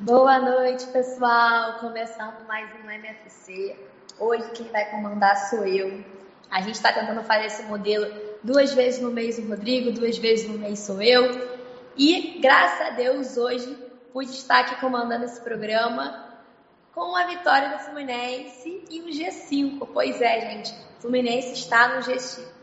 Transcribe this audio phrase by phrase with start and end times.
[0.00, 1.80] Boa noite, pessoal!
[1.80, 3.76] Começando mais um MFC.
[4.16, 6.04] Hoje quem vai comandar sou eu.
[6.48, 8.06] A gente está tentando fazer esse modelo
[8.40, 11.50] duas vezes no mês o Rodrigo, duas vezes no mês sou eu.
[11.96, 13.76] E graças a Deus hoje
[14.12, 16.28] pude estar aqui comandando esse programa
[16.94, 19.88] com a vitória do Fluminense e o G5.
[19.92, 22.14] Pois é, gente, o Fluminense está no, G,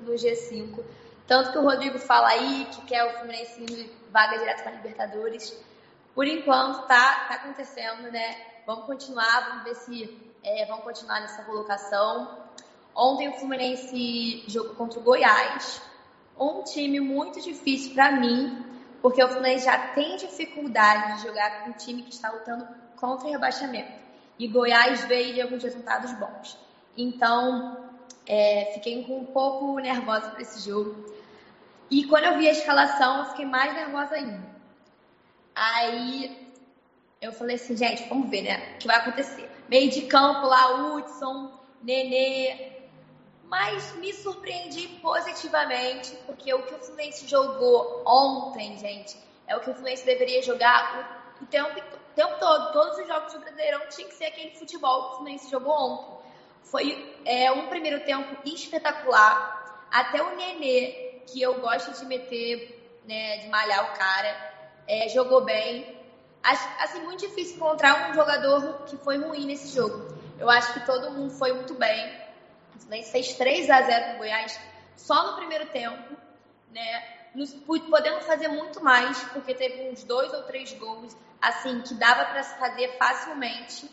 [0.04, 0.80] no G5.
[1.28, 5.75] Tanto que o Rodrigo fala aí que quer o Fluminense vaga direto para Libertadores.
[6.16, 8.36] Por enquanto tá, tá acontecendo, né?
[8.66, 12.40] Vamos continuar, vamos ver se é, vamos continuar nessa colocação.
[12.96, 15.82] Ontem o Fluminense jogou contra o Goiás,
[16.40, 18.66] um time muito difícil para mim,
[19.02, 23.28] porque o Fluminense já tem dificuldade de jogar com um time que está lutando contra
[23.28, 24.06] o rebaixamento
[24.38, 26.58] e Goiás veio de alguns resultados bons.
[26.98, 27.90] Então,
[28.26, 31.14] é, fiquei um pouco nervosa para esse jogo.
[31.90, 34.55] E quando eu vi a escalação, eu fiquei mais nervosa ainda.
[35.56, 36.54] Aí
[37.22, 38.76] eu falei assim, gente, vamos ver, né?
[38.76, 39.50] O que vai acontecer?
[39.70, 42.74] Meio de campo lá, Hudson, Nenê.
[43.46, 49.16] Mas me surpreendi positivamente, porque o que o Fluminense jogou ontem, gente,
[49.48, 51.80] é o que o Fluminense deveria jogar o, o tempo
[52.16, 55.52] tempo todo, todos os jogos do Brasileirão tinha que ser aquele futebol que o Fluminense
[55.52, 56.26] jogou ontem.
[56.64, 59.86] Foi é, um primeiro tempo espetacular.
[59.92, 64.55] Até o Nenê, que eu gosto de meter, né, de malhar o cara,
[64.88, 66.00] é, jogou bem.
[66.44, 70.16] Acho, assim, muito difícil encontrar um jogador que foi ruim nesse jogo.
[70.38, 72.26] Eu acho que todo mundo foi muito bem.
[72.76, 74.60] O Fluminense fez 3 a 0 no Goiás
[74.96, 76.16] só no primeiro tempo,
[76.72, 77.16] né?
[77.34, 82.26] Nos, podemos fazer muito mais, porque teve uns dois ou três gols assim, que dava
[82.26, 83.90] para se fazer facilmente,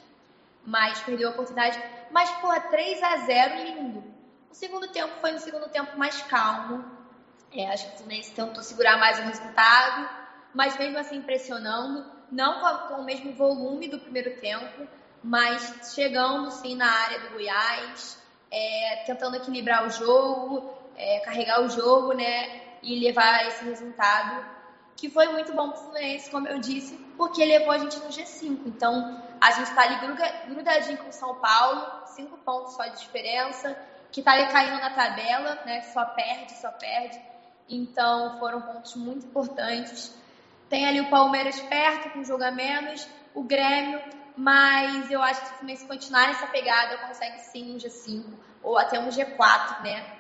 [0.65, 1.83] mas perdeu a oportunidade.
[2.11, 4.05] Mas, porra, 3 a 0 lindo.
[4.51, 6.85] O segundo tempo foi no segundo tempo mais calmo.
[7.53, 10.09] É, acho que o Fluminense tentou segurar mais o resultado,
[10.55, 12.05] mas mesmo assim impressionando.
[12.31, 14.89] Não com o mesmo volume do primeiro tempo,
[15.23, 18.19] mas chegando sim na área do Goiás,
[18.51, 22.79] é, tentando equilibrar o jogo, é, carregar o jogo, né?
[22.83, 24.45] E levar esse resultado
[24.97, 28.09] que foi muito bom para o Fluminense, como eu disse, porque levou a gente no
[28.09, 28.61] G5.
[28.67, 29.97] Então, a gente está ali
[30.49, 33.77] grudadinho com o São Paulo, cinco pontos só de diferença,
[34.11, 35.83] que está ali caindo na tabela, né?
[35.93, 37.21] Só perde, só perde.
[37.69, 40.15] Então, foram pontos muito importantes.
[40.73, 44.01] Tem ali o Palmeiras perto, com um jogo a menos, o Grêmio,
[44.35, 48.25] mas eu acho que se o Fluminense continuar nessa pegada, consegue sim um G5,
[48.63, 50.17] ou até um G4, né?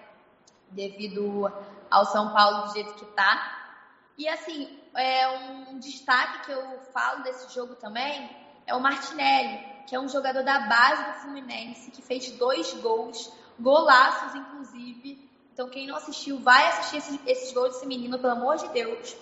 [0.69, 1.51] Devido
[1.91, 3.73] ao São Paulo do jeito que está.
[4.19, 5.27] E assim, é
[5.71, 8.29] um destaque que eu falo desse jogo também
[8.67, 13.33] é o Martinelli, que é um jogador da base do Fluminense, que fez dois gols,
[13.59, 15.31] golaços inclusive.
[15.55, 19.17] Então quem não assistiu, vai assistir esses, esses gols desse menino, pelo amor de Deus.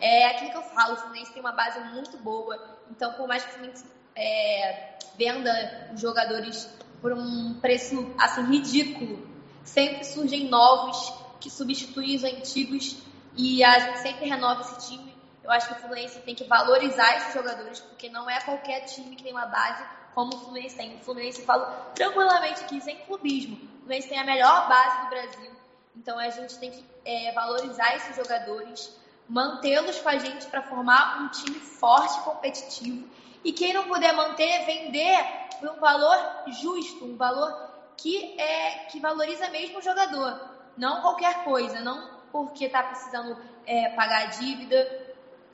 [0.00, 2.58] É aquilo que eu falo, o Fluminense tem uma base muito boa.
[2.90, 3.84] Então, por mais que o Fluminense
[4.16, 6.68] é, venda os jogadores
[7.00, 9.28] por um preço assim ridículo,
[9.64, 12.96] sempre surgem novos que substituem os antigos
[13.36, 15.14] e a gente sempre renova esse time.
[15.42, 19.16] Eu acho que o Fluminense tem que valorizar esses jogadores, porque não é qualquer time
[19.16, 19.82] que tem uma base
[20.14, 20.96] como o Fluminense tem.
[20.96, 23.56] O Fluminense, falo tranquilamente aqui, sem clubismo.
[23.56, 25.50] O Fluminense tem a melhor base do Brasil.
[25.96, 28.94] Então a gente tem que é, valorizar esses jogadores,
[29.30, 33.08] mantê-los com a gente para formar um time forte e competitivo.
[33.44, 35.24] E quem não puder manter, vender
[35.58, 36.18] por um valor
[36.60, 40.50] justo, um valor que, é, que valoriza mesmo o jogador.
[40.76, 45.06] Não qualquer coisa, não porque está precisando é, pagar a dívida.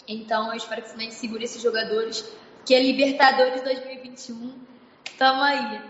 [0.09, 2.25] Então, eu espero que o Fluminense segure esses jogadores,
[2.65, 4.59] que é Libertadores 2021.
[5.19, 5.83] Tamo aí.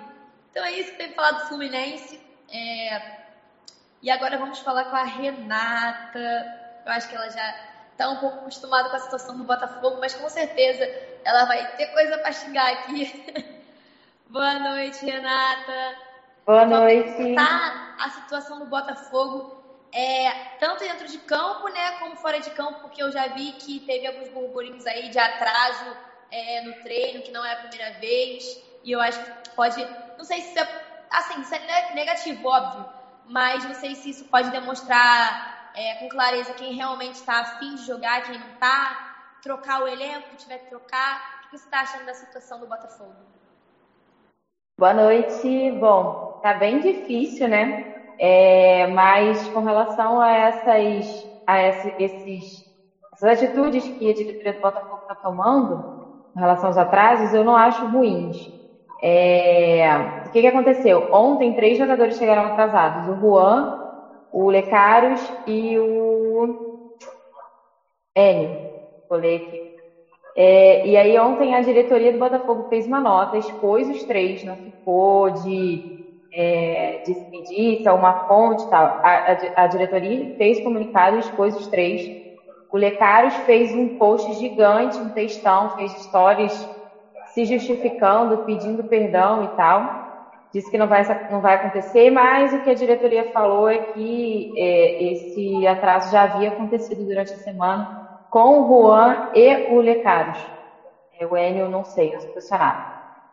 [0.51, 2.21] Então é isso que tem falado do Fluminense.
[2.51, 3.17] É...
[4.03, 6.81] E agora vamos falar com a Renata.
[6.85, 10.15] Eu acho que ela já está um pouco acostumada com a situação do Botafogo, mas
[10.15, 10.85] com certeza
[11.25, 13.25] ela vai ter coisa para xingar aqui.
[14.29, 15.97] Boa noite, Renata.
[16.45, 17.35] Boa noite.
[17.35, 19.57] Tá a situação do Botafogo
[19.93, 23.81] é, tanto dentro de campo, né, como fora de campo, porque eu já vi que
[23.81, 25.97] teve alguns burburinhos aí de atraso
[26.31, 29.83] é, no treino, que não é a primeira vez, e eu acho que pode,
[30.19, 30.69] não sei se é,
[31.11, 32.85] assim, isso é negativo, óbvio,
[33.25, 37.85] mas não sei se isso pode demonstrar é, com clareza quem realmente está afim de
[37.85, 38.97] jogar, quem não está,
[39.43, 41.37] trocar o elenco que tiver que trocar.
[41.47, 43.15] O que você está achando da situação do Botafogo?
[44.79, 45.71] Boa noite.
[45.73, 47.95] Bom, tá bem difícil, né?
[48.19, 52.65] É, mas com relação a essas, a esses,
[53.13, 55.85] essas atitudes que a diretoria do Botafogo está tomando
[56.35, 58.37] em relação aos atrasos, eu não acho ruins.
[59.03, 59.87] É,
[60.27, 61.07] o que, que aconteceu?
[61.13, 63.86] Ontem, três jogadores chegaram atrasados: o Juan,
[64.39, 66.55] o Lecaros e o
[68.15, 68.59] Enio.
[69.09, 69.63] Colei aqui.
[70.37, 74.57] É, e aí, ontem, a diretoria do Botafogo fez uma nota, expôs os três, não
[74.59, 75.83] ficou de
[76.35, 78.93] é, de é uma fonte tal.
[79.03, 82.03] A, a, a diretoria fez comunicado, expôs os três.
[82.71, 86.53] O Lecaros fez um post gigante, um textão, fez stories
[87.33, 90.06] se justificando, pedindo perdão e tal.
[90.57, 94.51] Disse que não vai, não vai acontecer, mas o que a diretoria falou é que
[94.57, 97.87] é, esse atraso já havia acontecido durante a semana
[98.31, 100.39] com o Juan e o Lecaros.
[101.21, 102.81] É, o Enio, não sei, não sou funcionário.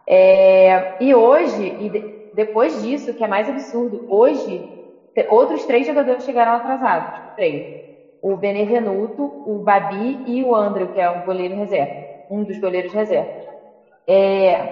[0.06, 1.90] É, e hoje, e
[2.34, 4.62] depois disso, que é mais absurdo, hoje,
[5.30, 7.66] outros três jogadores chegaram atrasados tipo, treino.
[8.22, 11.94] O Benevenuto, o Babi e o André, que é um goleiro reserva.
[12.30, 13.32] Um dos goleiros reserva.
[14.06, 14.68] É...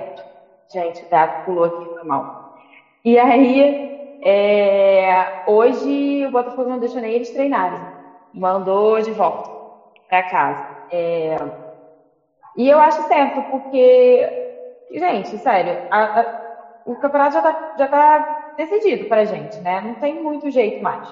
[0.74, 2.40] Gente, o gato pulou aqui, foi mal.
[3.03, 5.44] E aí, é...
[5.48, 7.80] hoje o Botafogo não deixou nem eles treinarem.
[8.33, 9.50] Mandou de volta
[10.07, 10.68] para casa.
[10.92, 11.38] É...
[12.57, 16.42] E eu acho certo, porque, gente, sério, a, a
[16.86, 19.81] o campeonato já está já tá decidido para a gente, né?
[19.81, 21.07] Não tem muito jeito mais.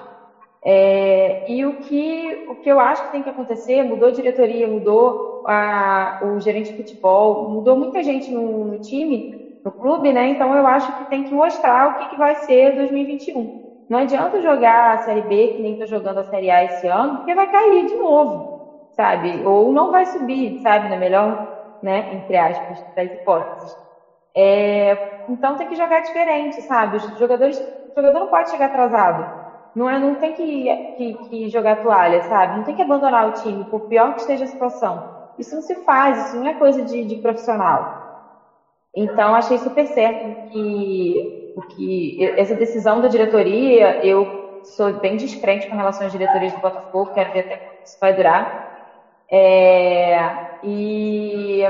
[0.62, 4.66] É, e o que, o que eu acho que tem que acontecer, mudou a diretoria,
[4.66, 10.26] mudou a, o gerente de futebol, mudou muita gente no, no, time, no clube, né?
[10.28, 13.50] Então eu acho que tem que mostrar o que, que vai ser 2021.
[13.88, 17.16] Não adianta jogar a Série B, que nem está jogando a Série A esse ano,
[17.16, 18.46] porque vai cair de novo,
[18.92, 19.44] sabe?
[19.44, 20.88] Ou não vai subir, sabe?
[20.96, 21.38] Melhor,
[21.82, 23.76] né, entre aspas, das hipóteses.
[24.36, 24.98] É,
[25.28, 26.96] então tem que jogar diferente, sabe?
[26.96, 29.28] Os jogadores, o jogador não pode chegar atrasado.
[29.74, 30.66] Não, é, não tem que,
[30.96, 32.54] que, que jogar toalha, sabe?
[32.56, 35.04] Não tem que abandonar o time, por pior que esteja a situação.
[35.38, 37.88] Isso não se faz, isso não é coisa de, de profissional.
[38.94, 41.22] Então, achei super certo que,
[41.74, 44.26] que essa decisão da diretoria, eu
[44.62, 48.14] sou bem descrente com relação às diretorias do Botafogo, quero ver até quanto isso vai
[48.14, 48.50] durar.
[49.30, 50.32] É,
[50.62, 51.60] e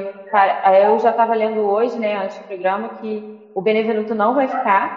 [0.82, 3.24] eu já estava lendo hoje, né, antes do programa, que
[3.54, 4.90] o Benevenuto não vai ficar.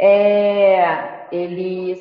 [0.00, 1.94] É, ele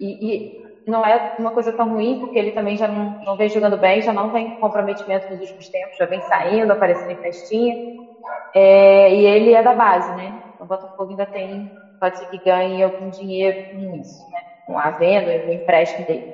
[0.00, 0.52] e, e,
[0.86, 4.02] não é uma coisa tão ruim, porque ele também já não, não vem jogando bem,
[4.02, 7.76] já não tem comprometimento nos últimos tempos, já vem saindo, aparecendo em festinha.
[8.54, 10.32] É, e ele é da base, né?
[10.58, 11.70] O Botafogo ainda tem,
[12.00, 14.40] pode ser que ganhe algum dinheiro com isso, né?
[14.66, 16.26] Com a venda, o empréstimo dele.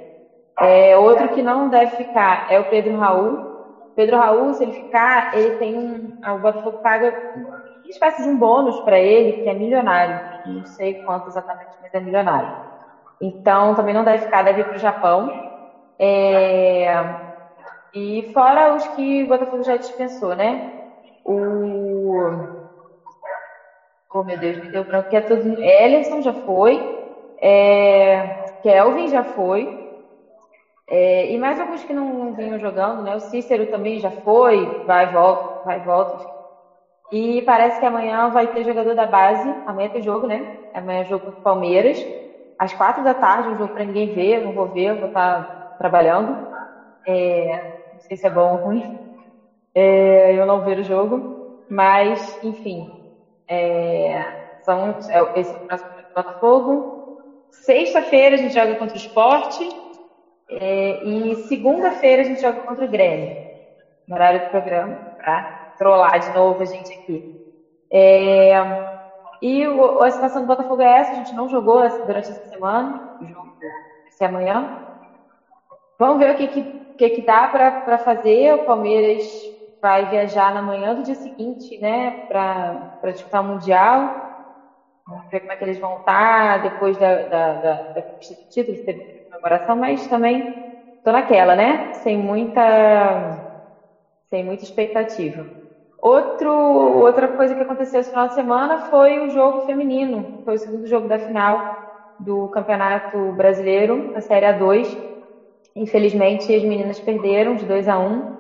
[0.61, 3.41] É, outro que não deve ficar é o Pedro Raul.
[3.95, 6.11] Pedro Raul, se ele ficar, ele tem um.
[6.35, 10.21] O Botafogo paga uma espécie de um bônus para ele, que é milionário.
[10.45, 12.51] Não sei quanto exatamente, mas é milionário.
[13.21, 15.29] Então, também não deve ficar, deve ir para o Japão.
[16.01, 16.93] É,
[17.93, 20.61] e fora os que o Botafogo já dispensou, né?
[21.31, 22.49] O.
[24.11, 25.85] Oh, meu Deus, me deu branco, que é.
[25.85, 26.83] Ellison já foi.
[27.41, 28.25] É...
[28.63, 29.69] Kelvin já foi.
[30.87, 33.15] É, e mais alguns que não, vinham jogando, né?
[33.15, 36.17] O Cícero também já foi, vai e volta, vai e volta.
[37.13, 39.55] E parece que amanhã vai ter jogador da base.
[39.67, 40.47] Amanhã tem jogo, né?
[40.73, 41.99] Amanhã é jogo com o Palmeiras.
[42.59, 45.49] Às quatro da tarde, um jogo para ninguém ver, não vou ver, vou estar tá
[45.77, 46.39] trabalhando.
[47.07, 47.45] É,
[47.93, 48.83] não sei se é bom ou ruim.
[49.79, 51.63] É, eu não ver o jogo.
[51.71, 52.91] Mas, enfim.
[53.47, 57.19] É, são, é, esse é o próximo Botafogo.
[57.53, 59.69] Sexta-feira a gente joga contra o esporte.
[60.51, 63.37] É, e segunda-feira a gente joga contra o Grêmio,
[64.09, 67.23] no horário do programa, para trollar de novo a gente aqui.
[67.93, 68.55] É,
[69.41, 73.17] e o, a situação do Botafogo é essa, a gente não jogou durante essa semana,
[73.21, 73.53] o jogo
[74.19, 74.87] vai amanhã.
[75.99, 76.63] Vamos ver o que, que,
[76.97, 78.55] que, que dá para fazer.
[78.55, 82.77] O Palmeiras vai viajar na manhã do dia seguinte, né, para
[83.13, 84.11] disputar o Mundial.
[85.07, 88.41] Vamos ver como é que eles vão estar depois da, da, da, da conquista do
[88.49, 88.79] título,
[89.31, 90.45] comemoração, mas também
[91.03, 91.81] tô naquela, né?
[91.93, 93.39] Sem muita,
[94.29, 95.49] sem muita expectativa.
[95.99, 100.31] Outro, outra coisa que aconteceu esse final de semana foi o jogo feminino.
[100.45, 101.65] Foi o segundo jogo da final
[102.19, 104.99] do Campeonato Brasileiro, a Série A2.
[105.75, 108.38] Infelizmente, as meninas perderam de 2 a 1 um,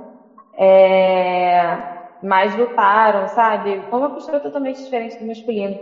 [0.58, 1.78] é,
[2.22, 3.84] mas lutaram, sabe?
[3.88, 5.78] Foi uma postura totalmente diferente do masculino.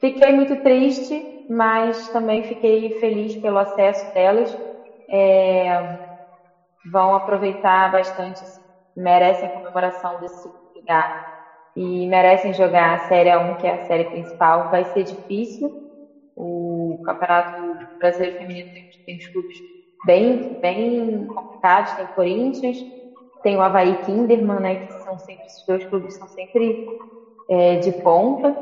[0.00, 4.56] Fiquei muito triste, mas também fiquei feliz pelo acesso delas.
[5.10, 5.80] é,
[6.92, 8.44] vão aproveitar bastante,
[8.94, 11.10] merecem a comemoração desse lugar
[11.76, 14.68] e merecem jogar a Série 1, que é a série principal.
[14.68, 15.72] Vai ser difícil.
[16.36, 19.62] O Campeonato Brasileiro Feminino tem, tem clubes
[20.06, 21.94] bem, bem complicados.
[21.94, 22.78] Tem Corinthians,
[23.46, 26.84] tem o Havaí Kinderman, né, que são sempre, esses dois clubes são sempre
[27.48, 28.52] é, de ponta.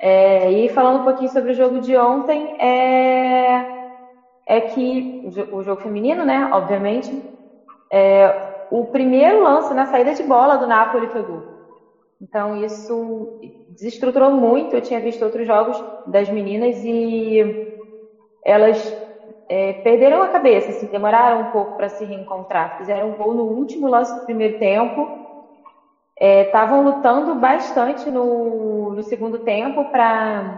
[0.00, 3.64] É, e falando um pouquinho sobre o jogo de ontem, é,
[4.44, 5.22] é que
[5.52, 7.16] o jogo feminino, né, obviamente,
[7.92, 8.34] é,
[8.72, 11.44] o primeiro lance na saída de bola do Napoli foi gol.
[12.20, 13.28] Então isso
[13.68, 14.74] desestruturou muito.
[14.74, 17.38] Eu tinha visto outros jogos das meninas e
[18.44, 18.92] elas
[19.48, 22.74] é, perderam a cabeça, assim, demoraram um pouco para se reencontrar.
[22.76, 25.10] Fizeram um gol no último lance do primeiro tempo.
[26.20, 30.56] Estavam é, lutando bastante no, no segundo tempo para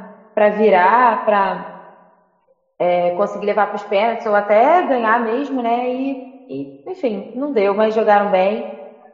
[0.52, 1.64] virar, para
[2.78, 5.88] é, conseguir levar para os pênaltis ou até ganhar mesmo, né?
[5.90, 8.66] E, e, enfim, não deu, mas jogaram bem.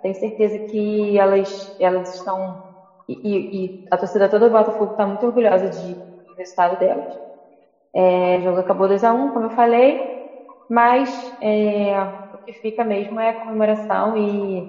[0.02, 2.58] Tenho certeza que elas, elas estão.
[3.08, 5.94] E, e a torcida toda do Botafogo está muito orgulhosa de,
[6.26, 7.06] do resultado delas.
[7.94, 9.98] É, o jogo acabou 2x1, um, como eu falei,
[10.68, 11.10] mas
[11.42, 14.62] é, o que fica mesmo é a comemoração e,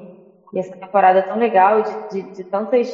[0.54, 2.90] e essa temporada tão legal de, de, de, tantas,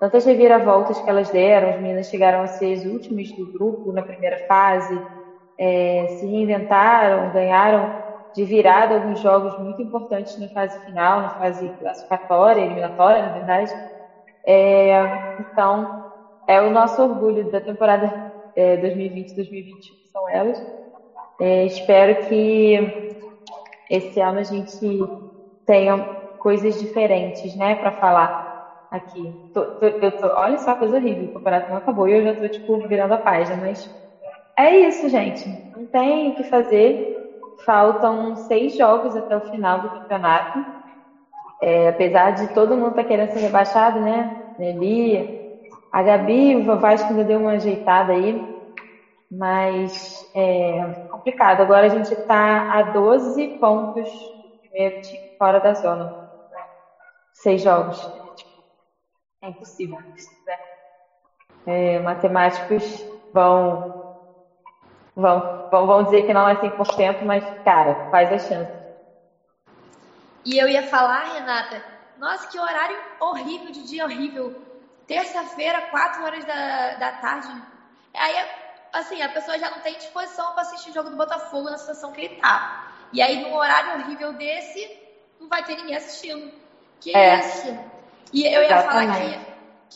[0.00, 1.68] tantas reviravoltas que elas deram.
[1.70, 5.04] As meninas chegaram a ser as últimas do grupo na primeira fase,
[5.58, 7.92] é, se reinventaram, ganharam
[8.34, 13.72] de virada alguns jogos muito importantes na fase final, na fase classificatória, eliminatória, na verdade.
[14.46, 14.92] É,
[15.38, 15.88] então,
[16.48, 18.12] é o nosso orgulho da temporada
[18.56, 20.58] é, 2020-2021, são elas.
[21.40, 22.76] É, espero que
[23.88, 24.98] esse ano a gente
[25.64, 26.06] tenha
[26.38, 28.32] coisas diferentes, né, para falar
[28.90, 29.38] aqui.
[29.52, 32.34] Tô, tô, eu tô, olha só, coisa horrível, o campeonato não acabou e eu já
[32.34, 33.88] tô, tipo, virando a página, mas
[34.56, 35.48] é isso, gente.
[35.74, 36.98] Não tem o que fazer.
[37.64, 40.64] Faltam seis jogos até o final do campeonato.
[41.62, 44.30] É, apesar de todo mundo estar tá querendo ser rebaixado, né?
[44.58, 45.26] Nelly,
[45.92, 48.58] a Gabi, o Vasco ainda deu uma ajeitada aí.
[49.30, 51.60] Mas é complicado.
[51.60, 56.30] Agora a gente está a 12 pontos do primeiro time fora da zona.
[57.32, 57.98] Seis jogos.
[59.42, 59.98] É impossível.
[60.00, 60.58] Né?
[61.66, 64.00] É, matemáticos vão
[65.14, 68.72] vão, vão, vão dizer que não é 100%, mas, cara, faz a chance.
[70.44, 71.82] E eu ia falar, Renata,
[72.18, 74.69] nossa, que horário horrível, de dia horrível.
[75.10, 77.48] Terça-feira, 4 horas da, da tarde.
[78.14, 78.48] Aí,
[78.92, 82.12] assim, a pessoa já não tem disposição para assistir o jogo do Botafogo na situação
[82.12, 82.92] que ele tá.
[83.12, 84.88] E aí, num horário horrível desse,
[85.40, 86.54] não vai ter ninguém assistindo.
[87.00, 87.40] Que é.
[87.40, 87.76] isso?
[88.32, 89.40] E eu ia falar que,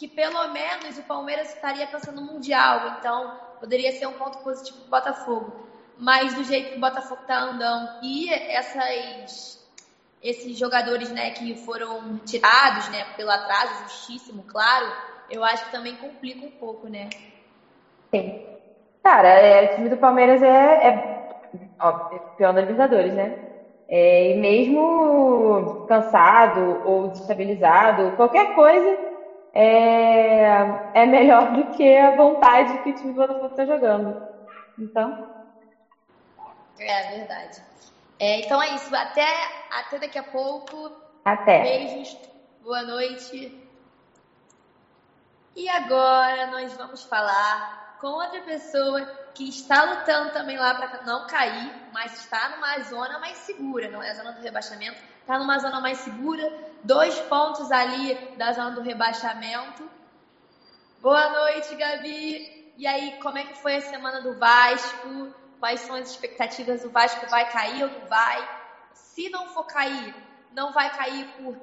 [0.00, 2.96] que pelo menos o Palmeiras estaria pensando no Mundial.
[2.98, 5.68] Então, poderia ser um ponto positivo para o Botafogo.
[5.96, 9.63] Mas do jeito que o Botafogo está andando e essas,
[10.24, 14.90] esses jogadores né, que foram tirados né, pelo atraso, justíssimo, claro,
[15.28, 17.10] eu acho que também complica um pouco, né?
[18.10, 18.32] Sim.
[19.02, 21.02] Cara, é, o time do Palmeiras é, é
[21.78, 21.92] ó,
[22.38, 23.34] pior da Libertadores, né?
[23.86, 28.98] É, e mesmo cansado ou desestabilizado, qualquer coisa
[29.52, 34.16] é, é melhor do que a vontade que o time do Botafogo está jogando.
[34.78, 35.14] Então.
[36.78, 37.62] É verdade.
[38.18, 38.94] É, então é isso.
[38.94, 39.26] Até,
[39.70, 40.92] até daqui a pouco.
[41.24, 41.62] Até.
[41.62, 42.16] Beijos.
[42.62, 43.60] Boa noite.
[45.56, 49.04] E agora nós vamos falar com outra pessoa
[49.34, 54.02] que está lutando também lá para não cair, mas está numa zona mais segura, não
[54.02, 56.52] é a zona do rebaixamento, está numa zona mais segura,
[56.82, 59.88] dois pontos ali da zona do rebaixamento.
[61.00, 62.72] Boa noite, Gabi.
[62.76, 65.32] E aí, como é que foi a semana do Vasco?
[65.64, 66.84] Quais são as expectativas?
[66.84, 68.46] O Vasco vai cair ou não vai?
[68.92, 70.14] Se não for cair,
[70.52, 71.56] não vai cair por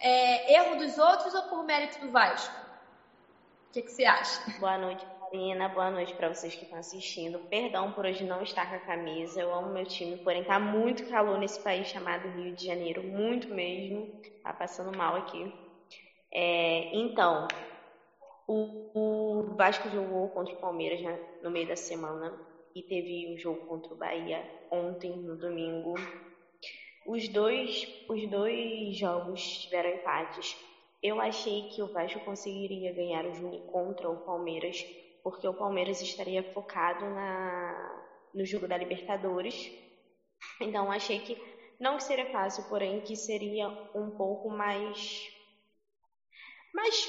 [0.00, 2.52] é, erro dos outros ou por mérito do Vasco?
[3.68, 4.42] O que, que você acha?
[4.58, 5.68] Boa noite, Marina.
[5.68, 7.38] Boa noite para vocês que estão assistindo.
[7.48, 9.40] Perdão por hoje não estar com a camisa.
[9.40, 13.46] Eu amo meu time, porém tá muito calor nesse país chamado Rio de Janeiro, muito
[13.46, 14.10] mesmo.
[14.42, 15.54] Tá passando mal aqui.
[16.32, 17.46] É, então,
[18.48, 23.38] o, o, Vasco jogou contra o Palmeiras né, no meio da semana e teve o
[23.38, 25.94] jogo contra o Bahia ontem, no domingo.
[27.06, 30.54] Os dois, os dois jogos tiveram empates.
[31.02, 34.84] Eu achei que o Vasco conseguiria ganhar o jogo contra o Palmeiras
[35.22, 39.72] porque o Palmeiras estaria focado na, no jogo da Libertadores.
[40.60, 41.36] Então achei que
[41.80, 45.28] não que seria fácil, porém que seria um pouco mais
[46.72, 47.08] mais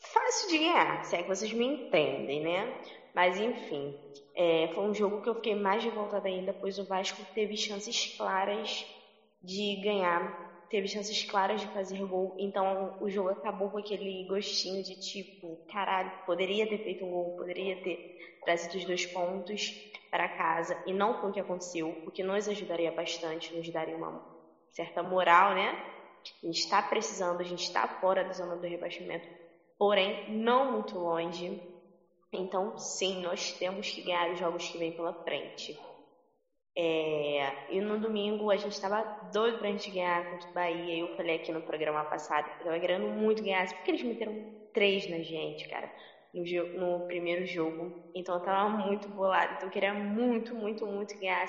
[0.00, 2.82] fácil de ganhar, se é que vocês me entendem, né?
[3.14, 3.94] Mas enfim,
[4.42, 8.16] É, foi um jogo que eu fiquei mais revoltada ainda, pois o Vasco teve chances
[8.16, 8.86] claras
[9.42, 14.82] de ganhar, teve chances claras de fazer gol, então o jogo acabou com aquele gostinho
[14.82, 19.74] de tipo, caralho, poderia ter feito um gol, poderia ter trazido os dois pontos
[20.10, 23.94] para casa, e não foi o que aconteceu, o que nos ajudaria bastante, nos daria
[23.94, 24.24] uma
[24.70, 25.68] certa moral, né?
[26.42, 29.28] A gente está precisando, a gente está fora da zona do rebaixamento,
[29.76, 31.60] porém não muito longe.
[32.32, 35.76] Então, sim, nós temos que ganhar os jogos que vêm pela frente.
[36.76, 40.98] É, e no domingo a gente estava doido pra gente ganhar contra o Bahia.
[41.00, 44.34] Eu falei aqui no programa passado que eu tava querendo muito ganhar, porque eles meteram
[44.72, 45.92] três na gente, cara,
[46.32, 48.10] no, no primeiro jogo.
[48.14, 49.54] Então eu tava muito bolado.
[49.54, 51.46] Então eu queria muito, muito, muito ganhar.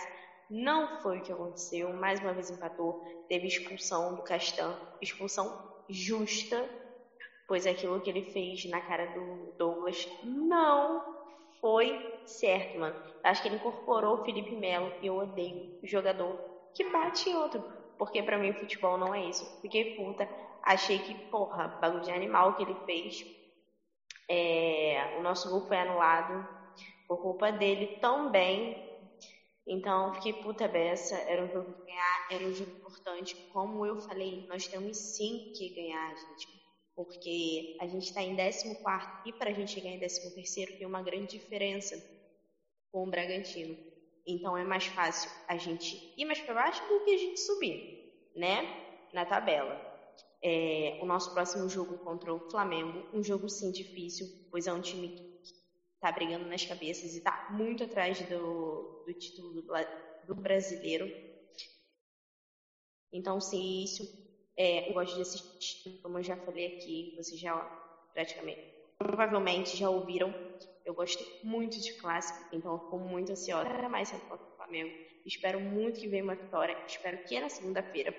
[0.50, 1.94] Não foi o que aconteceu.
[1.94, 3.00] Mais uma vez empatou.
[3.30, 4.76] Teve expulsão do Castan.
[5.02, 6.68] Expulsão justa,
[7.52, 11.04] pois aquilo que ele fez na cara do Douglas não
[11.60, 12.96] foi certo, mano.
[13.22, 16.40] Acho que ele incorporou o Felipe Melo e eu odeio o jogador
[16.74, 17.62] que bate em outro.
[17.98, 19.46] Porque para mim futebol não é isso.
[19.60, 20.30] Fiquei puta.
[20.64, 23.26] Achei que, porra, bagulho de animal que ele fez.
[24.30, 26.48] É, o nosso gol foi anulado
[27.06, 28.82] por culpa dele também.
[29.68, 31.18] Então, fiquei puta beça.
[31.18, 33.36] Era um jogo que ganhar, era um jogo importante.
[33.52, 36.61] Como eu falei, nós temos sim que ganhar, gente
[37.06, 38.78] porque a gente está em 14
[39.26, 41.96] e para a gente chegar em 13 tem uma grande diferença
[42.92, 43.78] com o Bragantino.
[44.26, 48.30] Então é mais fácil a gente ir mais para baixo do que a gente subir,
[48.36, 49.10] né?
[49.14, 49.90] Na tabela.
[50.44, 54.82] É, o nosso próximo jogo contra o Flamengo, um jogo sim difícil, pois é um
[54.82, 55.54] time que
[55.96, 59.68] está brigando nas cabeças e está muito atrás do, do título do,
[60.28, 61.12] do brasileiro.
[63.14, 67.56] Então, se isso é, eu gosto de assistir, como eu já falei aqui, vocês já
[68.14, 68.62] praticamente,
[68.98, 70.34] provavelmente já ouviram.
[70.84, 74.92] Eu gosto muito de clássico, então eu fico muito ansiosa para mais Paulo do Flamengo.
[75.26, 76.76] Espero muito que venha uma vitória.
[76.88, 78.14] Espero que na segunda-feira,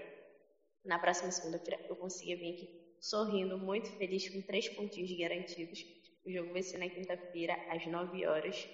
[0.85, 5.85] na próxima segunda-feira, eu consiga vir aqui sorrindo, muito feliz, com três pontinhos garantidos.
[6.25, 8.69] O jogo vai ser na quinta-feira, às 9 horas.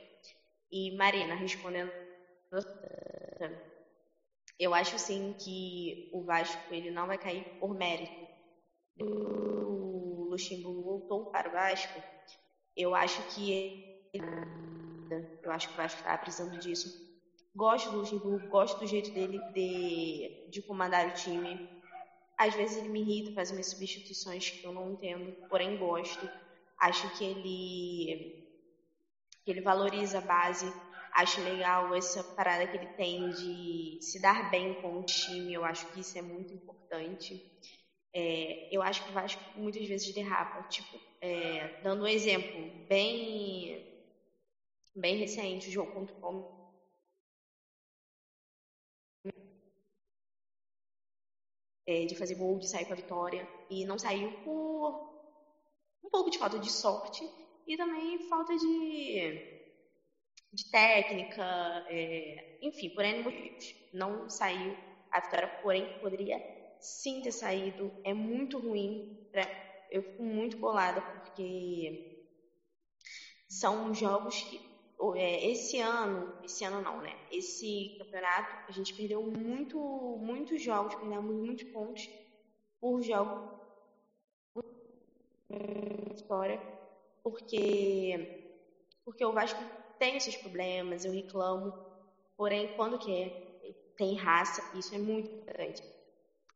[0.70, 1.90] E Marina, respondendo
[4.58, 8.26] eu acho sim que o Vasco ele não vai cair por mérito.
[9.00, 12.02] O Luxemburgo voltou para o Vasco.
[12.76, 17.06] Eu acho que eu acho que o Vasco está precisando disso.
[17.54, 21.68] Gosto do Luxemburgo, gosto do jeito dele de, de comandar o time.
[22.36, 26.28] Às vezes ele me irrita, faz umas substituições que eu não entendo, porém gosto.
[26.78, 28.48] Acho que ele
[29.44, 30.70] que ele valoriza a base
[31.14, 35.52] Acho legal essa parada que ele tem de se dar bem com o time.
[35.52, 37.40] Eu acho que isso é muito importante.
[38.14, 40.62] É, eu acho que o Vasco muitas vezes derrapa.
[40.68, 43.84] Tipo, é, dando um exemplo bem,
[44.94, 46.58] bem recente, o jogo contra o Palmeiras.
[51.86, 53.48] É, de fazer gol, de sair com a vitória.
[53.70, 55.08] E não saiu por
[56.04, 57.24] um pouco de falta de sorte
[57.66, 59.57] e também falta de
[60.52, 61.44] de técnica,
[61.88, 63.74] é, enfim, por N motivos.
[63.92, 64.76] Não saiu
[65.11, 66.38] a vitória, porém poderia
[66.80, 67.92] sim ter saído.
[68.04, 69.26] É muito ruim.
[69.30, 69.42] Pra,
[69.90, 72.26] eu fico muito bolada porque
[73.48, 74.61] são jogos que
[75.16, 77.14] é, esse ano, esse ano não, né?
[77.30, 79.78] Esse campeonato a gente perdeu muito,
[80.20, 82.08] muitos jogos, perdemos muitos pontos
[82.80, 83.58] por jogo
[86.28, 86.61] história,
[87.22, 88.54] porque
[89.04, 89.62] porque o Vasco
[89.98, 91.72] tem esses problemas, eu reclamo,
[92.37, 93.48] porém, quando quer,
[93.96, 95.82] tem raça, isso é muito importante.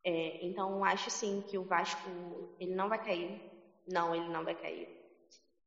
[0.05, 3.41] É, então, acho sim que o Vasco, ele não vai cair,
[3.87, 4.89] não, ele não vai cair.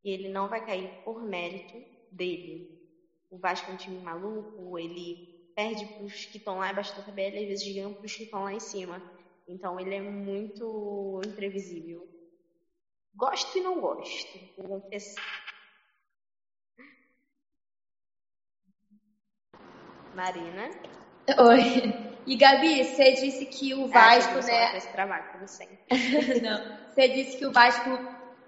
[0.04, 2.82] E ele não vai cair por mérito dele.
[3.30, 7.04] O Vasco é um time maluco, ele perde para os que estão lá embaixo da
[7.04, 9.02] tabela e às vezes ganha para os que estão lá em cima.
[9.48, 12.08] Então, ele é muito imprevisível.
[13.14, 15.45] Gosto e não gosto, vou confessar.
[20.16, 20.70] Marina.
[21.38, 22.16] Oi.
[22.26, 24.78] E Gabi, você disse que o Vasco, que né?
[24.78, 25.78] Esse trabalho, como sempre.
[26.42, 26.78] Não.
[26.88, 27.90] Você disse que o Vasco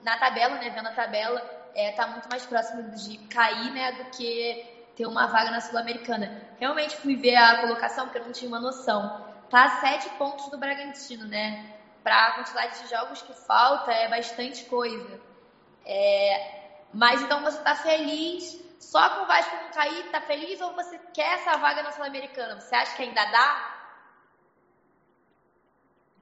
[0.04, 4.06] na tabela, né, vendo a tabela, é, tá muito mais próximo de cair, né, do
[4.06, 6.42] que ter uma vaga na Sul-Americana.
[6.60, 9.28] Realmente fui ver a colocação porque eu não tinha uma noção.
[9.50, 11.74] Tá a sete pontos do Bragantino, né?
[12.04, 15.22] Para a quantidade de jogos que falta é bastante coisa.
[15.86, 20.74] É, mas então você tá feliz só com o Vasco não cair, tá feliz ou
[20.74, 22.60] você quer essa vaga na Sul-Americana?
[22.60, 23.78] Você acha que ainda dá?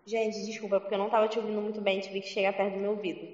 [0.05, 2.79] Gente, desculpa, porque eu não tava te ouvindo muito bem, tive que chegar perto do
[2.79, 3.27] meu ouvido.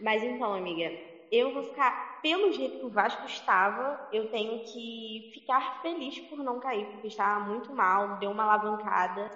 [0.00, 0.94] Mas então, amiga,
[1.30, 6.38] eu vou ficar, pelo jeito que o Vasco estava, eu tenho que ficar feliz por
[6.38, 9.30] não cair, porque estava muito mal, deu uma alavancada.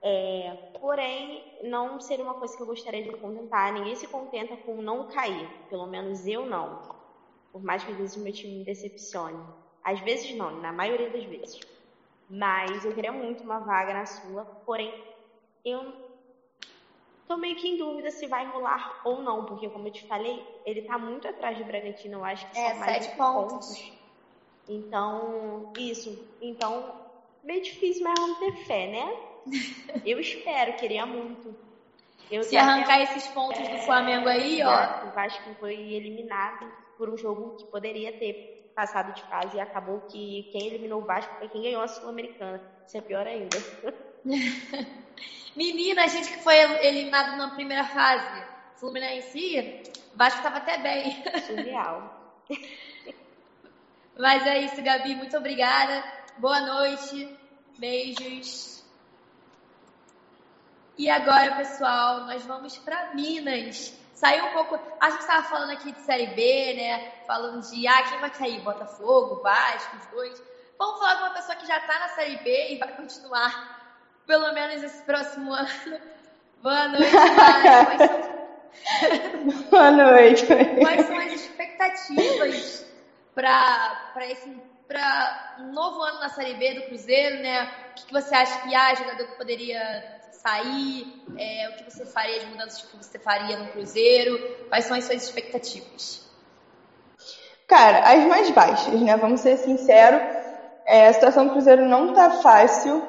[0.00, 3.72] É, porém, não seria uma coisa que eu gostaria de me contentar.
[3.72, 6.97] Ninguém se contenta com não cair, pelo menos eu não.
[7.52, 9.42] Por mais que às vezes o meu time me decepcione.
[9.82, 11.60] Às vezes não, na maioria das vezes.
[12.28, 14.92] Mas eu queria muito uma vaga na Sula, porém,
[15.64, 15.92] eu
[17.26, 20.44] tô meio que em dúvida se vai rolar ou não, porque como eu te falei,
[20.64, 23.66] ele tá muito atrás do Bragantino, eu acho que é, são mais sete pontos.
[23.66, 23.92] pontos.
[24.68, 26.28] Então, isso.
[26.42, 27.00] Então,
[27.42, 29.28] meio difícil, mas vamos ter fé, né?
[30.04, 31.56] Eu espero, queria muito.
[32.30, 35.08] Eu Se arrancar esses pontos é, do Flamengo aí, ó.
[35.08, 40.00] O Vasco foi eliminado por um jogo que poderia ter passado de fase e acabou
[40.02, 42.60] que quem eliminou o Vasco foi quem ganhou a Sul-Americana.
[42.86, 43.56] Isso é pior ainda.
[45.56, 48.44] Menina, a gente que foi eliminado na primeira fase,
[48.76, 49.82] Fluminense,
[50.14, 51.22] Vasco tava até bem.
[51.46, 52.36] Surreal.
[54.18, 55.14] Mas é isso, Gabi.
[55.14, 56.04] Muito obrigada.
[56.38, 57.36] Boa noite.
[57.78, 58.84] Beijos.
[60.96, 63.96] E agora, pessoal, nós vamos para Minas.
[64.18, 64.80] Saiu um pouco.
[64.98, 67.12] A gente estava falando aqui de Série B, né?
[67.24, 68.60] Falando de ah, quem vai cair?
[68.62, 70.42] Botafogo, Vasco, os dois.
[70.76, 73.94] Vamos falar com uma pessoa que já está na Série B e vai continuar
[74.26, 76.00] pelo menos esse próximo ano.
[76.60, 77.12] Boa noite.
[78.08, 79.70] São...
[79.70, 80.46] Boa noite.
[80.46, 82.86] Quais são as expectativas
[83.36, 84.50] para esse
[84.88, 87.70] para um novo ano na Série B do Cruzeiro, né?
[87.90, 90.17] O que, que você acha que há jogador que poderia
[90.48, 91.06] sair?
[91.36, 94.38] É, o que você faria de mudanças que você faria no Cruzeiro?
[94.68, 96.26] Quais são as suas expectativas?
[97.66, 99.16] Cara, as mais baixas, né?
[99.16, 100.20] Vamos ser sinceros.
[100.86, 103.02] É, a situação do Cruzeiro não tá fácil.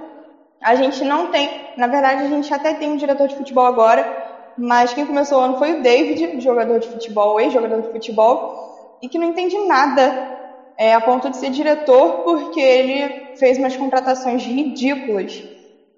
[0.61, 4.51] A gente não tem, na verdade, a gente até tem um diretor de futebol agora,
[4.57, 9.07] mas quem começou o ano foi o David, jogador de futebol, ex-jogador de futebol, e
[9.07, 10.37] que não entende nada
[10.77, 15.41] é, a ponto de ser diretor, porque ele fez umas contratações ridículas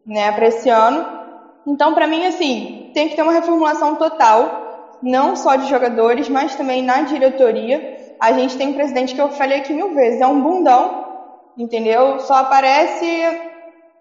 [0.06, 1.21] né, para esse ano.
[1.66, 6.56] Então, para mim, assim, tem que ter uma reformulação total, não só de jogadores, mas
[6.56, 7.98] também na diretoria.
[8.20, 11.06] A gente tem um presidente que eu falei aqui mil vezes, é um bundão,
[11.58, 12.20] entendeu?
[12.20, 13.42] Só aparece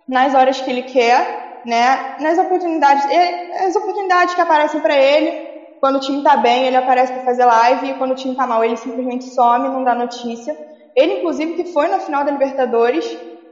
[0.09, 2.17] nas horas que ele quer, né?
[2.21, 3.05] Nas oportunidades,
[3.67, 5.49] as oportunidades que aparecem para ele.
[5.81, 8.47] Quando o time tá bem, ele aparece para fazer live, e quando o time tá
[8.47, 10.55] mal, ele simplesmente some, não dá notícia.
[10.95, 13.07] Ele, inclusive, que foi na final da Libertadores,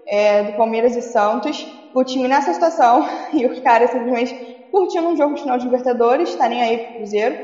[0.08, 4.34] é, do Palmeiras e Santos, o time nessa situação e os caras simplesmente
[4.70, 7.36] curtindo um jogo de final de Libertadores, tá nem aí pro Cruzeiro.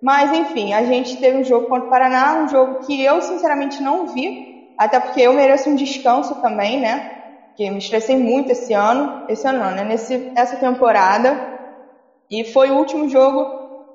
[0.00, 3.80] Mas enfim, a gente teve um jogo contra o Paraná, um jogo que eu sinceramente
[3.80, 7.08] não vi, até porque eu mereço um descanso também, né?
[7.56, 9.84] Que me estressei muito esse ano, esse ano não, né?
[9.84, 11.40] Nesse, essa temporada.
[12.28, 13.46] E foi o último jogo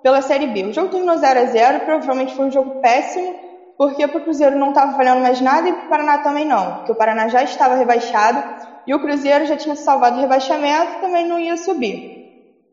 [0.01, 0.63] pela Série B.
[0.65, 3.35] O jogo terminou 0 a 0 provavelmente foi um jogo péssimo,
[3.77, 6.77] porque para o Cruzeiro não estava valendo mais nada e para o Paraná também não,
[6.77, 8.43] porque o Paraná já estava rebaixado
[8.87, 12.17] e o Cruzeiro já tinha salvado o rebaixamento e também não ia subir.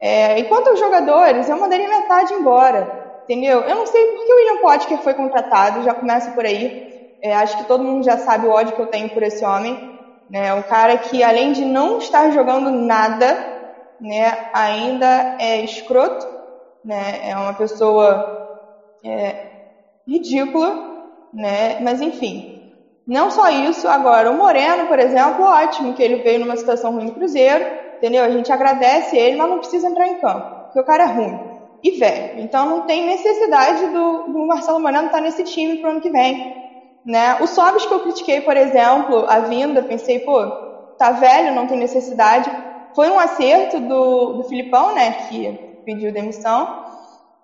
[0.00, 3.60] É, e aos jogadores, eu mandaria metade embora, entendeu?
[3.60, 7.16] Eu não sei por que o William Potker foi contratado, já começa por aí.
[7.22, 9.78] É, acho que todo mundo já sabe o ódio que eu tenho por esse homem.
[10.28, 10.52] Né?
[10.52, 13.34] Um cara que, além de não estar jogando nada,
[14.00, 16.26] né, ainda é escroto,
[16.84, 17.30] né?
[17.30, 18.22] é uma pessoa
[19.02, 19.36] é,
[20.06, 20.93] ridícula,
[21.34, 21.76] né?
[21.80, 22.44] Mas enfim,
[23.06, 23.88] não só isso.
[23.88, 27.66] Agora, o Moreno, por exemplo, ótimo que ele veio numa situação ruim no Cruzeiro,
[27.98, 28.24] entendeu?
[28.24, 31.40] A gente agradece ele, mas não precisa entrar em campo, porque o cara é ruim
[31.84, 32.30] e velho.
[32.36, 36.42] Então não tem necessidade do, do Marcelo Moreno estar nesse time pro ano que vem.
[37.04, 37.36] Né?
[37.40, 40.50] O Sobis que eu critiquei, por exemplo, a vinda, pensei, pô,
[40.96, 42.50] tá velho, não tem necessidade.
[42.94, 46.66] Foi um acerto do, do Filipão, né, que pediu demissão,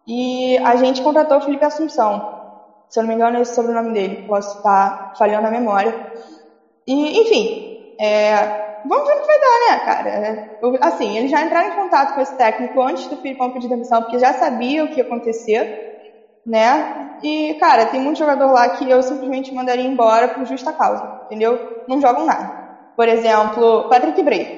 [0.07, 2.40] e a gente contratou o Felipe Assunção.
[2.91, 4.19] Se eu não me engano, é esse sobrenome dele.
[4.27, 5.95] Posso estar falhando a memória.
[6.87, 7.51] E, enfim,
[7.99, 8.35] é,
[8.85, 10.39] vamos ver o que vai dar, né, cara?
[10.83, 14.19] Assim, eles já entraram em contato com esse técnico antes do Filipão pedir demissão, porque
[14.19, 15.71] já sabia o que ia acontecer,
[16.45, 16.85] né?
[17.23, 21.61] E, cara, tem muito jogador lá que eu simplesmente mandaria embora por justa causa, entendeu?
[21.87, 22.51] Não jogam nada.
[22.97, 24.51] Por exemplo, Patrick Bray.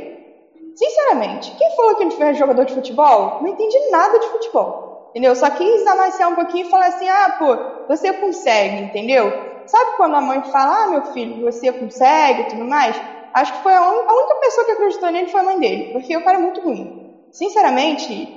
[0.74, 4.74] Sinceramente, quem falou que ele foi jogador de futebol não entende nada de futebol.
[5.10, 5.36] Entendeu?
[5.36, 9.32] Só quis amaciar um pouquinho e falar assim: ah, pô, você consegue, entendeu?
[9.66, 13.00] Sabe quando a mãe fala, ah, meu filho, você consegue e tudo mais?
[13.34, 14.08] Acho que foi a, un...
[14.08, 16.60] a única pessoa que acreditou nele foi a mãe dele, porque o cara é muito
[16.60, 17.12] ruim.
[17.30, 18.28] Sinceramente,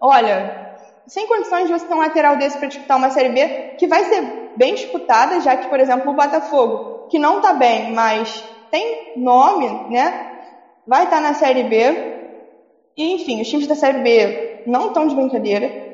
[0.00, 3.86] olha, sem condições de você ter um lateral desse para disputar uma Série B, que
[3.86, 8.44] vai ser bem disputada, já que, por exemplo, o Botafogo, que não tá bem, mas
[8.70, 10.30] tem nome, né?
[10.86, 12.12] Vai estar tá na Série B.
[12.96, 15.91] E, enfim, os times da Série B não estão de brincadeira.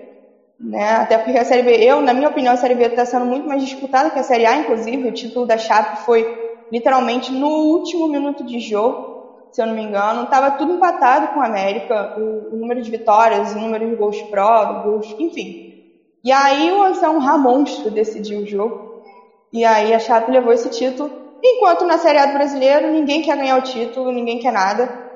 [0.59, 0.91] Né?
[0.91, 3.47] Até porque a Série B, eu, na minha opinião, a Série B está sendo muito
[3.47, 5.09] mais disputada que a Série A, inclusive.
[5.09, 6.27] O título da Chape foi
[6.71, 10.25] literalmente no último minuto de jogo, se eu não me engano.
[10.25, 14.21] Estava tudo empatado com a América, o, o, número de vitórias, o número de gols
[14.23, 15.69] pró, gols, enfim.
[16.25, 18.89] E aí o Anselmo Ramonstro decidiu o jogo.
[19.53, 21.11] E aí a Chape levou esse título.
[21.43, 25.07] Enquanto na Série A do Brasileiro ninguém quer ganhar o título, ninguém quer nada.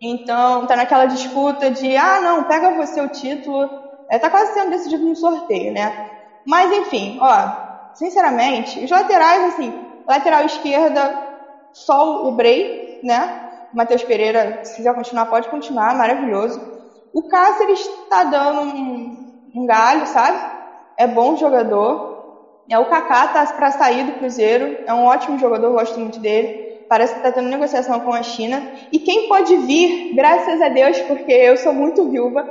[0.00, 3.87] Então tá naquela disputa de, ah não, pega você o título.
[4.08, 6.10] É, tá quase sendo decidido no sorteio, né?
[6.46, 9.72] Mas enfim, ó, sinceramente, os laterais, assim,
[10.06, 11.14] lateral esquerda,
[11.72, 13.48] só o Brei, né?
[13.72, 16.60] Matheus Pereira, se quiser continuar, pode continuar, maravilhoso.
[17.12, 20.38] O Cáceres está dando um, um galho, sabe?
[20.96, 22.16] É bom jogador.
[22.70, 26.66] É, o Kaká tá para sair do Cruzeiro, é um ótimo jogador, gosto muito dele.
[26.88, 28.62] Parece que está tendo negociação com a China.
[28.90, 32.46] E quem pode vir, graças a Deus, porque eu sou muito viúva,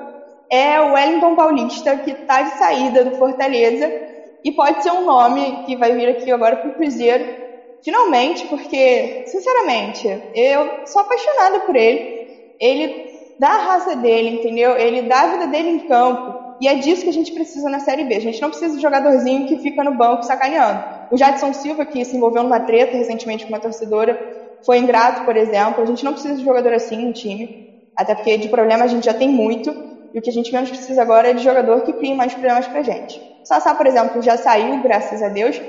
[0.52, 3.92] é o Wellington Paulista, que está de saída do Fortaleza.
[4.44, 7.26] E pode ser um nome que vai vir aqui agora para o Cruzeiro,
[7.84, 12.02] finalmente, porque, sinceramente, eu sou apaixonada por ele.
[12.60, 12.92] Ele
[13.40, 14.78] dá a raça dele, entendeu?
[14.78, 16.36] Ele dá a vida dele em campo.
[16.60, 18.16] E é disso que a gente precisa na Série B.
[18.16, 20.82] A gente não precisa de jogadorzinho que fica no banco sacaneando.
[21.10, 24.18] O Jadson Silva, que se envolveu numa treta recentemente com uma torcedora,
[24.66, 25.82] foi ingrato, por exemplo.
[25.84, 27.50] A gente não precisa de jogador assim no time.
[27.96, 29.76] Até porque de problema a gente já tem muito.
[30.14, 32.68] E o que a gente menos precisa agora é de jogador que crie mais problemas
[32.68, 33.22] pra gente.
[33.44, 35.62] Sassá, por exemplo, já saiu, graças a Deus,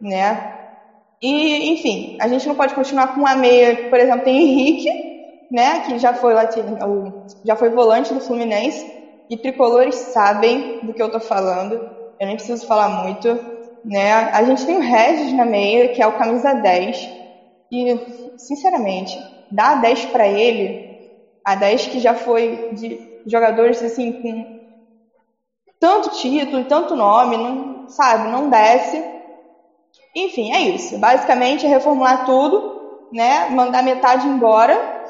[0.00, 0.40] né?
[1.22, 4.88] E, enfim, a gente não pode continuar com uma meia, por exemplo, tem Henrique,
[5.50, 6.34] né, que já foi,
[7.44, 8.86] já foi volante do Fluminense,
[9.28, 11.74] e tricolores sabem do que eu tô falando,
[12.20, 13.28] eu nem preciso falar muito,
[13.84, 14.12] né?
[14.32, 16.96] A gente tem o Regis na meia, que é o camisa 10,
[17.72, 17.96] e,
[18.38, 19.14] sinceramente,
[19.50, 20.76] dar a 10 para ele,
[21.44, 24.60] a 10 que já foi de jogadores, assim, com
[25.80, 29.02] tanto título, tanto nome, não, sabe, não desce.
[30.14, 30.98] Enfim, é isso.
[30.98, 33.48] Basicamente é reformular tudo, né?
[33.48, 35.04] Mandar metade embora.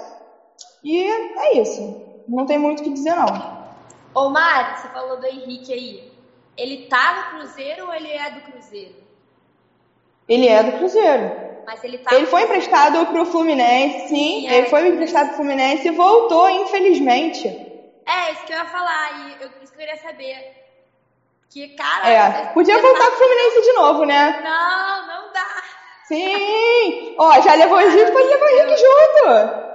[0.84, 2.22] E é isso.
[2.28, 3.60] Não tem muito o que dizer, não.
[4.14, 6.10] Ô Mari, você falou do Henrique aí.
[6.56, 8.94] Ele tá no Cruzeiro ou ele é do Cruzeiro?
[10.28, 11.32] Ele é do Cruzeiro.
[11.66, 12.14] Mas ele tá.
[12.14, 14.14] Ele foi emprestado pro Fluminense, sim.
[14.14, 14.70] sim ele é.
[14.70, 17.69] foi emprestado pro Fluminense e voltou, infelizmente.
[18.10, 19.12] É, isso que eu ia falar.
[19.12, 20.36] E eu, isso que eu queria saber.
[21.48, 22.08] Que, cara.
[22.08, 24.40] É, podia voltar pro Fluminense de novo, né?
[24.42, 25.46] Não, não dá.
[26.06, 27.14] Sim!
[27.18, 29.70] Ó, já levou o Egito, pode levar o Henrique junto.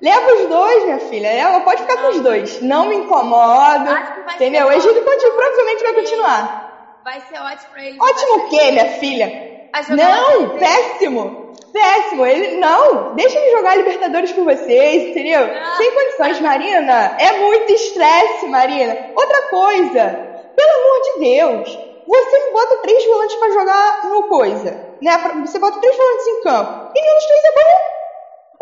[0.00, 1.28] Leva os dois, minha filha.
[1.30, 2.60] Leva, pode ficar com os dois.
[2.62, 4.14] Não me incomoda.
[4.34, 4.68] Entendeu?
[4.68, 7.00] O Egito provavelmente vai continuar.
[7.04, 7.98] Vai ser ótimo pra ele.
[8.00, 9.49] Ótimo o quê, minha filha?
[9.90, 11.54] Não, péssimo.
[11.72, 12.26] Péssimo.
[12.26, 15.46] Ele, não, deixa ele jogar Libertadores com vocês, entendeu?
[15.46, 15.76] Não.
[15.76, 17.16] Sem condições, Marina.
[17.18, 18.96] É muito estresse, Marina.
[19.14, 20.30] Outra coisa.
[20.56, 21.90] Pelo amor de Deus.
[22.06, 24.90] Você bota três volantes para jogar no coisa.
[25.00, 25.16] Né?
[25.46, 26.92] Você bota três volantes em campo.
[26.94, 28.00] E nenhum dos três é bom.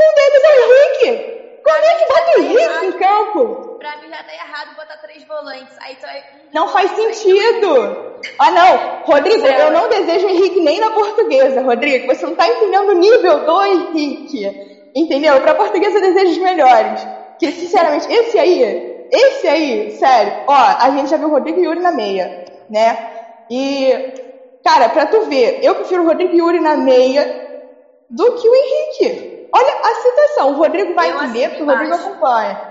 [0.00, 1.38] Um deles é o Henrique.
[1.64, 3.78] Como é que bota o Henrique em campo?
[3.78, 5.74] Pra mim já tá errado botar três volantes.
[5.80, 6.22] Aí tu é...
[6.52, 8.07] Não faz sentido.
[8.38, 9.02] Ah, não.
[9.04, 12.06] Rodrigo, eu não desejo o Henrique nem na portuguesa, Rodrigo.
[12.06, 14.50] Você não tá entendendo o nível do Henrique.
[14.94, 15.40] Entendeu?
[15.40, 17.06] Pra portuguesa eu desejo os melhores.
[17.38, 21.64] Que, sinceramente, esse aí, esse aí, sério, ó, a gente já viu o Rodrigo e
[21.64, 22.98] Yuri na meia, né?
[23.50, 23.92] E,
[24.64, 27.24] cara, pra tu ver, eu prefiro o Rodrigo e Yuri na meia
[28.10, 29.48] do que o Henrique.
[29.54, 32.67] Olha a citação, o Rodrigo vai entender, porque o Rodrigo acompanha.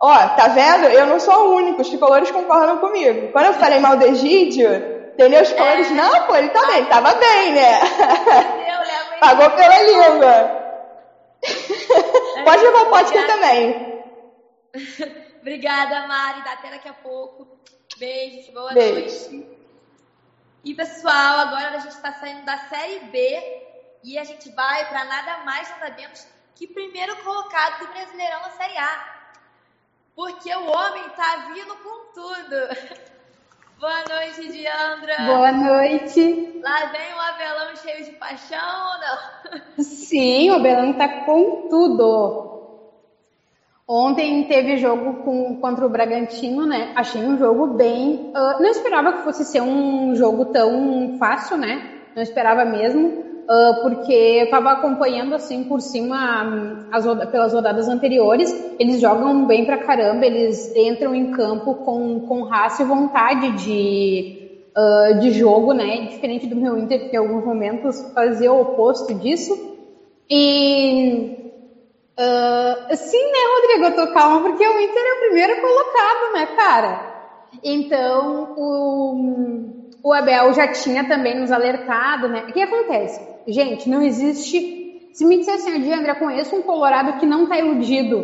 [0.00, 0.86] Ó, tá vendo?
[0.86, 3.32] Eu não sou o único, os tricolores concordam comigo.
[3.32, 4.68] Quando eu falei mal do Egídio,
[5.14, 5.42] entendeu?
[5.42, 5.94] Os tricolores, é.
[5.94, 7.80] não, pô, ele tá bem, tava bem, né?
[7.80, 8.76] Entendeu,
[9.20, 10.66] Pagou pela língua.
[11.42, 14.04] É, Pode levar o podcast também.
[15.40, 16.40] Obrigada, Mari.
[16.46, 17.46] Até daqui a pouco.
[17.98, 19.30] Beijos, boa Beijo.
[19.30, 19.56] noite.
[20.64, 23.62] E pessoal, agora a gente está saindo da série B
[24.02, 28.50] e a gente vai para nada mais, nada menos que primeiro colocado do Brasileirão na
[28.50, 29.15] Série A.
[30.16, 32.56] Porque o homem tá vindo com tudo.
[33.78, 35.26] Boa noite, Diandra.
[35.26, 36.58] Boa noite.
[36.64, 39.00] Lá vem o Abelão cheio de paixão ou
[39.58, 39.62] não?
[39.84, 42.56] Sim, o Abelão tá com tudo.
[43.86, 46.92] Ontem teve jogo com, contra o Bragantino, né?
[46.96, 48.32] Achei um jogo bem.
[48.34, 52.00] Uh, não esperava que fosse ser um jogo tão fácil, né?
[52.16, 58.54] Não esperava mesmo uh, porque eu estava acompanhando assim por cima as, pelas rodadas anteriores.
[58.78, 64.60] Eles jogam bem pra caramba, eles entram em campo com, com raça e vontade de,
[64.76, 66.08] uh, de jogo, né?
[66.08, 69.74] Diferente do meu Inter, que em alguns momentos fazia o oposto disso.
[70.28, 71.44] E
[72.18, 73.84] Uh, sim, né, Rodrigo?
[73.84, 77.16] Eu tô calma porque o Inter é o primeiro colocado, né, cara?
[77.62, 79.75] Então, o,
[80.06, 82.44] o Abel já tinha também nos alertado, né?
[82.48, 83.20] O que acontece?
[83.44, 85.10] Gente, não existe.
[85.12, 88.22] Se me dissessem assim, André, conheço um Colorado que não está iludido.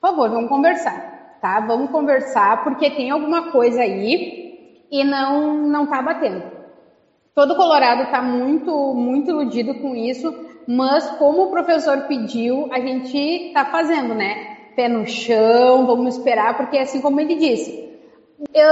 [0.00, 1.58] Por favor, vamos conversar, tá?
[1.66, 6.44] Vamos conversar, porque tem alguma coisa aí e não, não tá batendo.
[7.34, 10.32] Todo Colorado está muito, muito iludido com isso,
[10.64, 14.58] mas como o professor pediu, a gente está fazendo, né?
[14.76, 17.93] Pé no chão, vamos esperar, porque assim como ele disse,
[18.52, 18.70] eu,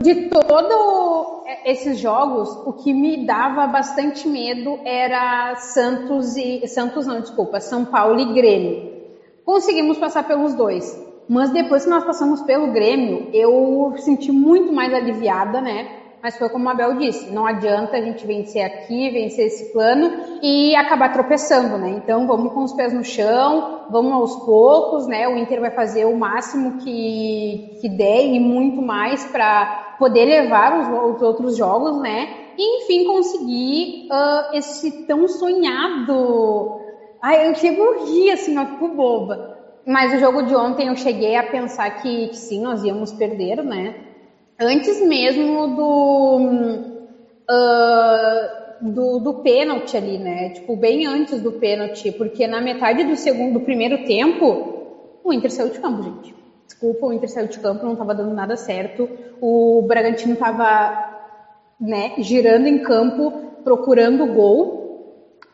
[0.00, 7.20] de todos esses jogos, o que me dava bastante medo era Santos e Santos não,
[7.20, 8.92] desculpa, São Paulo e Grêmio.
[9.44, 14.92] Conseguimos passar pelos dois, mas depois que nós passamos pelo Grêmio, eu senti muito mais
[14.92, 16.03] aliviada, né?
[16.24, 20.38] Mas foi como a Abel disse, não adianta a gente vencer aqui, vencer esse plano
[20.40, 21.90] e acabar tropeçando, né?
[21.90, 25.28] Então vamos com os pés no chão, vamos aos poucos, né?
[25.28, 30.80] O Inter vai fazer o máximo que, que der e muito mais para poder levar
[30.80, 32.26] os, os, outros jogos, né?
[32.56, 36.80] E enfim conseguir uh, esse tão sonhado.
[37.20, 39.58] Ai, eu chego a rir assim, ó, fico boba.
[39.86, 43.62] Mas o jogo de ontem eu cheguei a pensar que, que sim, nós íamos perder,
[43.62, 44.13] né?
[44.58, 46.38] Antes mesmo do,
[47.50, 50.50] uh, do, do pênalti ali, né?
[50.50, 55.50] Tipo, bem antes do pênalti, porque na metade do segundo, do primeiro tempo, o Inter
[55.50, 56.34] saiu de campo, gente.
[56.66, 59.08] Desculpa, o Inter saiu de campo, não estava dando nada certo.
[59.40, 61.14] O Bragantino estava
[61.80, 64.82] né, girando em campo, procurando gol.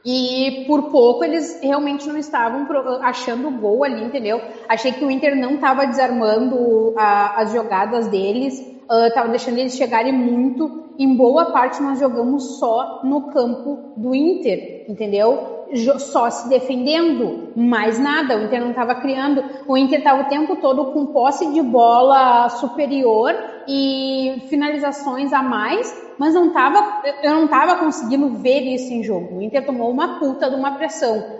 [0.04, 2.66] E por pouco eles realmente não estavam
[3.02, 4.40] achando o gol ali, entendeu?
[4.66, 9.76] Achei que o Inter não estava desarmando a, as jogadas deles estava uh, deixando eles
[9.76, 10.90] chegarem muito.
[10.98, 15.66] Em boa parte nós jogamos só no campo do Inter, entendeu?
[15.98, 18.36] Só se defendendo, mais nada.
[18.36, 19.42] O Inter não estava criando.
[19.68, 23.32] O Inter estava o tempo todo com posse de bola superior
[23.68, 29.36] e finalizações a mais, mas não tava, eu não estava conseguindo ver isso em jogo.
[29.36, 31.39] O Inter tomou uma puta de uma pressão.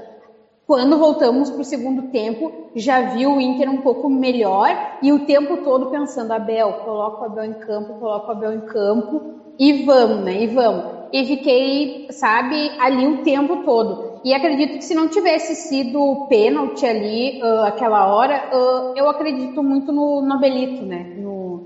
[0.71, 4.69] Quando voltamos para o segundo tempo, já viu o Inter um pouco melhor
[5.03, 8.61] e o tempo todo pensando, Abel, coloca o Abel em campo, coloca o Abel em
[8.61, 9.21] campo
[9.59, 10.45] e vamos, né?
[10.45, 10.85] E vamos.
[11.13, 14.21] E fiquei, sabe, ali o tempo todo.
[14.25, 19.65] E acredito que se não tivesse sido pênalti ali, uh, aquela hora, uh, eu acredito
[19.65, 21.17] muito no, no Abelito, né?
[21.19, 21.65] No,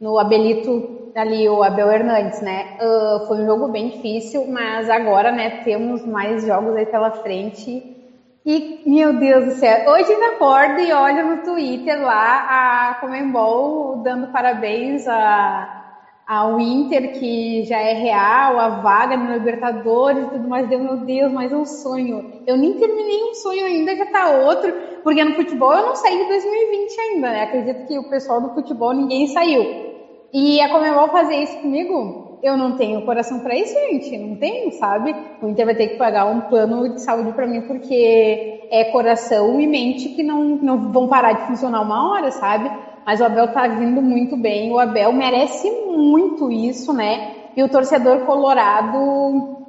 [0.00, 2.78] no Abelito ali, o Abel Hernandes, né?
[2.82, 7.99] Uh, foi um jogo bem difícil, mas agora, né, temos mais jogos aí pela frente
[8.44, 14.02] e, meu Deus do céu, hoje ainda acordo e olho no Twitter lá a Comembol
[14.02, 15.80] dando parabéns a,
[16.26, 20.68] ao Inter, que já é real, a vaga no Libertadores e tudo mais.
[20.68, 22.42] Deu, meu Deus, mais um sonho.
[22.46, 24.72] Eu nem terminei um sonho ainda, já tá outro,
[25.02, 27.42] porque no futebol eu não saí de 2020 ainda, né?
[27.42, 29.90] Acredito que o pessoal do futebol ninguém saiu.
[30.32, 34.72] E a Comembol fazer isso comigo, eu não tenho coração para isso, gente, não tenho,
[34.72, 35.14] sabe?
[35.42, 39.60] O Inter vai ter que pagar um plano de saúde para mim porque é coração
[39.60, 42.70] e mente que não, não vão parar de funcionar uma hora, sabe?
[43.04, 47.34] Mas o Abel tá vindo muito bem, o Abel merece muito isso, né?
[47.56, 49.59] E o torcedor colorado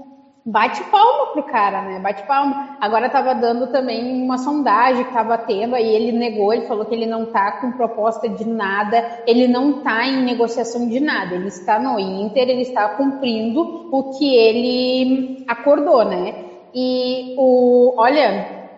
[0.45, 1.99] bate palma pro cara, né?
[1.99, 2.77] Bate palma.
[2.79, 6.95] Agora tava dando também uma sondagem que tava tendo, aí ele negou, ele falou que
[6.95, 11.47] ele não tá com proposta de nada, ele não tá em negociação de nada, ele
[11.47, 16.45] está no Inter, ele está cumprindo o que ele acordou, né?
[16.73, 18.69] E o, olha,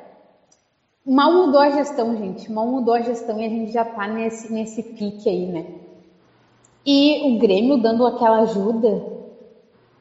[1.06, 4.52] mal mudou a gestão, gente, mal mudou a gestão e a gente já tá nesse,
[4.52, 5.66] nesse pique aí, né?
[6.86, 9.13] E o Grêmio dando aquela ajuda,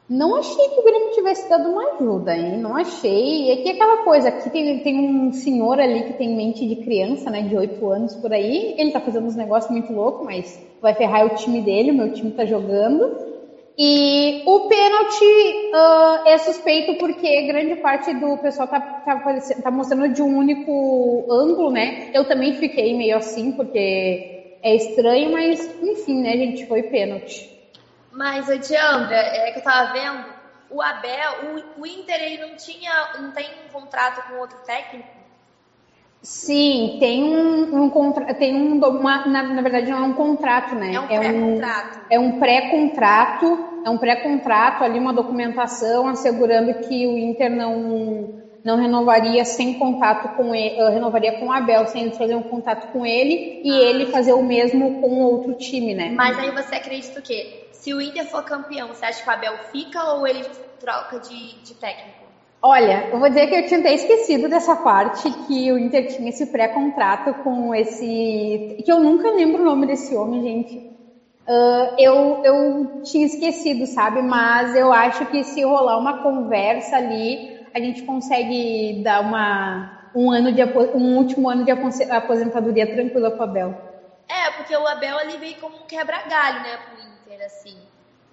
[0.09, 2.57] não achei que o Grêmio tivesse dado uma ajuda, hein?
[2.57, 3.47] Não achei.
[3.47, 6.77] E aqui é aquela coisa, aqui tem, tem um senhor ali que tem mente de
[6.77, 7.41] criança, né?
[7.43, 8.75] De 8 anos por aí.
[8.77, 12.13] Ele tá fazendo uns negócios muito loucos, mas vai ferrar o time dele, o meu
[12.13, 13.33] time tá jogando.
[13.77, 15.25] E o pênalti
[15.73, 21.25] uh, é suspeito porque grande parte do pessoal tá, tá, tá, mostrando de um único
[21.31, 22.11] ângulo, né?
[22.13, 26.67] Eu também fiquei meio assim, porque é estranho, mas enfim, né, gente?
[26.67, 27.52] Foi pênalti.
[28.13, 30.25] Mas, Diandra, é que eu tava vendo,
[30.69, 35.23] o Abel, o, o Inter, ele não tinha, não tem um contrato com outro técnico?
[36.23, 40.73] Sim, tem um, um contrato, tem um, uma, na, na, verdade não é um contrato,
[40.73, 40.93] né?
[40.93, 41.99] É um pré-contrato.
[42.09, 48.77] É um pré-contrato, é um pré-contrato ali, uma documentação assegurando que o Inter não, não
[48.77, 53.05] renovaria sem contato com ele, uh, renovaria com o Abel, sem fazer um contato com
[53.05, 53.89] ele e ah.
[53.89, 56.13] ele fazer o mesmo com outro time, né?
[56.15, 57.62] Mas aí você acredita o quê?
[57.83, 60.45] Se o Inter for campeão, você acha que o Abel fica ou ele
[60.79, 62.23] troca de, de técnico?
[62.61, 66.29] Olha, eu vou dizer que eu tinha até esquecido dessa parte que o Inter tinha
[66.29, 68.77] esse pré-contrato com esse.
[68.85, 70.77] que eu nunca lembro o nome desse homem, gente.
[71.45, 74.21] Uh, eu, eu tinha esquecido, sabe?
[74.21, 80.31] Mas eu acho que se rolar uma conversa ali, a gente consegue dar uma, um,
[80.31, 80.63] ano de,
[80.95, 83.75] um último ano de aposentadoria tranquila pro Abel.
[84.29, 87.77] É, porque o Abel ali veio como um quebra-galho, né, pro Inter, assim.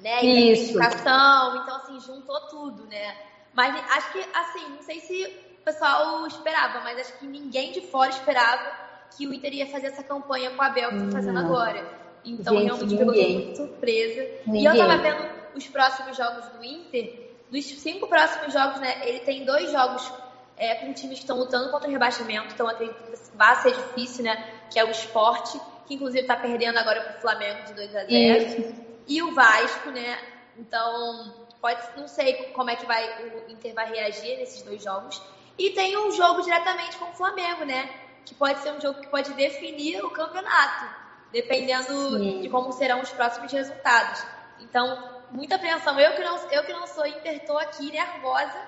[0.00, 0.24] Né?
[0.24, 3.16] Identificação, então assim, juntou tudo, né?
[3.52, 5.24] Mas acho que, assim, não sei se
[5.60, 9.88] o pessoal esperava, mas acho que ninguém de fora esperava que o Inter ia fazer
[9.88, 11.84] essa campanha com o Abel que tá fazendo agora.
[12.24, 14.28] Então Gente, realmente pegou muito surpresa.
[14.46, 14.62] Ninguém.
[14.62, 17.30] E eu tava vendo os próximos jogos do Inter.
[17.50, 19.08] Dos cinco próximos jogos, né?
[19.08, 20.12] Ele tem dois jogos
[20.56, 24.24] é, com times que estão lutando contra o rebaixamento, então acredito que vai ser difícil,
[24.24, 24.46] né?
[24.70, 28.12] Que é o esporte, que inclusive tá perdendo agora pro Flamengo de 2 a 0
[28.12, 28.89] Isso.
[29.10, 30.18] E o Vasco, né?
[30.56, 35.20] Então, pode, não sei como é que vai o Inter vai reagir nesses dois jogos.
[35.58, 37.90] E tem um jogo diretamente com o Flamengo, né?
[38.24, 41.00] Que pode ser um jogo que pode definir o campeonato
[41.32, 42.40] dependendo Sim.
[42.40, 44.24] de como serão os próximos resultados.
[44.60, 45.98] Então, muita apreensão.
[45.98, 48.60] Eu que não, eu que não sou Inter, estou aqui nervosa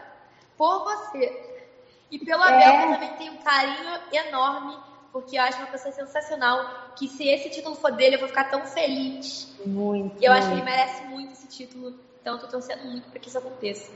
[0.56, 1.64] por você.
[2.10, 2.84] E pelo Abel, é.
[2.84, 4.76] eu também tenho um carinho enorme,
[5.12, 8.44] porque eu acho uma pessoa sensacional, que se esse título for dele, eu vou ficar
[8.44, 9.54] tão feliz.
[9.64, 10.20] Muito.
[10.20, 13.20] E eu acho que ele merece muito esse título, então eu tô torcendo muito para
[13.20, 13.90] que isso aconteça.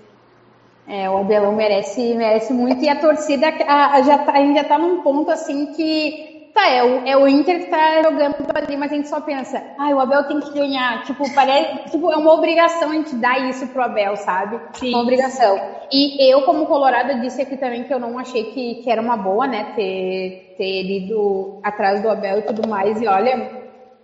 [0.86, 4.56] É, o Abelão merece, merece muito e a torcida a, a, já tá, a gente
[4.56, 8.34] já tá num ponto assim que Tá, é o, é o Inter que tá jogando
[8.54, 11.04] ali, mas a gente só pensa, ah, o Abel tem que ganhar.
[11.04, 14.58] Tipo, parece, tipo, é uma obrigação a gente dar isso pro Abel, sabe?
[14.72, 14.88] Sim.
[14.88, 15.60] Uma obrigação.
[15.92, 19.18] E eu, como colorada, disse aqui também que eu não achei que, que era uma
[19.18, 23.02] boa, né, ter, ter ido atrás do Abel e tudo mais.
[23.02, 23.50] E olha,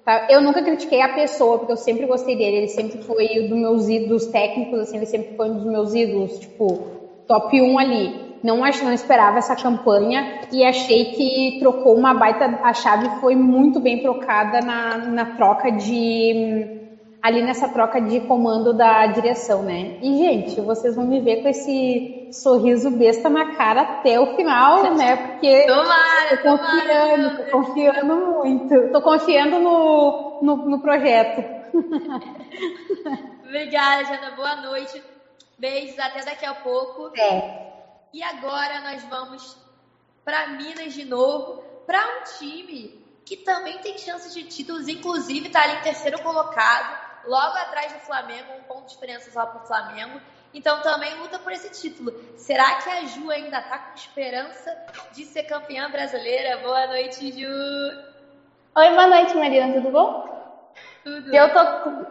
[0.05, 2.59] tá, eu nunca critiquei a pessoa, porque eu sempre gostei dele.
[2.59, 5.95] Ele sempre foi um dos meus ídolos técnicos, assim, ele sempre foi um dos meus
[5.95, 6.81] ídolos, tipo,
[7.27, 12.59] top 1 ali não, acho, não esperava essa campanha e achei que trocou uma baita.
[12.63, 16.81] A chave foi muito bem trocada na, na troca de.
[17.23, 19.97] ali nessa troca de comando da direção, né?
[20.03, 24.93] E, gente, vocês vão me ver com esse sorriso besta na cara até o final,
[24.95, 25.17] né?
[25.17, 25.63] Porque.
[25.71, 27.45] Tomara, tô confiando, tomara.
[27.45, 28.93] tô confiando muito.
[28.93, 31.45] Tô confiando no, no, no projeto.
[33.47, 34.33] Obrigada, Jana.
[34.35, 35.01] Boa noite.
[35.59, 37.13] Beijos, até daqui a pouco.
[37.17, 37.72] É.
[38.13, 39.57] E agora nós vamos
[40.25, 45.63] para Minas de novo, para um time que também tem chances de títulos, inclusive está
[45.63, 49.67] ali em terceiro colocado, logo atrás do Flamengo, um ponto de diferença só para o
[49.67, 50.21] Flamengo.
[50.53, 52.13] Então também luta por esse título.
[52.37, 54.77] Será que a Ju ainda está com esperança
[55.13, 56.59] de ser campeã brasileira?
[56.59, 57.49] Boa noite, Ju!
[58.75, 60.42] Oi, boa noite, Mariana, tudo bom?
[61.05, 61.31] Tudo.
[61.33, 61.61] Eu tô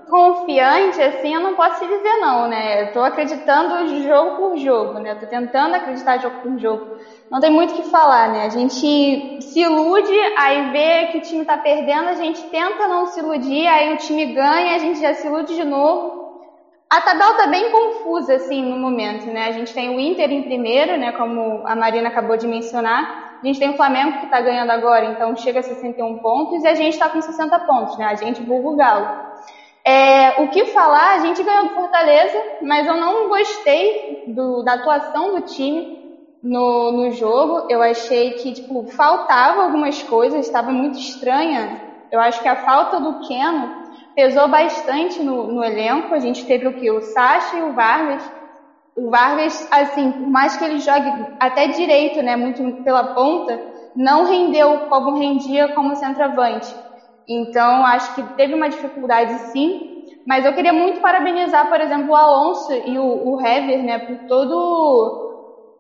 [0.08, 2.82] confiante, assim, eu não posso te dizer não, né?
[2.82, 5.12] Eu tô acreditando jogo por jogo, né?
[5.12, 6.84] Eu tô tentando acreditar jogo por jogo.
[7.30, 8.44] Não tem muito o que falar, né?
[8.44, 13.06] A gente se ilude, aí vê que o time tá perdendo, a gente tenta não
[13.06, 16.14] se iludir, aí o time ganha, a gente já se ilude de novo.
[16.90, 19.46] A tabela tá bem confusa, assim, no momento, né?
[19.48, 21.14] A gente tem o Inter em primeiro, né?
[21.14, 23.08] Como a Marina acabou de mencionar.
[23.42, 26.68] A gente tem o Flamengo que está ganhando agora, então chega a 61 pontos, e
[26.68, 28.06] a gente está com 60 pontos, né?
[28.06, 29.32] A gente vulga o Galo.
[29.84, 34.74] É, o que falar, a gente ganhou do Fortaleza, mas eu não gostei do, da
[34.74, 37.66] atuação do time no, no jogo.
[37.68, 41.82] Eu achei que, tipo, faltava algumas coisas, estava muito estranha.
[42.12, 43.82] Eu acho que a falta do Keno
[44.16, 46.14] pesou bastante no, no elenco.
[46.14, 46.92] A gente teve o que?
[46.92, 48.24] O Sacha e o Vargas
[48.96, 53.62] o Vargas, assim, por mais que ele jogue até direito, né, muito pela ponta,
[53.96, 56.78] não rendeu como rendia como centroavante.
[57.28, 59.80] Então, acho que teve uma dificuldade sim,
[60.26, 64.18] mas eu queria muito parabenizar, por exemplo, o Alonso e o, o Hever, né, por
[64.28, 65.16] todo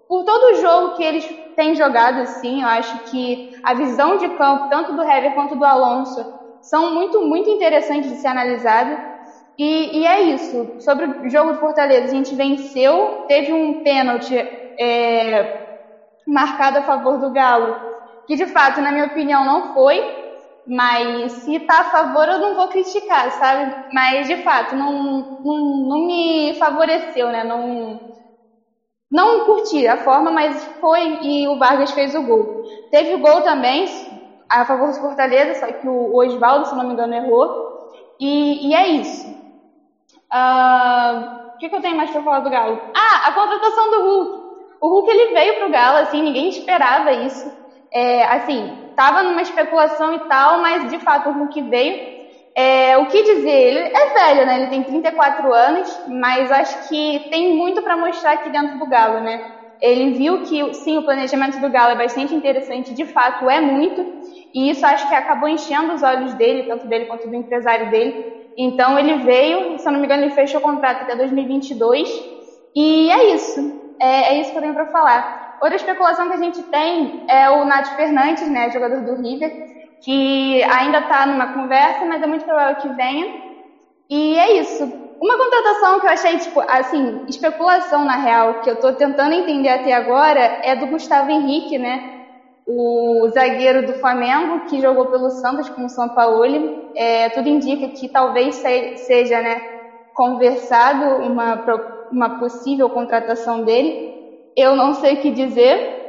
[0.08, 2.62] por todo o jogo que eles têm jogado assim.
[2.62, 6.26] Eu acho que a visão de campo, tanto do Hever quanto do Alonso,
[6.60, 9.00] são muito, muito interessantes de ser analisada.
[9.58, 10.70] E, e, é isso.
[10.80, 14.36] Sobre o jogo do Fortaleza, a gente venceu, teve um pênalti
[14.80, 15.48] é,
[16.28, 17.78] marcado a favor do Galo,
[18.28, 20.02] que de fato, na minha opinião, não foi,
[20.66, 23.74] mas se tá a favor eu não vou criticar, sabe?
[23.94, 27.44] Mas de fato, não, não, não me favoreceu, né?
[27.44, 28.00] Não,
[29.12, 32.50] não curti a forma, mas foi e o Vargas fez o gol.
[32.90, 33.86] Teve o gol também
[34.50, 37.50] a favor do Fortaleza, só que o Oswaldo, se não me engano, errou.
[38.20, 39.36] E, e é isso.
[40.32, 42.80] O que, que, eu tenho mais para falar do Galo?
[42.96, 44.32] Ah, a contratação do Hulk.
[44.82, 47.52] O Hulk ele veio pro Galo, assim, ninguém esperava isso.
[47.94, 51.98] É, assim, tava numa especulação e tal, mas de fato o Hulk veio.
[52.56, 53.50] É, o que dizer?
[53.50, 54.56] Ele é velho, né?
[54.56, 59.20] Ele tem 34 anos, mas acho que tem muito para mostrar aqui dentro do Galo,
[59.20, 59.40] né?
[59.82, 64.06] Ele viu que, sim, o planejamento do Galo é bastante interessante, de fato é muito,
[64.54, 68.14] e isso acho que acabou enchendo os olhos dele, tanto dele quanto do empresário dele,
[68.58, 72.10] Então ele veio, se eu não me engano, ele fechou o contrato até 2022.
[72.76, 73.82] E é isso.
[74.00, 75.58] É, é isso que eu tenho para falar.
[75.62, 79.52] Outra especulação que a gente tem é o Nath Fernandes, né, jogador do River,
[80.04, 83.28] que ainda está numa conversa, mas é muito provável que venha.
[84.10, 84.84] E é isso.
[85.22, 89.70] Uma contratação que eu achei, tipo, assim, especulação na real, que eu estou tentando entender
[89.70, 92.21] até agora, é do Gustavo Henrique, né?
[92.68, 96.92] O zagueiro do Flamengo, que jogou pelo Santos com o São Paulo.
[96.96, 99.62] É, tudo indica que talvez seja, né,
[100.14, 101.64] conversado uma,
[102.12, 104.12] uma possível contratação dele.
[104.56, 106.00] Eu não sei o que dizer.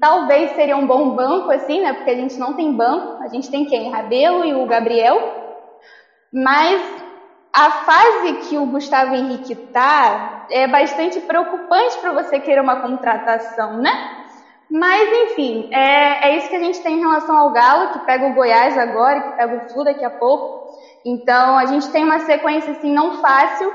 [0.00, 1.92] Talvez seria um bom banco, assim, né?
[1.92, 3.22] Porque a gente não tem banco.
[3.22, 3.90] A gente tem quem?
[3.90, 5.18] Rabelo e o Gabriel.
[6.32, 6.82] Mas
[7.54, 13.78] a fase que o Gustavo Henrique tá é bastante preocupante para você querer uma contratação,
[13.78, 14.23] né?
[14.70, 18.26] Mas, enfim, é, é, isso que a gente tem em relação ao Galo, que pega
[18.26, 20.64] o Goiás agora, que pega o Flu daqui a pouco.
[21.04, 23.72] Então, a gente tem uma sequência, assim, não fácil,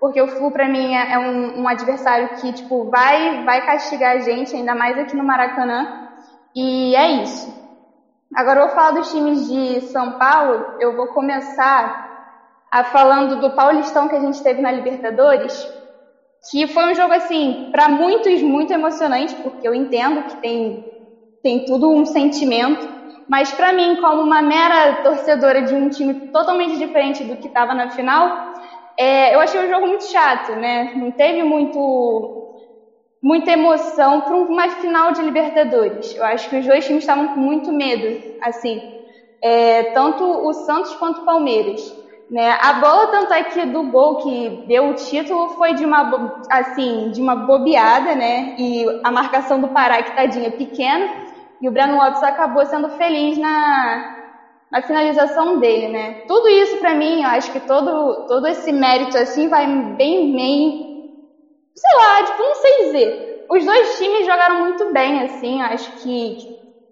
[0.00, 4.16] porque o Flu, para mim, é, é um, um, adversário que, tipo, vai, vai castigar
[4.16, 6.08] a gente, ainda mais aqui no Maracanã.
[6.54, 7.60] E é isso.
[8.34, 10.76] Agora eu vou falar dos times de São Paulo.
[10.80, 12.08] Eu vou começar
[12.70, 15.68] a falando do Paulistão que a gente teve na Libertadores,
[16.50, 20.80] que foi um jogo assim, para muitos muito emocionante, porque eu entendo que tem
[21.42, 22.86] tem tudo um sentimento,
[23.28, 27.74] mas para mim, como uma mera torcedora de um time totalmente diferente do que estava
[27.74, 28.32] na final,
[28.98, 30.90] é, eu achei o jogo muito chato, né?
[30.94, 32.30] Não teve muito
[33.22, 36.14] muita emoção para uma final de Libertadores.
[36.14, 38.82] Eu acho que os dois times estavam com muito medo, assim,
[39.42, 41.80] é, tanto o Santos quanto o Palmeiras.
[42.30, 42.56] Né?
[42.60, 47.10] A bola, tanto é que do gol que deu o título foi de uma, assim,
[47.10, 48.54] de uma bobeada, né?
[48.56, 51.10] E a marcação do Pará, que tadinha, pequena,
[51.60, 54.28] e o Breno Lopes acabou sendo feliz na,
[54.70, 56.24] na finalização dele, né?
[56.28, 61.12] Tudo isso para mim, eu acho que todo, todo esse mérito, assim, vai bem, bem,
[61.74, 63.46] sei lá, tipo, não sei dizer.
[63.50, 66.36] Os dois times jogaram muito bem, assim, acho que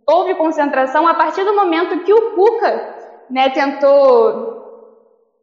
[0.05, 2.97] houve concentração a partir do momento que o Cuca,
[3.30, 4.57] né, tentou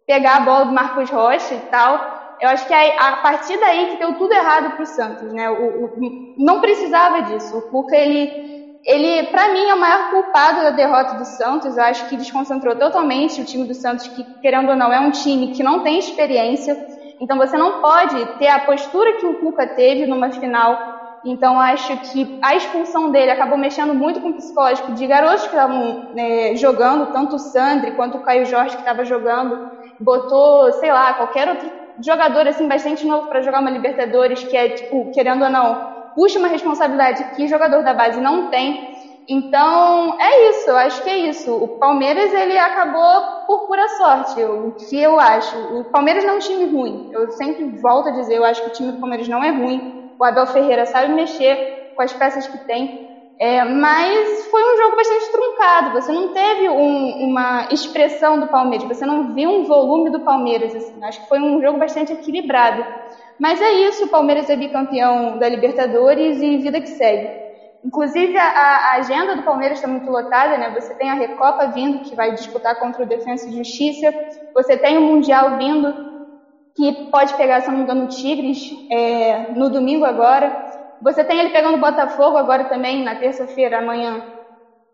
[0.06, 2.38] pegar a bola do Marcos Rocha e tal.
[2.40, 5.50] Eu acho que é a partir daí que deu tudo errado para o Santos, né?
[5.50, 5.94] O,
[6.38, 7.58] não precisava disso.
[7.58, 11.78] O Cuca, ele, ele para mim, é o maior culpado da derrota do Santos.
[11.78, 15.12] Eu acho que desconcentrou totalmente o time do Santos, que, querendo ou não, é um
[15.12, 16.76] time que não tem experiência.
[17.20, 20.96] Então você não pode ter a postura que o Cuca teve numa final
[21.26, 25.48] então acho que a expulsão dele acabou mexendo muito com o psicológico de garotos que
[25.48, 30.92] estavam né, jogando, tanto o Sandri quanto o Caio Jorge que estava jogando botou, sei
[30.92, 31.72] lá, qualquer outro
[32.04, 35.78] jogador assim bastante novo para jogar uma Libertadores, que é tipo, querendo ou não,
[36.16, 38.96] puxa uma responsabilidade que jogador da base não tem.
[39.28, 41.52] Então, é isso, eu acho que é isso.
[41.52, 45.58] O Palmeiras, ele acabou por pura sorte, o que eu acho.
[45.58, 47.10] O Palmeiras não é um time ruim.
[47.12, 50.12] Eu sempre volto a dizer, eu acho que o time do Palmeiras não é ruim.
[50.20, 51.58] O Abel Ferreira sabe mexer
[51.96, 53.15] com as peças que tem.
[53.40, 55.92] É, mas foi um jogo bastante truncado.
[55.92, 60.74] Você não teve um, uma expressão do Palmeiras, você não viu um volume do Palmeiras.
[60.76, 61.04] Assim.
[61.04, 62.86] Acho que foi um jogo bastante equilibrado.
[63.38, 67.30] Mas é isso, o Palmeiras é bicampeão da Libertadores e vida que segue.
[67.84, 70.72] Inclusive, a, a agenda do Palmeiras está muito lotada, né?
[70.72, 74.16] Você tem a Recopa vindo, que vai disputar contra o Defensa e Justiça.
[74.54, 75.94] Você tem o Mundial vindo,
[76.76, 80.54] que pode pegar, se não me engano, o Tigres é, no domingo agora.
[81.02, 84.24] Você tem ele pegando Botafogo agora também, na terça-feira, amanhã.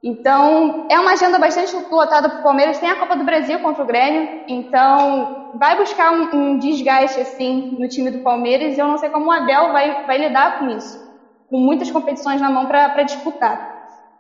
[0.04, 2.80] Então, é uma agenda bastante lotada para o Palmeiras.
[2.80, 4.46] Tem a Copa do Brasil contra o Grêmio.
[4.48, 8.76] Então, vai buscar um, um, desgaste, assim, no time do Palmeiras.
[8.76, 11.00] E eu não sei como o Abel vai, vai lidar com isso.
[11.48, 13.70] Com muitas competições na mão para disputar.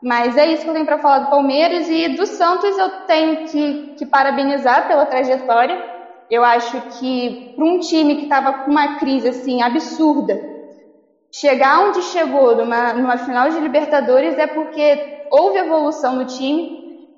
[0.04, 1.90] Mas é isso que eu tenho para falar do Palmeiras.
[1.90, 5.84] E do Santos eu tenho que, que parabenizar pela trajetória.
[6.30, 10.51] Eu acho que para um time que estava com uma crise, assim, absurda,
[11.34, 15.00] chegar onde chegou numa, numa final de Libertadores é porque
[15.32, 16.70] houve evolução no time,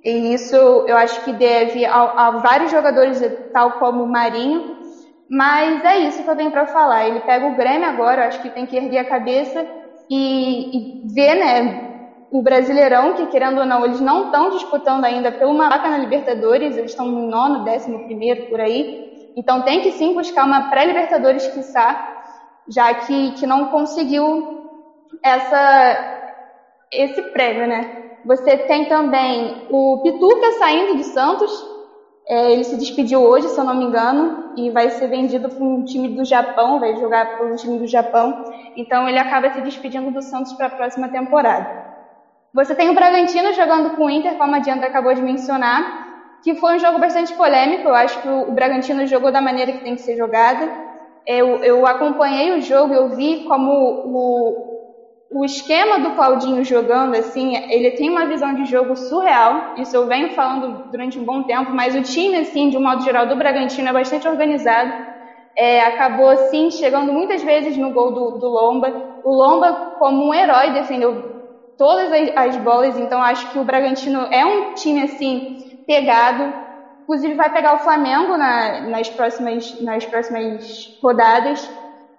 [0.03, 0.55] e isso
[0.87, 3.19] eu acho que deve a, a vários jogadores,
[3.51, 4.63] tal como o Marinho,
[5.29, 7.07] mas é isso que eu tenho para falar.
[7.07, 9.65] Ele pega o Grêmio agora, acho que tem que erguer a cabeça
[10.09, 11.75] e, e ver, né,
[12.29, 16.75] o Brasileirão, que querendo ou não, eles não estão disputando ainda pela uma na Libertadores,
[16.75, 18.85] eles estão no nono, décimo primeiro, por aí.
[19.35, 21.97] Então tem que sim buscar uma pré-Libertadores, quiçá,
[22.67, 24.69] já que, que não conseguiu
[25.23, 26.29] essa,
[26.91, 28.01] esse prêmio, né?
[28.25, 31.51] Você tem também o Pituca saindo do Santos,
[32.25, 35.63] é, ele se despediu hoje, se eu não me engano, e vai ser vendido para
[35.63, 38.45] um time do Japão, vai jogar para um time do Japão,
[38.77, 41.83] então ele acaba se despedindo do Santos para a próxima temporada.
[42.53, 46.55] Você tem o Bragantino jogando com o Inter, como a Diandra acabou de mencionar, que
[46.55, 47.87] foi um jogo bastante polêmico.
[47.87, 50.69] Eu acho que o Bragantino jogou da maneira que tem que ser jogada.
[51.25, 54.57] Eu, eu acompanhei o jogo, eu vi como o,
[55.31, 59.63] o esquema do Claudinho jogando, assim, ele tem uma visão de jogo surreal.
[59.75, 63.01] Isso eu venho falando durante um bom tempo, mas o time, assim, de um modo
[63.03, 64.93] geral, do Bragantino é bastante organizado.
[65.57, 68.95] É, acabou, assim, chegando muitas vezes no gol do, do Lomba.
[69.23, 71.23] O Lomba, como um herói, defendeu
[71.77, 75.43] todas as, as bolas, então acho que o Bragantino é um time, assim,
[75.85, 76.55] pegado.
[77.03, 80.63] Inclusive vai pegar o Flamengo na, nas, próximas, nas próximas
[81.01, 81.69] rodadas.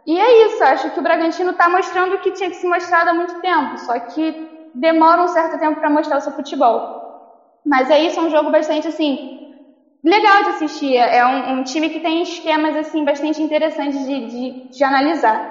[0.07, 3.09] E é isso, acho que o Bragantino está mostrando o que tinha que se mostrar
[3.09, 4.35] há muito tempo, só que
[4.75, 6.83] demora um certo tempo para mostrar o seu futebol.
[7.65, 9.17] Mas é isso, é um jogo bastante assim
[10.05, 10.97] legal de assistir.
[10.97, 15.43] É um, um time que tem esquemas assim bastante interessantes de, de, de, analisar.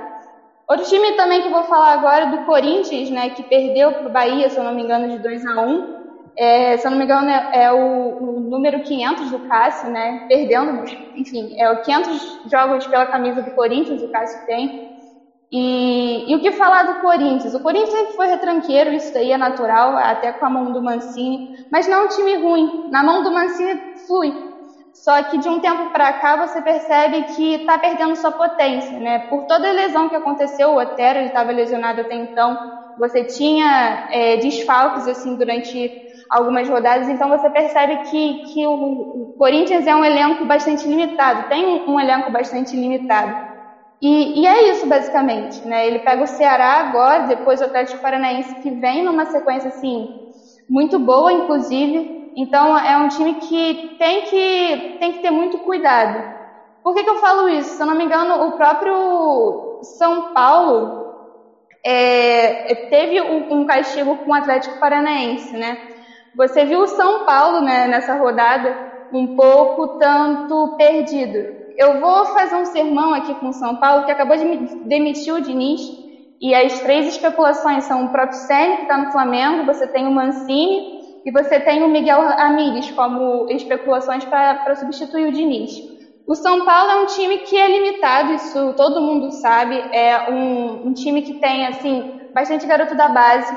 [0.69, 4.11] Outro time também que vou falar agora é do Corinthians, né, que perdeu para o
[4.11, 6.02] Bahia, se eu não me engano, de 2 a 1
[6.35, 10.19] é, se eu não me engano, é, é o, o, número 500 do Cássio, né?
[10.27, 10.83] Perdendo,
[11.15, 14.71] enfim, é o 500 jogos pela camisa do Corinthians, o Cássio tem.
[15.51, 17.53] E, e, o que falar do Corinthians?
[17.53, 21.39] O Corinthians sempre foi retranqueiro, isso daí é natural, até com a mão do Mancini,
[21.71, 22.89] mas não é um time ruim.
[22.89, 24.33] Na mão do Mancini flui.
[24.93, 29.19] Só que de um tempo para cá você percebe que está perdendo sua potência, né?
[29.29, 32.57] Por toda a lesão que aconteceu, o Otero estava lesionado até então,
[32.97, 35.91] você tinha é, desfalques assim durante
[36.33, 41.83] algumas rodadas, então você percebe que, que o, Corinthians é um elenco bastante limitado, tem
[41.87, 43.53] um elenco bastante limitado.
[44.01, 45.65] E, e, é isso, basicamente.
[45.65, 45.87] Né?
[45.87, 50.09] Ele pega o Ceará agora, depois o Atlético Paranaense, que vem numa sequência assim,
[50.67, 52.31] muito boa, inclusive.
[52.35, 56.33] Então é um time que tem que, tem que ter muito cuidado.
[56.83, 57.77] Por que, que eu falo isso?
[57.77, 61.03] Se eu não me engano, o próprio São Paulo
[61.85, 65.92] é, teve um, um castigo com o Atlético Paranaense, né?
[66.35, 68.75] Você viu o São Paulo né, nessa rodada
[69.11, 71.63] um pouco tanto perdido.
[71.77, 74.43] Eu vou fazer um sermão aqui com o São Paulo, que acabou de
[74.87, 75.81] demitir o Diniz,
[76.41, 80.11] e as três especulações são o próprio Senna, que está no Flamengo, você tem o
[80.11, 85.71] Mancini, e você tem o Miguel Amires como especulações para substituir o Diniz.
[86.27, 90.87] O São Paulo é um time que é limitado, isso todo mundo sabe, é um,
[90.87, 93.55] um time que tem, assim, bastante garoto da base,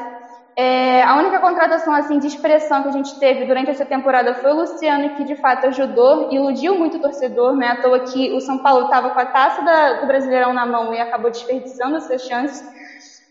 [0.58, 4.52] é, a única contratação assim de expressão que a gente teve durante essa temporada foi
[4.52, 7.72] o Luciano, que de fato ajudou, iludiu muito o torcedor, né?
[7.72, 10.94] À toa que o São Paulo estava com a taça da, do Brasileirão na mão
[10.94, 12.64] e acabou desperdiçando essas chances.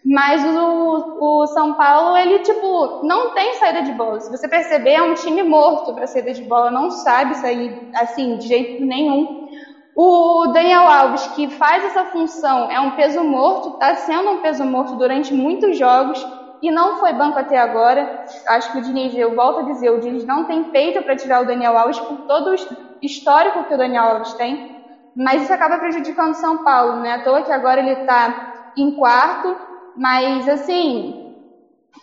[0.05, 4.19] Mas o, o, São Paulo, ele, tipo, não tem saída de bola.
[4.19, 8.37] Se você perceber, é um time morto para saída de bola, não sabe sair, assim,
[8.37, 9.49] de jeito nenhum.
[9.95, 14.63] O Daniel Alves, que faz essa função, é um peso morto, está sendo um peso
[14.63, 16.23] morto durante muitos jogos
[16.65, 18.25] e não foi banco até agora.
[18.47, 21.43] Acho que o Diniz, eu volto a dizer, o Diniz não tem peito para tirar
[21.43, 24.83] o Daniel Alves por todo o histórico que o Daniel Alves tem,
[25.15, 27.13] mas isso acaba prejudicando o São Paulo, né?
[27.13, 29.55] À toa que agora ele está em quarto,
[29.95, 31.35] mas assim,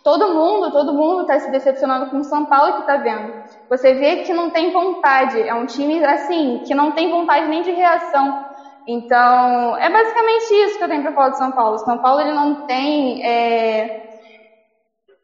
[0.04, 3.34] todo mundo, todo mundo está se decepcionando com o São Paulo que está vendo.
[3.68, 7.62] Você vê que não tem vontade, é um time assim, que não tem vontade nem
[7.62, 8.46] de reação.
[8.86, 11.78] Então, é basicamente isso que eu tenho para falar do São Paulo.
[11.78, 14.11] São Paulo ele não tem é,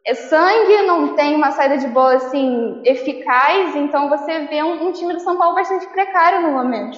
[0.08, 4.92] é sangue, não tem uma saída de bola assim eficaz, então você vê um, um
[4.92, 6.96] time do São Paulo bastante precário no momento.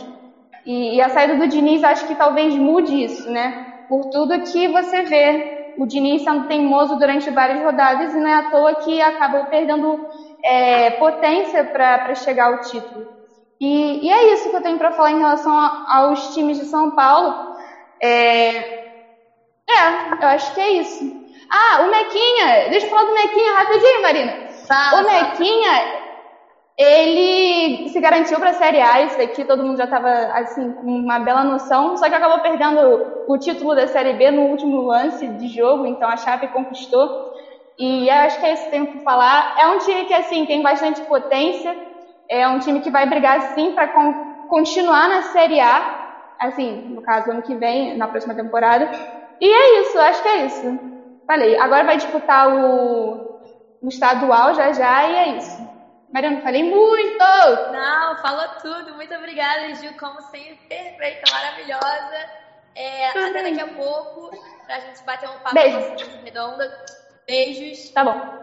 [0.65, 3.53] E, e, a saída do Diniz acho que talvez mude isso, né?
[3.89, 5.43] Por tudo que você vê
[5.77, 9.99] o Diniz sendo teimoso durante várias rodadas e não é à toa que acaba perdendo
[10.45, 13.05] é, potência para chegar ao título.
[13.61, 16.67] E, e, é isso que eu tenho para falar em relação a, aos times de
[16.67, 17.35] São Paulo.
[18.01, 18.59] É,
[19.69, 21.20] é, eu acho que é isso.
[21.51, 24.33] Ah, o Mequinha, deixa eu falar do Mequinha rapidinho, Marina.
[24.69, 25.85] Fala, o Mequinha,
[26.79, 30.87] ele se garantiu para a Série A, isso aqui todo mundo já estava assim com
[30.87, 35.29] uma bela noção, só que acabou perdendo o título da Série B no último lance
[35.29, 37.09] de jogo, então a Chape conquistou.
[37.79, 39.55] E acho que é isso que tenho para falar.
[39.59, 41.77] É um time que assim tem bastante potência,
[42.29, 44.15] é um time que vai brigar sim para con
[44.47, 45.85] continuar na Série A,
[46.41, 48.89] assim, no caso ano que vem, na próxima temporada.
[49.41, 50.67] E é isso, acho que é isso.
[51.27, 53.41] Falei, agora vai disputar o,
[53.81, 55.71] o estadual já já e é isso.
[56.13, 57.25] Mariana, falei muito!
[57.73, 58.95] Não, falou tudo.
[58.95, 62.41] Muito obrigada, Gil, como sempre, perfeita, maravilhosa.
[62.75, 64.31] É, até daqui a pouco,
[64.67, 65.79] pra gente bater um papo Beijo.
[65.79, 66.85] com redonda.
[67.27, 67.91] Beijos.
[67.91, 68.41] Tá bom.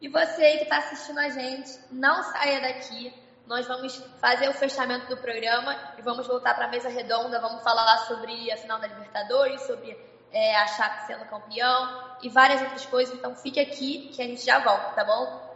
[0.00, 3.14] E você que está assistindo a gente, não saia daqui.
[3.46, 7.40] Nós vamos fazer o fechamento do programa e vamos voltar para a mesa redonda.
[7.40, 9.96] Vamos falar sobre a final da Libertadores, sobre
[10.34, 13.14] é, a Chape sendo campeão e várias outras coisas.
[13.14, 15.54] Então fique aqui que a gente já volta, tá bom?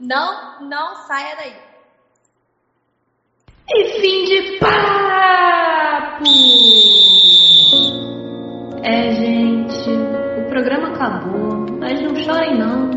[0.00, 1.56] Não, não saia daí.
[3.70, 6.24] E fim de papo!
[8.82, 9.90] É, gente,
[10.40, 12.90] o programa acabou, mas não chorem não.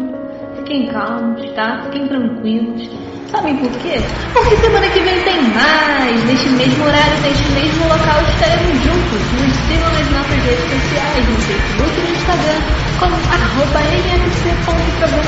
[0.56, 1.84] Fiquem calmos, tá?
[1.84, 3.11] Fiquem tranquilos.
[3.32, 3.96] Sabem por quê?
[4.34, 6.24] Porque semana que vem tem mais!
[6.26, 9.22] Neste mesmo horário, neste mesmo local, estaremos juntos.
[9.40, 12.62] Nos sigam nas nossas redes sociais, no Facebook e no Instagram,
[13.00, 13.82] como arroba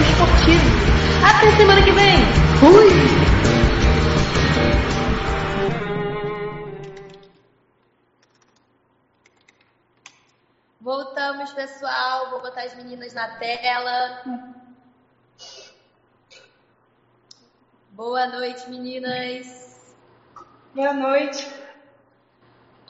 [0.01, 0.67] esportivo.
[1.23, 2.17] Até semana que vem!
[2.59, 2.89] Fui!
[10.81, 12.31] Voltamos, pessoal.
[12.31, 14.21] Vou botar as meninas na tela.
[17.93, 19.93] Boa noite, meninas.
[20.73, 21.47] Boa noite.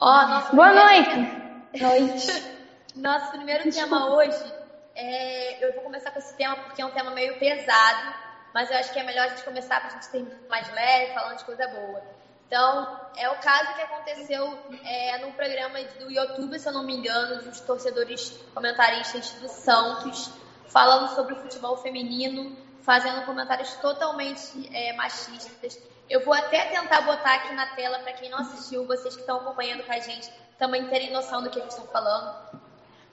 [0.00, 1.80] Ó, nosso Boa primeiro- noite.
[1.82, 2.54] Noite.
[2.96, 4.52] Nosso primeiro tema hoje
[4.94, 5.64] é.
[5.66, 8.14] Eu vou começar com esse tema porque é um tema meio pesado,
[8.54, 11.36] mas eu acho que é melhor a gente começar pra gente terminar mais leve, falando
[11.38, 12.00] de coisa boa.
[12.46, 16.94] Então, é o caso que aconteceu é, num programa do YouTube, se eu não me
[16.94, 20.30] engano, dos torcedores comentaristas do Santos,
[20.68, 25.78] falando sobre o futebol feminino, fazendo comentários totalmente é, machistas.
[26.08, 29.38] Eu vou até tentar botar aqui na tela para quem não assistiu, vocês que estão
[29.38, 32.60] acompanhando com a gente, também terem noção do que eles estão falando.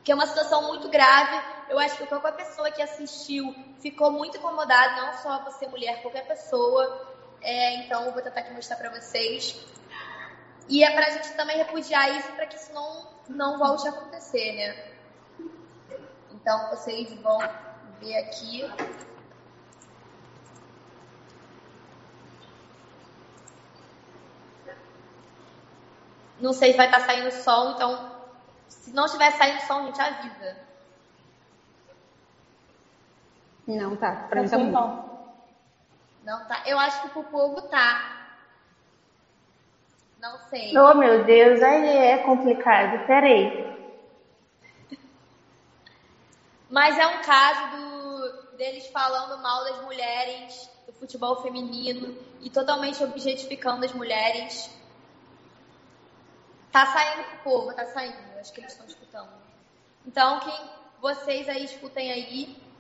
[0.04, 1.42] Que é uma situação muito grave.
[1.70, 6.28] Eu acho que qualquer pessoa que assistiu ficou muito incomodada, não só você mulher, qualquer
[6.28, 7.08] pessoa.
[7.42, 9.64] É, então, eu vou tentar aqui mostrar para vocês.
[10.68, 14.54] E é pra gente também repudiar isso para que isso não, não volte a acontecer,
[14.54, 14.92] né?
[16.32, 17.40] Então, vocês vão
[18.00, 18.70] ver aqui.
[26.42, 28.12] Não sei se vai estar saindo som, então
[28.68, 30.58] se não estiver saindo som, a gente avisa.
[33.68, 34.16] Não, tá.
[34.30, 34.92] Pra mim tá.
[36.24, 36.62] Não tá?
[36.66, 38.02] Eu acho que pro povo tá.
[40.20, 40.78] Não sei.
[40.78, 43.00] Oh, meu Deus, aí é complicado.
[43.06, 43.52] Peraí.
[46.70, 53.04] Mas é um caso do- deles falando mal das mulheres, do futebol feminino e totalmente
[53.04, 54.72] objetificando as mulheres.
[56.72, 58.16] Tá saindo pro povo, tá saindo.
[58.40, 59.30] Acho que eles estão escutando.
[60.06, 60.70] Então, quem
[61.02, 62.71] vocês aí escutem aí.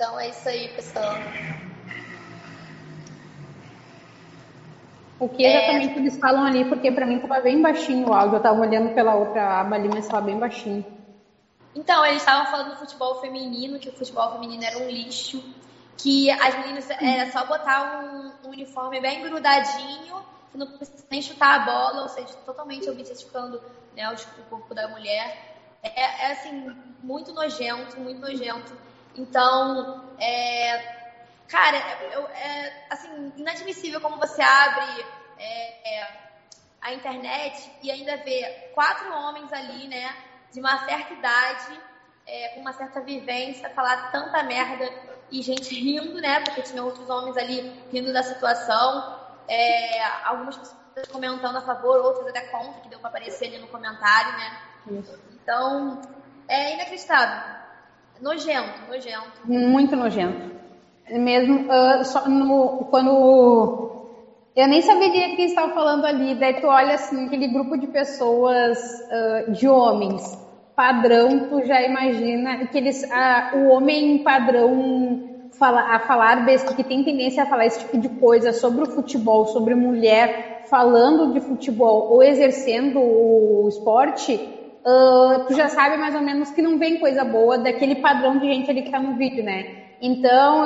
[0.00, 1.14] Então é isso aí, pessoal.
[5.18, 8.36] O que exatamente eles falam ali, porque pra mim tava bem baixinho o áudio.
[8.36, 10.86] Eu tava olhando pela outra aba ali, mas tava bem baixinho.
[11.74, 15.44] Então, eles estavam falando do futebol feminino, que o futebol feminino era um lixo,
[15.98, 20.16] que as meninas era só botar um, um uniforme bem grudadinho,
[20.50, 23.60] que não precisa nem chutar a bola, ou seja, totalmente objetificando
[23.94, 25.58] né, o, o corpo da mulher.
[25.82, 28.72] É, é, assim, muito nojento, muito nojento.
[29.20, 29.86] Então,
[30.18, 30.80] é,
[31.48, 31.76] cara,
[32.12, 35.06] eu- é assim, inadmissível como você abre
[35.36, 36.12] é, é,
[36.80, 40.16] a internet e ainda vê quatro homens ali, né,
[40.52, 41.80] de uma certa idade,
[42.26, 44.92] é, com uma certa vivência, falar tanta merda
[45.30, 49.04] e gente rindo, né, porque tinha outros homens ali rindo da situação,
[49.48, 50.78] é, algumas pessoas
[51.10, 54.54] comentando a favor, outras até contra, que deu para aparecer ali no comentário, né.
[55.32, 55.98] Então,
[56.48, 57.40] é inacreditável.
[58.20, 59.32] Nojento, nojento.
[59.44, 60.50] Muito nojento.
[61.10, 63.90] Mesmo ah, só no, quando.
[64.54, 66.34] Eu nem sabia direito o que eles estavam falando ali.
[66.34, 68.78] Daí tu olha assim, aquele grupo de pessoas,
[69.10, 70.38] ah, de homens,
[70.76, 73.10] padrão, tu já imagina que eles.
[73.10, 77.98] ah, o homem padrão fala, a falar besta, que tem tendência a falar esse tipo
[77.98, 84.38] de coisa sobre o futebol, sobre mulher falando de futebol ou exercendo o esporte,
[84.84, 88.46] ah, tu já sabe mais ou menos que não vem coisa boa daquele padrão de
[88.46, 89.84] gente ali que tá no vídeo, né?
[90.00, 90.64] Então,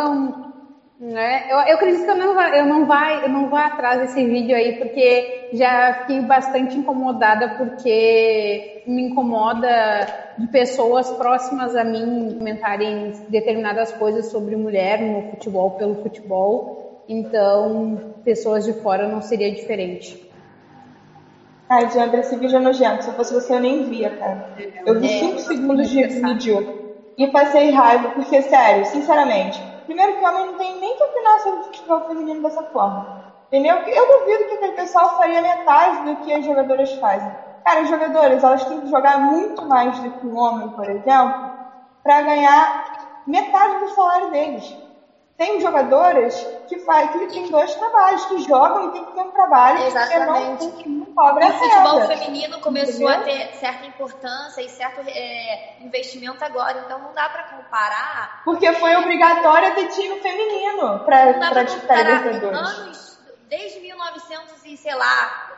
[1.00, 3.58] eu, né, eu, eu acredito que eu não, vai, eu, não vai, eu não vou
[3.58, 10.06] atrás desse vídeo aí, porque já fiquei bastante incomodada, porque me incomoda
[10.38, 17.02] de pessoas próximas a mim comentarem determinadas coisas sobre mulher no futebol, pelo futebol.
[17.08, 20.23] Então, pessoas de fora não seria diferente.
[21.74, 23.02] Ai, Diandra, esse vídeo é nojento.
[23.02, 24.48] Se eu fosse você, eu nem via, cara.
[24.86, 26.64] Eu vi 5 segundos de vídeo
[27.18, 31.40] e passei raiva, porque, sério, sinceramente, primeiro que o homem não tem nem que opinar
[31.40, 33.10] sobre o futebol feminino dessa forma.
[33.48, 33.76] Entendeu?
[33.76, 37.32] Eu duvido que aquele pessoal faria metade do que as jogadoras fazem.
[37.64, 41.50] Cara, as jogadoras, elas têm que jogar muito mais do que um homem, por exemplo,
[42.04, 42.84] para ganhar
[43.26, 44.76] metade do salário deles.
[45.36, 46.34] Tem jogadoras
[46.68, 50.68] que, faz, que tem dois trabalhos, que jogam e tem que ter um trabalho Exatamente.
[50.68, 52.06] porque não, não cobra O futebol renda.
[52.16, 53.20] feminino começou Entendeu?
[53.20, 58.42] a ter certa importância e certo é, investimento agora, então não dá pra comparar.
[58.44, 61.32] Porque foi obrigatório ter time feminino para
[61.64, 62.78] disputar comparar Libertadores.
[62.78, 63.18] anos,
[63.48, 65.50] desde 1900 e sei lá,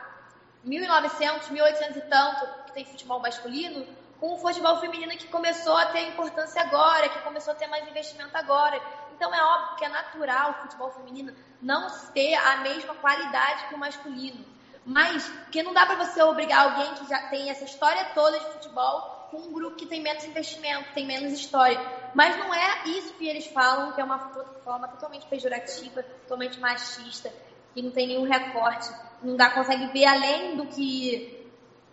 [0.63, 3.85] 1900, 1800 e tanto, que tem futebol masculino,
[4.19, 7.87] com o futebol feminino que começou a ter importância agora, que começou a ter mais
[7.87, 8.81] investimento agora.
[9.17, 13.73] Então é óbvio que é natural o futebol feminino não ter a mesma qualidade que
[13.75, 14.45] o masculino.
[14.85, 18.45] Mas que não dá pra você obrigar alguém que já tem essa história toda de
[18.45, 21.77] futebol com um grupo que tem menos investimento, tem menos história.
[22.13, 24.19] Mas não é isso que eles falam, que é uma
[24.63, 27.33] forma totalmente pejorativa, totalmente machista,
[27.73, 28.87] que não tem nenhum recorte,
[29.21, 31.27] não dá, consegue ver além do que,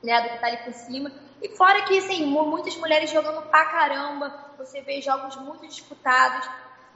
[0.02, 1.10] né, do que tá ali por cima.
[1.42, 6.48] E fora que, assim, mu- muitas mulheres jogando pra caramba, você vê jogos muito disputados,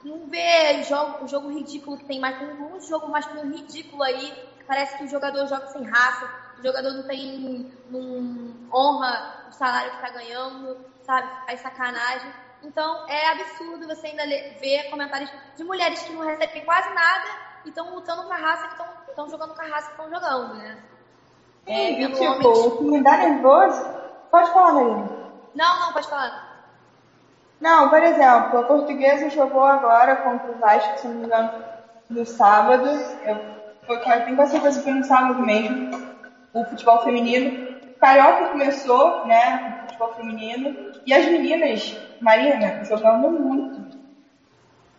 [0.03, 4.33] não vê jogo, jogo ridículo que tem mais, tem um jogo masculino ridículo aí,
[4.65, 9.91] parece que o jogador joga sem raça, o jogador não tem, não honra o salário
[9.91, 12.31] que tá ganhando, sabe, faz sacanagem.
[12.63, 14.25] Então é absurdo você ainda
[14.59, 17.29] ver comentários de mulheres que não recebem quase nada
[17.65, 20.55] e estão lutando com a raça que estão jogando com a raça que estão jogando,
[20.55, 20.77] né?
[21.65, 23.85] Sim, É, e vendo tipo, o que me dá nervoso.
[24.31, 25.09] Pode falar, Marina.
[25.55, 26.48] Não, não, pode falar.
[27.59, 31.51] Não, por exemplo, a portuguesa jogou agora contra o Vasco, se não me engano,
[32.09, 32.89] no sábado.
[33.25, 33.37] Eu,
[34.23, 35.91] tenho quase certeza que foi no sábado mesmo.
[36.53, 37.69] O futebol feminino.
[37.99, 39.75] Carioca começou, né?
[39.75, 40.93] O futebol feminino.
[41.05, 43.99] E as meninas, Marina, jogando muito.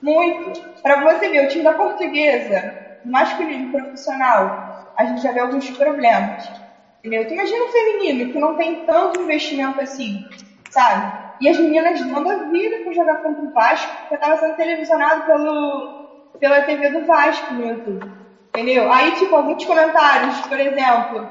[0.03, 0.61] Muito.
[0.83, 6.51] Pra você ver, o time da portuguesa, masculino profissional, a gente já vê alguns problemas.
[6.99, 7.27] Entendeu?
[7.27, 10.29] Tu imagina o feminino, que não tem tanto investimento assim,
[10.69, 11.20] sabe?
[11.41, 15.25] E as meninas dando a vida pra jogar contra o Vasco, porque tava sendo televisionado
[15.25, 15.91] pelo,
[16.39, 18.13] pela TV do Vasco no YouTube.
[18.49, 18.91] Entendeu?
[18.91, 21.31] Aí, tipo, alguns comentários, por exemplo,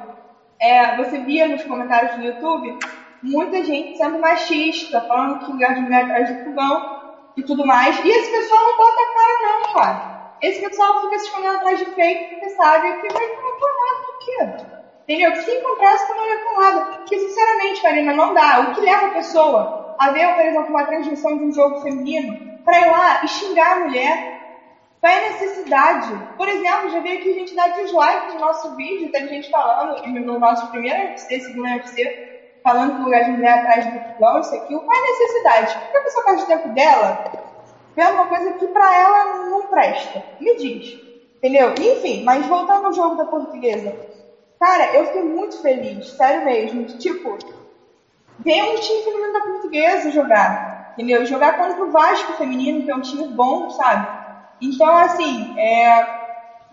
[0.60, 2.78] é, você via nos comentários do YouTube
[3.22, 6.82] muita gente sendo machista, falando que lugar de mulher atrás do fogão
[7.36, 7.97] e tudo mais.
[8.03, 10.03] E esse pessoal não bota a cara, não, cara.
[10.41, 14.66] Esse pessoal fica se escondendo atrás de fake porque sabe que vai reclamar do quê?
[15.03, 15.32] Entendeu?
[15.34, 16.82] Que se encontrasse com não reclamada.
[16.82, 18.60] Porque, sinceramente, Karina, não dá.
[18.62, 22.33] O que leva a pessoa a ver, por exemplo, uma transmissão de um jogo feminino
[22.63, 24.39] pra ir lá e xingar a mulher?
[25.01, 26.07] Qual é a necessidade?
[26.37, 30.39] Por exemplo, já veio aqui gente dar dislike no nosso vídeo, teve gente falando, no
[30.39, 32.03] nosso primeiro UFC, segundo UFC,
[32.63, 34.73] falando que o lugar de mulher atrás do futebol, isso aqui.
[34.73, 35.73] Qual é a necessidade?
[35.79, 37.23] Por que a pessoa perde tempo dela
[37.95, 40.23] vendo uma coisa que pra ela não presta?
[40.39, 40.97] Me diz.
[41.37, 41.73] Entendeu?
[41.79, 43.95] Enfim, mas voltando ao jogo da portuguesa.
[44.59, 46.85] Cara, eu fiquei muito feliz, sério mesmo.
[46.85, 47.37] Tipo,
[48.39, 50.91] ver um time feminino da portuguesa jogar.
[50.93, 51.25] Entendeu?
[51.25, 54.07] Jogar contra o Vasco feminino, que é um time bom, sabe?
[54.61, 56.19] Então, assim, é.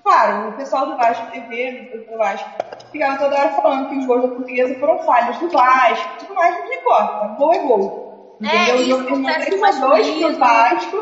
[0.03, 2.49] Claro, o pessoal do Vasco TV, do Vasco,
[2.93, 6.55] ficava toda hora falando que os gols da portuguesa foram falhas do Vasco, tudo mais,
[6.55, 7.35] não importa.
[7.37, 8.07] Gol é gol.
[8.43, 8.75] É, Entendeu?
[8.75, 10.39] o isso jogo terminou acontece 3 com a 2 pro masculino.
[10.39, 10.97] Vasco.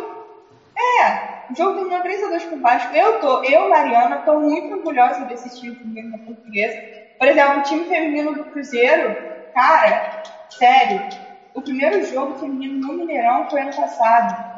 [0.76, 2.94] É, o jogo terminou 3 a 2 pro Vasco.
[2.94, 6.78] Eu tô, eu, Mariana, tô muito orgulhosa desse time feminino da portuguesa.
[7.18, 9.16] Por exemplo, o time feminino do Cruzeiro,
[9.52, 10.02] cara,
[10.50, 11.08] sério,
[11.54, 14.54] o primeiro jogo feminino no Mineirão foi ano passado.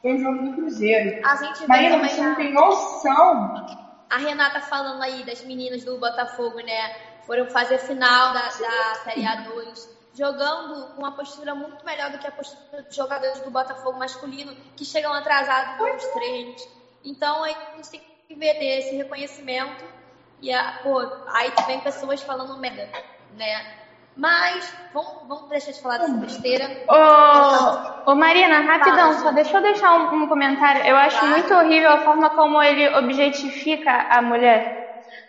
[0.00, 1.26] Foi um jogo do Cruzeiro.
[1.26, 3.66] A gente Marina, você não tem noção.
[4.08, 6.96] a Renata falando aí das meninas do Botafogo, né?
[7.26, 12.26] Foram fazer final da, da Série A2, jogando com uma postura muito melhor do que
[12.26, 16.68] a postura dos jogadores do Botafogo masculino, que chegam atrasados nos treinos.
[17.04, 19.84] Então a gente tem que ver ter esse reconhecimento.
[20.40, 22.88] E a, pô, aí vem pessoas falando merda,
[23.36, 23.87] né?
[24.18, 26.68] Mas vamos, vamos deixar de falar dessa besteira.
[26.88, 30.82] Ô, ô Marina, rapidão, Fala, só deixa eu deixar um, um comentário.
[30.84, 31.34] Eu acho Claro.
[31.34, 34.64] muito horrível a forma como ele objetifica a mulher.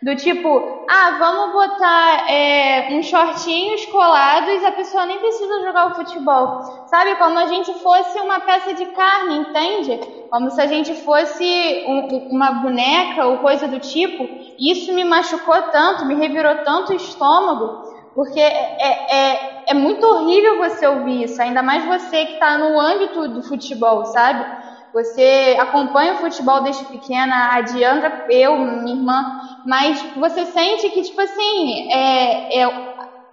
[0.01, 5.93] Do tipo, ah, vamos botar é, uns shortinhos colados, a pessoa nem precisa jogar o
[5.93, 6.49] futebol.
[6.85, 9.99] Sabe, como a gente fosse uma peça de carne, entende?
[10.29, 14.29] Como se a gente fosse um- uma boneca ou coisa do tipo.
[14.57, 17.71] Isso me machucou tanto, me revirou tanto o estômago,
[18.19, 19.39] porque é, é,
[19.69, 24.03] é muito horrível você ouvir isso, ainda mais você que está no âmbito do futebol,
[24.07, 24.45] sabe?
[24.93, 29.23] Você acompanha o futebol desde pequena, a Diandra, eu, minha irmã,
[29.65, 32.67] mas você sente que, tipo assim, é, é,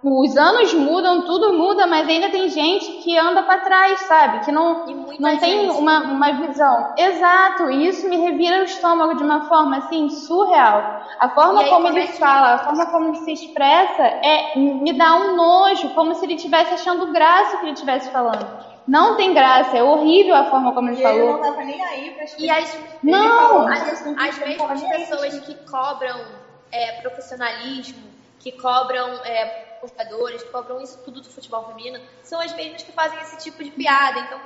[0.03, 4.45] os anos mudam, tudo muda, mas ainda tem gente que anda para trás, sabe?
[4.45, 4.85] Que não,
[5.19, 6.93] não tem uma, uma visão.
[6.97, 11.01] Exato, e isso me revira o estômago de uma forma assim surreal.
[11.19, 12.19] A forma aí, como, como ele é que...
[12.19, 16.35] fala, a forma como ele se expressa, é me dá um nojo, como se ele
[16.35, 18.45] estivesse achando graça o que ele estivesse falando.
[18.87, 21.19] Não tem graça, é horrível a forma como ele e falou.
[21.19, 26.21] Ele não tava nem aí pra E as, não, as, as mesmas pessoas que cobram
[26.71, 28.01] é, profissionalismo,
[28.39, 33.19] que cobram é, que cobram isso tudo do futebol feminino, são as mesmas que fazem
[33.21, 34.19] esse tipo de piada.
[34.19, 34.39] Então,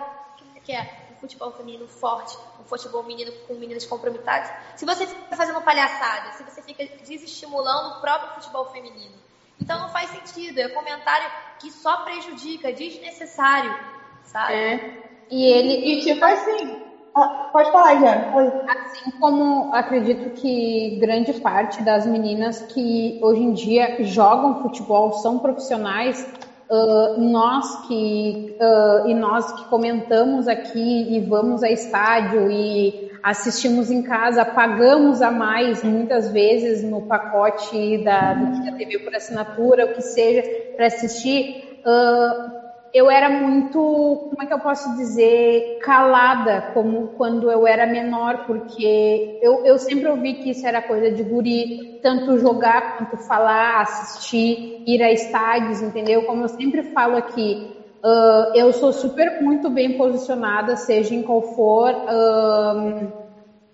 [0.56, 4.52] o que é um futebol feminino forte, um futebol menino com meninas comprometidas?
[4.76, 9.16] Se você fica fazendo palhaçada, se você fica desestimulando o próprio futebol feminino.
[9.60, 13.76] Então não faz sentido, é comentário que só prejudica, desnecessário,
[14.24, 14.54] sabe?
[14.54, 15.02] É.
[15.30, 15.94] E ele.
[15.94, 18.64] E tipo assim, ah, pode falar, Jana.
[18.68, 25.38] Assim como acredito que grande parte das meninas que hoje em dia jogam futebol são
[25.40, 26.26] profissionais,
[26.70, 33.92] uh, nós que uh, e nós que comentamos aqui e vamos a estádio e assistimos
[33.92, 39.94] em casa, pagamos a mais muitas vezes no pacote da, da TV por assinatura, o
[39.94, 40.44] que seja,
[40.76, 41.82] para assistir.
[41.86, 42.61] Uh,
[42.94, 48.40] eu era muito, como é que eu posso dizer, calada, como quando eu era menor,
[48.46, 51.70] porque eu, eu sempre ouvi que isso era coisa de guri,
[52.02, 56.24] tanto jogar quanto falar, assistir, ir a estádios, entendeu?
[56.24, 57.58] Como eu sempre falo aqui,
[58.04, 61.94] uh, eu sou super muito bem posicionada, seja em qual for.
[62.08, 63.12] Uh,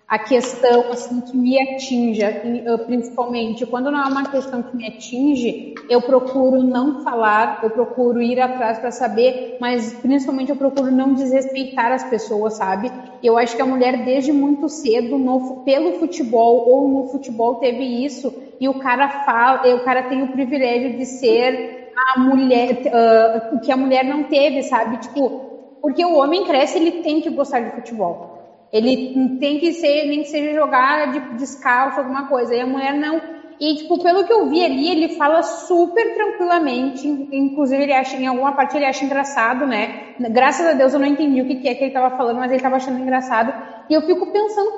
[0.08, 2.42] a questão assim que me atinja,
[2.86, 8.22] principalmente quando não é uma questão que me atinge, eu procuro não falar, eu procuro
[8.22, 12.90] ir atrás para saber, mas principalmente eu procuro não desrespeitar as pessoas, sabe?
[13.22, 17.84] Eu acho que a mulher desde muito cedo, no, pelo futebol ou no futebol teve
[18.06, 23.60] isso e o cara fala, o cara tem o privilégio de ser a mulher, uh,
[23.60, 25.00] que a mulher não teve, sabe?
[25.00, 25.48] Tipo,
[25.82, 28.37] porque o homem cresce, ele tem que gostar de futebol.
[28.72, 32.54] Ele tem que ser, nem que seja jogar de descalço, alguma coisa.
[32.54, 33.22] E a mulher não.
[33.60, 37.08] E, tipo, pelo que eu vi ali, ele fala super tranquilamente.
[37.08, 40.14] Inclusive, ele acha, em alguma parte ele acha engraçado, né?
[40.20, 42.58] Graças a Deus eu não entendi o que é que ele estava falando, mas ele
[42.58, 43.52] estava achando engraçado.
[43.90, 44.72] E eu fico pensando,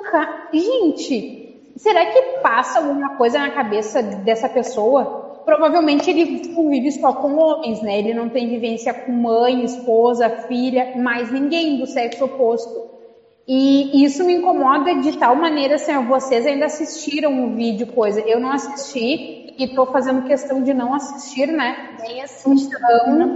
[0.52, 5.42] gente, será que passa alguma coisa na cabeça dessa pessoa?
[5.44, 7.98] Provavelmente ele convive só com homens, né?
[7.98, 12.99] Ele não tem vivência com mãe, esposa, filha, mais ninguém do sexo oposto.
[13.52, 18.20] E isso me incomoda de tal maneira, assim, vocês ainda assistiram o vídeo, coisa.
[18.24, 21.74] Eu não assisti e estou fazendo questão de não assistir, né?
[22.00, 22.52] Nem assisto.
[22.52, 23.28] Então,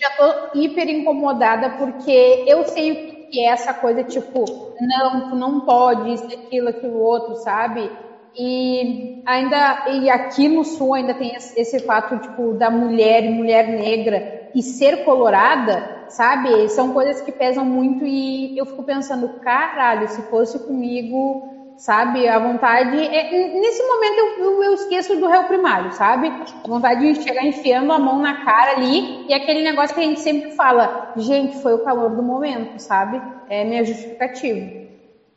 [0.00, 2.96] já estou hiper incomodada porque eu sei o
[3.28, 4.44] que é essa coisa, tipo,
[4.80, 7.90] não, tu não pode, isso, aquilo, aquilo outro, sabe?
[8.36, 13.68] E ainda, e aqui no sul ainda tem esse fato, tipo, da mulher e mulher
[13.68, 16.68] negra e ser colorada, sabe?
[16.68, 22.28] São coisas que pesam muito e eu fico pensando, caralho, se fosse comigo, sabe?
[22.28, 22.96] A vontade.
[22.96, 26.28] É, nesse momento eu, eu, esqueço do réu primário, sabe?
[26.28, 30.04] A vontade de chegar enfiando a mão na cara ali e aquele negócio que a
[30.04, 33.20] gente sempre fala, gente, foi o calor do momento, sabe?
[33.48, 34.84] É minha justificativa.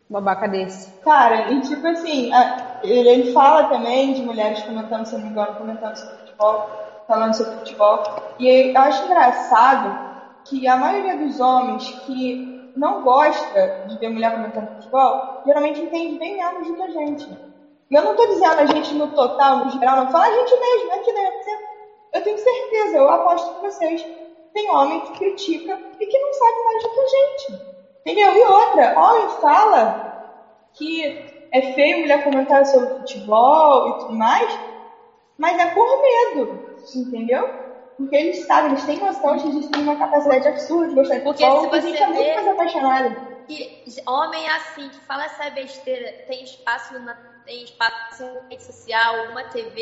[0.09, 0.89] Babaca desse.
[1.01, 2.31] Cara, e tipo assim,
[2.83, 6.69] ele fala também de mulheres comentando, se não me engano, comentando sobre futebol,
[7.07, 8.03] falando sobre futebol.
[8.39, 10.07] E eu acho engraçado
[10.45, 16.17] que a maioria dos homens que não gosta de ver mulher comentando futebol, geralmente entende
[16.19, 17.27] bem menos do que a gente.
[17.89, 20.11] E eu não estou dizendo a gente no total, no geral, não.
[20.11, 21.67] Fala a gente mesmo, aqui dentro.
[22.13, 24.05] Eu tenho certeza, eu aposto com vocês.
[24.53, 27.77] Tem homem que critica e que não sabe mais do que a gente.
[28.05, 28.35] Entendeu?
[28.35, 30.07] E outra, homem fala
[30.73, 34.59] que é feio mulher comentar sobre futebol e tudo mais,
[35.37, 37.47] mas é por medo, entendeu?
[37.97, 41.17] Porque eles sabem, eles têm noção de que eles têm uma capacidade absurda de gostar
[41.17, 43.27] de Porque futebol, se você a gente é muito mais apaixonado.
[43.47, 48.63] Que homem é assim, que fala essa besteira, tem espaço, na, tem espaço em rede
[48.63, 49.81] social, uma TV,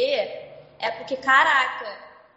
[0.80, 1.90] é porque, caraca,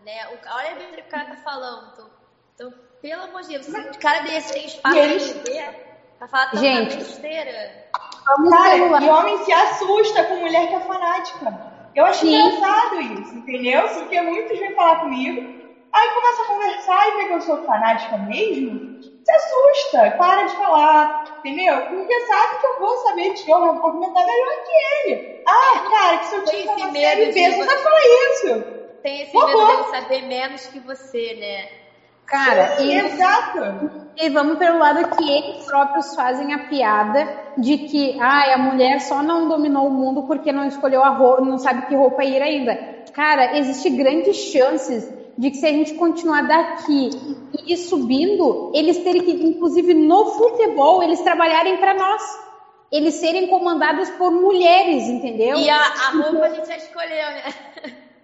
[0.05, 0.27] né?
[0.29, 1.93] O, olha a besteira que o cara tá falando.
[1.93, 2.11] Então,
[2.55, 6.63] então pelo amor de Deus, um cara desse tem espaço na TV pra falar tanta
[6.63, 7.88] gente, besteira.
[8.49, 11.47] Cara, e homem se assusta com mulher que é fanática.
[11.95, 12.35] Eu acho Sim.
[12.35, 13.89] engraçado isso, entendeu?
[13.93, 15.41] Porque muitos vêm falar comigo
[15.93, 18.79] Aí começa a conversar e vê que eu sou fanática mesmo,
[19.25, 21.83] se assusta, para de falar, entendeu?
[21.89, 25.25] Porque sabe que eu vou saber te eu vou argumentar melhor que ele.
[25.47, 28.67] Ah, cara, que se eu te falar série B, você sabe falar isso.
[29.03, 31.69] Tem esse Por medo de saber menos que você, né?
[32.29, 33.91] Cara, Sim, eles, exato.
[34.15, 37.27] e vamos pelo lado que eles próprios fazem a piada
[37.57, 41.41] de que ah, a mulher só não dominou o mundo porque não escolheu a roupa,
[41.41, 42.75] não sabe que roupa ir ainda.
[43.15, 47.11] Cara, existe grandes chances de que se a gente continuar daqui
[47.55, 52.23] e ir subindo, eles terem que, inclusive no futebol, eles trabalharem para nós.
[52.93, 55.57] Eles serem comandados por mulheres, entendeu?
[55.57, 57.43] E a, a roupa a gente já escolheu, né?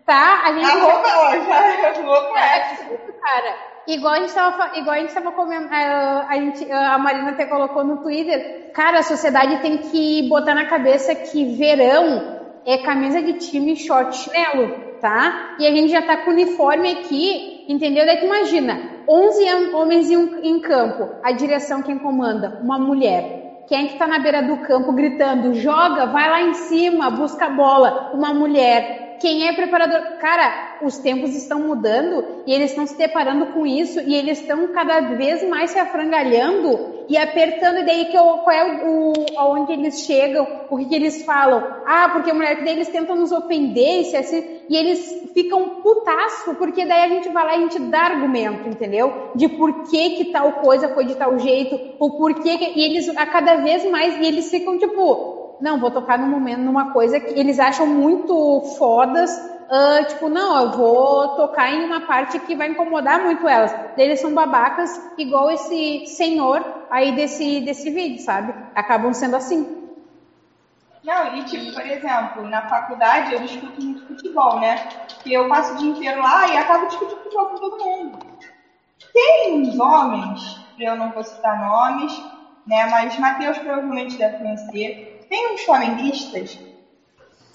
[0.04, 0.42] Tá?
[0.44, 2.76] A gente A roupa, ó, já a roupa é.
[3.22, 3.73] cara.
[3.86, 7.30] Igual a gente tava, fa- igual a gente tava comendo, a, a, gente, a Marina
[7.30, 12.22] até colocou no Twitter, cara, a sociedade tem que botar na cabeça que verão
[12.64, 14.70] é camisa de time, short, chinelo,
[15.00, 15.56] tá?
[15.58, 18.06] E a gente já tá com uniforme aqui, entendeu?
[18.06, 22.58] Daí tu imagina, 11 hom- homens em, em campo, a direção quem comanda?
[22.62, 23.42] Uma mulher.
[23.66, 27.46] Quem é que tá na beira do campo gritando, joga, vai lá em cima, busca
[27.46, 28.10] a bola?
[28.14, 29.03] Uma mulher.
[29.20, 30.18] Quem é preparador?
[30.18, 34.68] Cara, os tempos estão mudando e eles estão se deparando com isso e eles estão
[34.68, 37.78] cada vez mais se afrangalhando e apertando.
[37.78, 41.62] E daí que eu, qual é o, aonde eles chegam, o que, que eles falam?
[41.86, 45.30] Ah, porque a mulher, que daí eles tentam nos ofender e, se assim, e eles
[45.34, 49.30] ficam putaço, porque daí a gente vai lá e a gente dá argumento, entendeu?
[49.34, 53.08] De por que que tal coisa foi de tal jeito, o porquê que, e eles
[53.08, 57.18] a cada vez mais, e eles ficam tipo, não, vou tocar num momento, numa coisa
[57.20, 59.30] que eles acham muito fodas,
[59.70, 63.74] ah, tipo, não, eu vou tocar em uma parte que vai incomodar muito elas.
[63.96, 68.54] Eles são babacas, igual esse senhor aí desse, desse vídeo, sabe?
[68.74, 69.82] Acabam sendo assim.
[71.02, 74.88] Não, e tipo, por exemplo, na faculdade eu discuto muito futebol, né?
[75.24, 78.18] E eu passo o dia inteiro lá e acabo discutindo futebol com todo mundo.
[79.12, 82.12] Tem uns homens, eu não vou citar nomes,
[82.66, 82.86] né?
[82.86, 85.13] Mas Matheus provavelmente deve conhecer.
[85.28, 86.58] Tem uns flamenguistas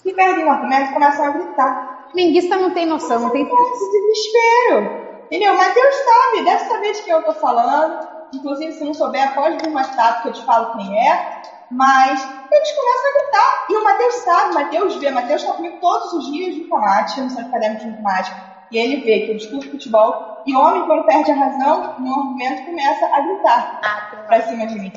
[0.02, 2.08] que perdem o argumento e começam a gritar.
[2.10, 5.10] Flamenguista não tem noção, não tem Esse desespero.
[5.26, 5.54] Entendeu?
[5.56, 8.08] Matheus sabe, deve saber de quem eu tô falando.
[8.34, 11.42] Inclusive, se não souber, pode vir mais tarde que eu te falo quem é.
[11.70, 13.66] Mas eles começam a gritar.
[13.70, 15.08] E o Matheus sabe, o Matheus vê.
[15.08, 18.50] O Matheus tá comigo todos os dias de informática, no centro acadêmico de informática.
[18.72, 20.42] E ele vê que eu discuto futebol.
[20.46, 24.78] E homem, quando perde a razão, no argumento, começa a gritar Ah, pra cima de
[24.78, 24.92] mim.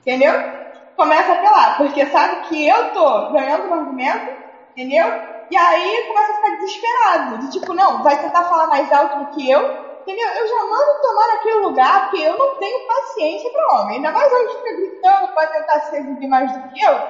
[0.00, 0.57] Entendeu?
[0.98, 4.26] Começa a apelar, porque sabe que eu tô ganhando no argumento,
[4.72, 5.06] entendeu?
[5.48, 7.38] E aí começa a ficar desesperado.
[7.38, 9.60] De tipo, não, vai tentar falar mais alto do que eu,
[10.02, 10.26] entendeu?
[10.28, 13.94] Eu já mando tomar naquele lugar, porque eu não tenho paciência pra homem.
[13.94, 17.00] Ainda mais homem que fica gritando pra tentar se exibir mais do que eu.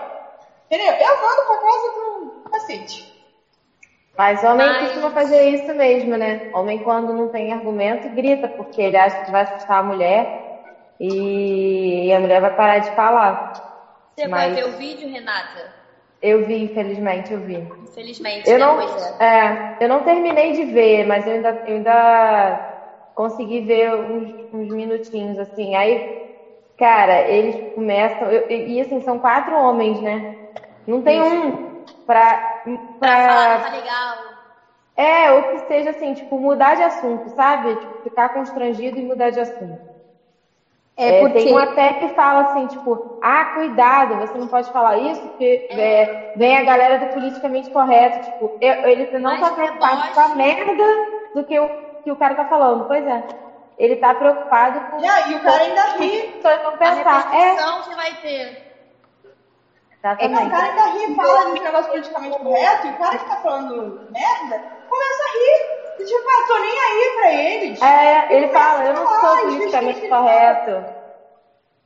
[0.66, 0.92] Entendeu?
[0.92, 3.08] Eu mando pra casa do cacete.
[4.18, 6.42] Mas homem Mas- costuma fazer isso mesmo, né?
[6.52, 10.28] Homem, quando não tem argumento, grita, porque ele acha que vai assustar a mulher
[11.00, 13.40] e a mulher vai parar de falar.
[14.18, 15.70] Você Mas- vai ver o vídeo, Renata?
[16.20, 17.64] Eu vi, infelizmente, eu vi.
[17.80, 18.64] Infelizmente, Eu né?
[18.66, 19.24] não, é.
[19.52, 22.60] é, eu não terminei de ver, mas eu ainda, eu ainda
[23.14, 25.76] consegui ver uns, uns minutinhos, assim.
[25.76, 26.04] Aí,
[26.76, 28.28] cara, eles começam.
[28.28, 30.26] eu- e assim, são quatro homens, né?
[30.84, 31.56] Não tem um
[32.04, 32.44] pra.
[32.98, 34.34] Pra falar, pra tá legal.
[34.96, 37.76] é, ou que seja assim, tipo, mudar de assunto, sabe?
[37.76, 39.78] Tipo, ficar constrangido e mudar de assunto.
[40.98, 44.68] É, É, porque Tem um até que fala assim, tipo, ah, cuidado, você não pode
[44.70, 49.40] falar isso, porque é, vem a galera do politicamente correto, tipo, eu- ele não Mas
[49.40, 50.84] tá preocupado com a merda
[51.32, 51.70] do que o,
[52.02, 52.84] que o cara tá falando.
[52.84, 53.22] Pois é.
[53.78, 56.20] Ele tá preocupado com E o cara ainda o ri.
[56.20, 57.32] as pessoas vão A pensar.
[57.32, 58.58] É, que vai ter.
[60.02, 60.50] Não, o exatamente.
[60.50, 64.62] cara ainda ri, fala desse negócio politicamente correto, e o cara que tá falando merda
[64.88, 65.78] começa a rir.
[65.98, 67.82] E tipo, ah, tô nem aí pra eles.
[67.82, 70.86] É, ele fala, eu não sou politicamente correto.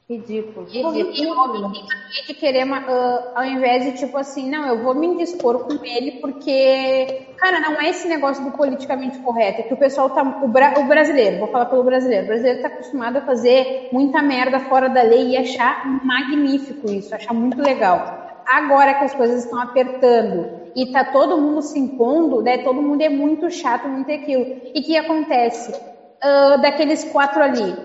[0.09, 1.71] Ridículo, E, ridículo.
[1.75, 5.73] e de querer, ah, ao invés de tipo assim, não, eu vou me indispor com
[5.83, 7.07] ele porque,
[7.39, 10.75] cara, não é esse negócio do politicamente correto, é que o pessoal tá, o, bra-
[10.77, 14.91] o brasileiro, vou falar pelo brasileiro, o brasileiro tá acostumado a fazer muita merda fora
[14.91, 18.05] da lei e achar magnífico isso, achar muito legal.
[18.45, 23.01] Agora que as coisas estão apertando e tá todo mundo se impondo, né, todo mundo
[23.01, 24.45] é muito chato, muito aquilo.
[24.75, 25.73] E que acontece?
[26.21, 27.77] Ah, daqueles quatro ali,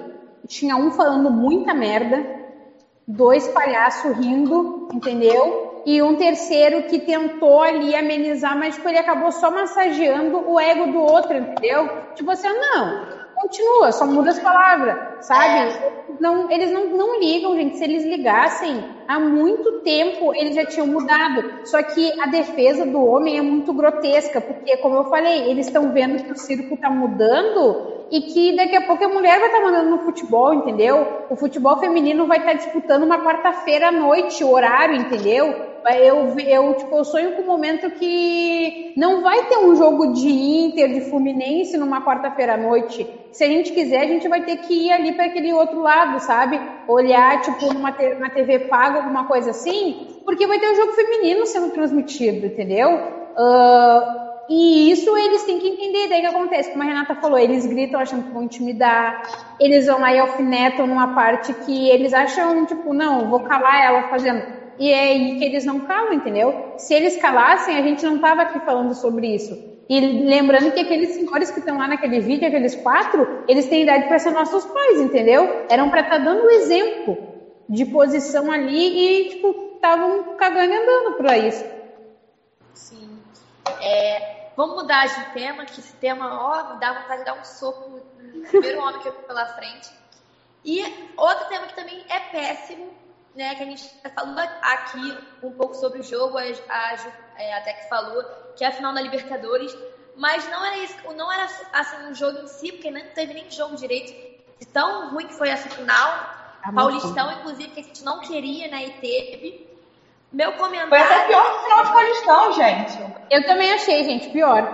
[0.47, 2.26] tinha um falando muita merda,
[3.07, 5.81] dois palhaços rindo, entendeu?
[5.85, 10.91] E um terceiro que tentou ali amenizar, mas tipo, ele acabou só massageando o ego
[10.91, 11.89] do outro, entendeu?
[12.14, 15.73] Tipo assim, não, continua, só muda as palavras, sabe?
[16.19, 17.77] Não, eles não, não ligam, gente.
[17.77, 21.65] Se eles ligassem, há muito tempo eles já tinham mudado.
[21.65, 25.91] Só que a defesa do homem é muito grotesca, porque, como eu falei, eles estão
[25.91, 29.61] vendo que o circo está mudando e que daqui a pouco a mulher vai estar
[29.61, 31.26] mandando no futebol, entendeu?
[31.30, 35.77] O futebol feminino vai estar disputando uma quarta-feira à noite, o horário, entendeu?
[35.95, 40.27] Eu, eu, tipo, eu sonho com um momento que não vai ter um jogo de
[40.27, 43.07] Inter, de Fluminense numa quarta-feira à noite.
[43.31, 46.19] Se a gente quiser, a gente vai ter que ir ali para aquele outro lado,
[46.19, 46.59] sabe?
[46.88, 50.93] Olhar, tipo, numa na TV paga, alguma coisa assim, porque vai ter o um jogo
[50.93, 52.89] feminino sendo transmitido, entendeu?
[53.38, 56.07] Uh, e isso eles têm que entender.
[56.07, 59.22] Daí que acontece, como a Renata falou, eles gritam achando que vão intimidar,
[59.59, 64.03] eles vão lá e alfinetam numa parte que eles acham, tipo, não, vou calar ela
[64.09, 66.74] fazendo e é aí que eles não calam, entendeu?
[66.78, 69.78] Se eles calassem, a gente não estava aqui falando sobre isso.
[69.90, 74.08] E lembrando que aqueles senhores que estão lá naquele vídeo, aqueles quatro, eles têm idade
[74.08, 75.66] para ser nossos pais, entendeu?
[75.70, 77.18] Eram para estar tá dando um exemplo
[77.70, 81.66] de posição ali e, tipo, estavam cagando e andando para isso.
[82.74, 83.18] Sim.
[83.82, 87.44] É, vamos mudar de tema, que esse tema, ó, me dá vontade de dar um
[87.45, 89.90] soco no primeiro homem que eu pela frente.
[90.66, 90.84] E
[91.16, 92.88] outro tema que também é péssimo,
[93.38, 96.95] né, que a gente falou aqui um pouco sobre o jogo, a, a
[97.38, 98.23] é, até que falou
[98.55, 99.77] que é a final da Libertadores,
[100.15, 103.49] mas não era isso, não era assim um jogo em si, porque não teve nem
[103.51, 104.11] jogo direito,
[104.59, 106.09] de tão ruim que foi essa final,
[106.64, 109.68] ah, Paulistão, inclusive, que a gente não queria, né, e teve.
[110.34, 110.89] Meu comentário...
[110.89, 113.15] Foi até pior que o final de Paulistão, gente.
[113.30, 114.73] Eu também achei, gente, pior.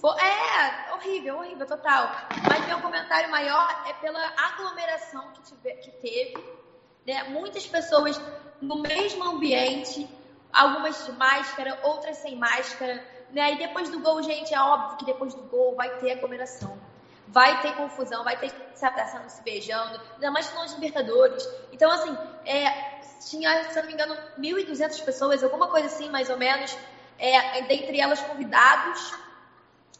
[0.00, 2.10] Foi, é, horrível, horrível, total.
[2.48, 6.57] Mas meu comentário maior é pela aglomeração que, tive, que teve
[7.08, 7.24] né?
[7.24, 8.20] Muitas pessoas
[8.60, 10.06] no mesmo ambiente,
[10.52, 13.02] algumas de máscara, outras sem máscara.
[13.32, 13.54] Né?
[13.54, 16.78] E depois do gol, gente, é óbvio que depois do gol vai ter aglomeração.
[17.28, 21.48] Vai ter confusão, vai ter se abraçando, se beijando, ainda mais com os Libertadores.
[21.72, 22.14] Então, assim,
[22.44, 26.76] é, tinha, se eu não me engano, 1.200 pessoas, alguma coisa assim, mais ou menos,
[27.18, 29.14] é, dentre elas convidados,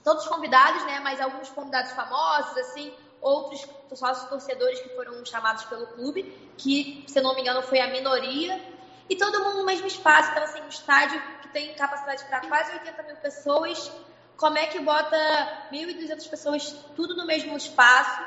[0.05, 5.87] todos convidados, né, mas alguns convidados famosos, assim, outros sócios torcedores que foram chamados pelo
[5.89, 6.23] clube,
[6.57, 8.61] que, se não me engano, foi a minoria,
[9.09, 10.31] e todo mundo no mesmo espaço.
[10.31, 13.91] Então, assim, um estádio que tem capacidade para quase 80 mil pessoas,
[14.37, 15.17] como é que bota
[15.73, 18.23] 1.200 pessoas tudo no mesmo espaço,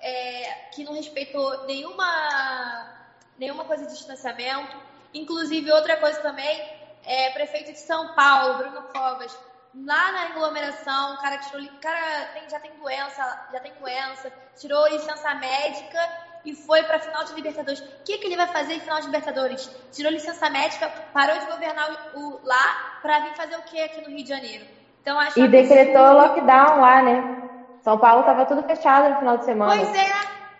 [0.00, 2.96] é, que não respeitou nenhuma,
[3.38, 4.76] nenhuma coisa de distanciamento?
[5.12, 6.60] Inclusive, outra coisa também,
[7.04, 9.36] é, prefeito de São Paulo, Bruno Covas,
[9.74, 14.32] lá na aglomeração, o cara tirou, o cara tem, já tem doença, já tem doença,
[14.56, 15.98] tirou licença médica
[16.44, 17.80] e foi para final de Libertadores.
[17.80, 19.70] O que, que ele vai fazer em final de Libertadores?
[19.92, 24.00] Tirou licença médica, parou de governar o, o lá para vir fazer o que aqui
[24.00, 24.64] no Rio de Janeiro?
[25.02, 26.14] Então acho E decretou isso...
[26.14, 27.40] lockdown lá, né?
[27.82, 29.74] São Paulo tava tudo fechado no final de semana.
[29.74, 30.12] Pois é.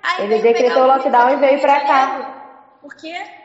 [0.02, 2.42] Aí ele decretou lockdown e veio para cá.
[2.80, 3.39] Por quê?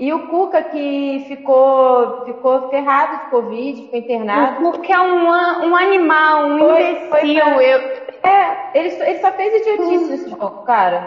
[0.00, 4.66] E o Cuca que ficou, ficou ferrado de Covid, ficou internado.
[4.66, 5.28] O Cuca é um,
[5.68, 7.44] um animal, um foi, imbecil.
[7.44, 7.78] Foi, eu...
[8.24, 11.06] É, ele, ele só fez idiotice nesse jogo, cara.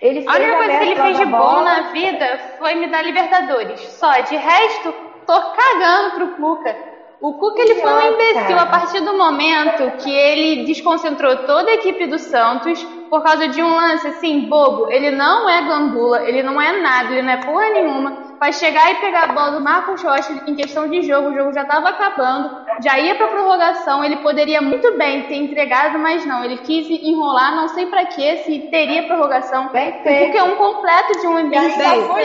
[0.00, 3.80] Ele a única coisa que ele fez de bom na vida foi me dar Libertadores.
[3.92, 4.94] Só, de resto,
[5.26, 6.76] tô cagando pro Cuca.
[7.24, 11.74] O Cuca ele foi um imbecil a partir do momento que ele desconcentrou toda a
[11.74, 14.90] equipe do Santos por causa de um lance assim bobo.
[14.90, 18.90] Ele não é gandula, ele não é nada, ele não é porra nenhuma vai chegar
[18.92, 21.88] e pegar a bola do Marcos Rocha em questão de jogo, o jogo já estava
[21.88, 22.50] acabando,
[22.82, 27.56] já ia para prorrogação, ele poderia muito bem ter entregado, mas não, ele quis enrolar,
[27.56, 31.78] não sei para que, se teria prorrogação, porque é um completo de um ambiente.
[31.78, 32.24] E ainda foi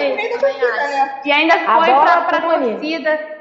[0.89, 1.19] né?
[1.23, 3.39] E ainda foi para a torcida.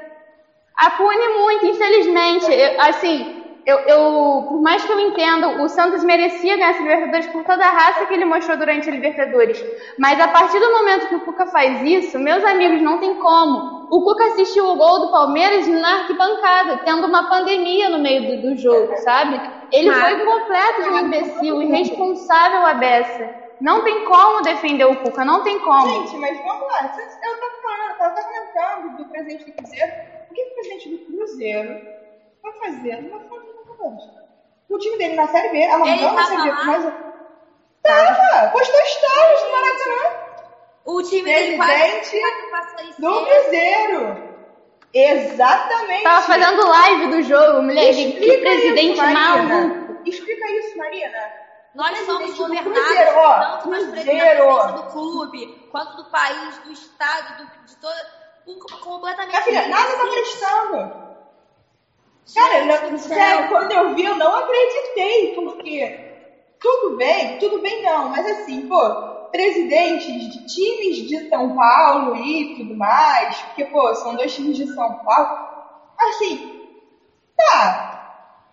[0.79, 2.51] Apune muito, infelizmente.
[2.51, 7.27] Eu, assim, eu, eu, por mais que eu entenda, o Santos merecia ganhar essa Libertadores
[7.27, 9.61] por toda a raça que ele mostrou durante a Libertadores.
[9.97, 13.87] Mas a partir do momento que o Cuca faz isso, meus amigos, não tem como.
[13.91, 18.49] O Cuca assistiu o gol do Palmeiras na arquibancada, tendo uma pandemia no meio do,
[18.49, 19.39] do jogo, sabe?
[19.71, 23.29] Ele foi completo de um imbecil, irresponsável a beça.
[23.59, 25.89] Não tem como defender o Cuca, não tem como.
[25.89, 26.89] Gente, mas vamos lá.
[27.23, 30.18] Eu tava falando, eu tava comentando do presidente do Cruzeiro.
[31.39, 34.19] O que o presidente do Cruzeiro vai fazer numa
[34.69, 36.93] o time dele na Série B, a Marcão na Série B, mas...
[37.81, 38.49] Tava!
[38.51, 40.29] Postou stories no Maracanã.
[40.85, 44.29] O time dele quase do Cruzeiro.
[44.93, 46.03] Exatamente.
[46.03, 47.89] Tava fazendo live do jogo, mulher.
[47.89, 49.99] Explica que presidente isso, maluco.
[50.05, 51.49] Explica isso, Marina.
[51.73, 57.37] Nós somos governados cruzeiro, ó, tanto pela presidência do clube, quanto do país, do estado,
[57.37, 58.79] do, de toda.
[58.81, 59.29] completamente.
[59.29, 61.08] Minha filha, nada tá prestando.
[62.33, 65.99] Cara, não, sério, quando eu vi, eu não acreditei, porque
[66.59, 72.55] tudo bem, tudo bem não, mas assim, pô, presidentes de times de São Paulo e
[72.55, 75.29] tudo mais, porque, pô, são dois times de São Paulo,
[75.97, 76.39] assim,
[77.35, 77.99] tá,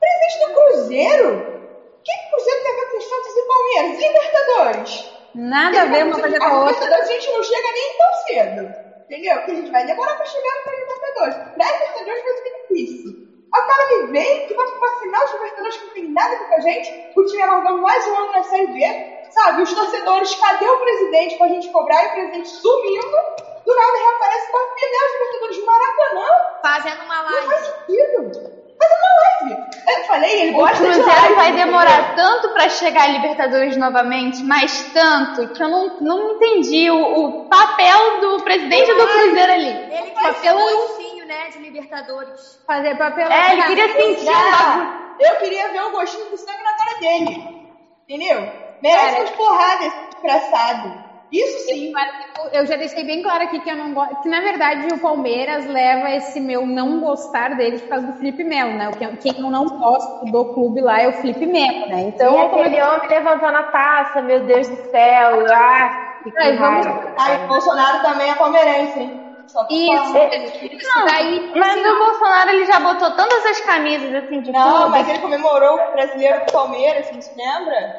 [0.00, 1.38] presidente do Cruzeiro?
[1.38, 3.98] O que o Cruzeiro tem a ver com Santos e Palmeiras?
[3.98, 5.16] Libertadores?
[5.34, 6.96] Nada a ver uma coisa com a outra.
[6.96, 8.86] A gente não chega nem tão cedo.
[9.04, 9.36] Entendeu?
[9.36, 11.34] Porque a gente vai demorar pra chegar no Libertadores.
[11.54, 13.25] Pra Libertadores vai ser difícil.
[13.48, 16.54] O cara me vem que vai vacinar os Libertadores que não tem nada a com
[16.54, 16.90] a gente.
[17.16, 18.80] O time alargando mais um ano na Série B.
[19.30, 19.62] Sabe?
[19.62, 22.02] Os torcedores, cadê o presidente pra gente cobrar?
[22.04, 23.16] E o presidente sumindo.
[23.64, 26.28] Do nada reaparece pra perder os Libertadores do Maracanã.
[26.62, 27.46] Fazendo uma Não live.
[27.46, 28.56] faz sentido.
[28.78, 29.66] É uma live.
[29.88, 31.34] Eu falei, ele O gosta de Cruzeiro live.
[31.34, 36.90] vai demorar tanto pra chegar à Libertadores novamente, mas tanto, que eu não, não entendi
[36.90, 39.68] o, o papel do presidente do Cruzeiro ali.
[39.92, 40.58] Ele Papelão.
[40.62, 42.62] um gostinho, né, de Libertadores.
[42.66, 43.28] Fazer papel.
[43.30, 44.26] É, ele queria sentir.
[45.18, 47.66] Eu queria ver o gostinho do sangue na cara dele.
[48.08, 48.40] Entendeu?
[48.82, 51.06] Merece Cara, umas porradas, esse desgraçado.
[51.32, 51.92] Isso sim.
[52.52, 54.22] Eu já deixei bem claro aqui que eu não gosto.
[54.22, 58.44] Que na verdade o Palmeiras leva esse meu não gostar dele por causa do Felipe
[58.44, 58.88] Melo, né?
[58.88, 62.02] O que- Quem eu não gosto do clube lá é o Felipe Melo, né?
[62.02, 65.46] Então, E como aquele homem levantando a taça, meu Deus do céu.
[65.52, 66.86] Ah, que Ai, vamos-.
[67.18, 69.25] Aí o Bolsonaro também é palmeirense, hein?
[69.48, 70.18] Só tô Isso, falando.
[70.72, 71.40] isso daí.
[71.54, 74.90] Mas o Bolsonaro ele já botou tantas as camisas assim de Não, clube.
[74.90, 77.94] mas ele comemorou o brasileiro do Palmeiras, não se lembra?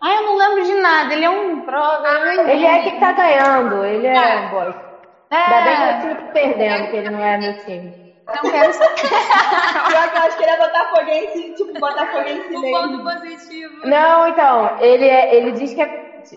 [0.00, 1.12] Ai, eu não lembro de nada.
[1.12, 2.08] Ele é um droga.
[2.08, 4.74] eu não Ele é que tá ganhando, ele é um boy.
[5.46, 5.90] Ainda bem que É.
[5.92, 7.94] eu time tá perdendo, que ele não é meu time.
[8.26, 9.10] Não quero saber.
[9.88, 12.70] Pior que eu acho que ele é botafoguense, tipo, botafoguense mesmo.
[12.70, 13.76] ponto positivo.
[13.84, 15.90] Não, então, ele, é, ele diz que é-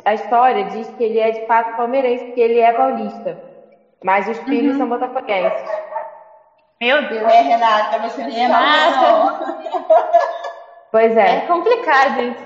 [0.06, 3.40] a história diz que ele é de fato palmeirense, porque ele é paulista.
[4.04, 5.70] Mas os filhos são botafoguenses.
[6.80, 7.32] Meu Deus.
[7.32, 9.58] É, Renata, você não Renata.
[10.92, 11.42] Pois É é.
[11.48, 12.46] complicado isso.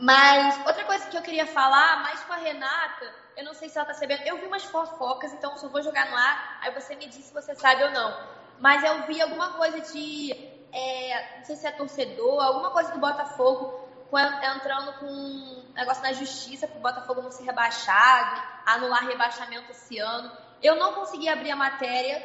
[0.00, 3.78] Mas outra coisa que eu queria falar, mais com a Renata, eu não sei se
[3.78, 4.22] ela tá sabendo.
[4.26, 7.34] Eu vi umas fofocas, então só vou jogar no ar, aí você me diz se
[7.34, 8.14] você sabe ou não.
[8.58, 10.32] Mas eu vi alguma coisa de.
[10.72, 13.72] é, não sei se é torcedor, alguma coisa do Botafogo
[14.10, 19.98] com- entrando com um negócio na justiça pro Botafogo não ser rebaixado, anular rebaixamento esse
[19.98, 20.30] ano.
[20.62, 22.22] Eu não consegui abrir a matéria,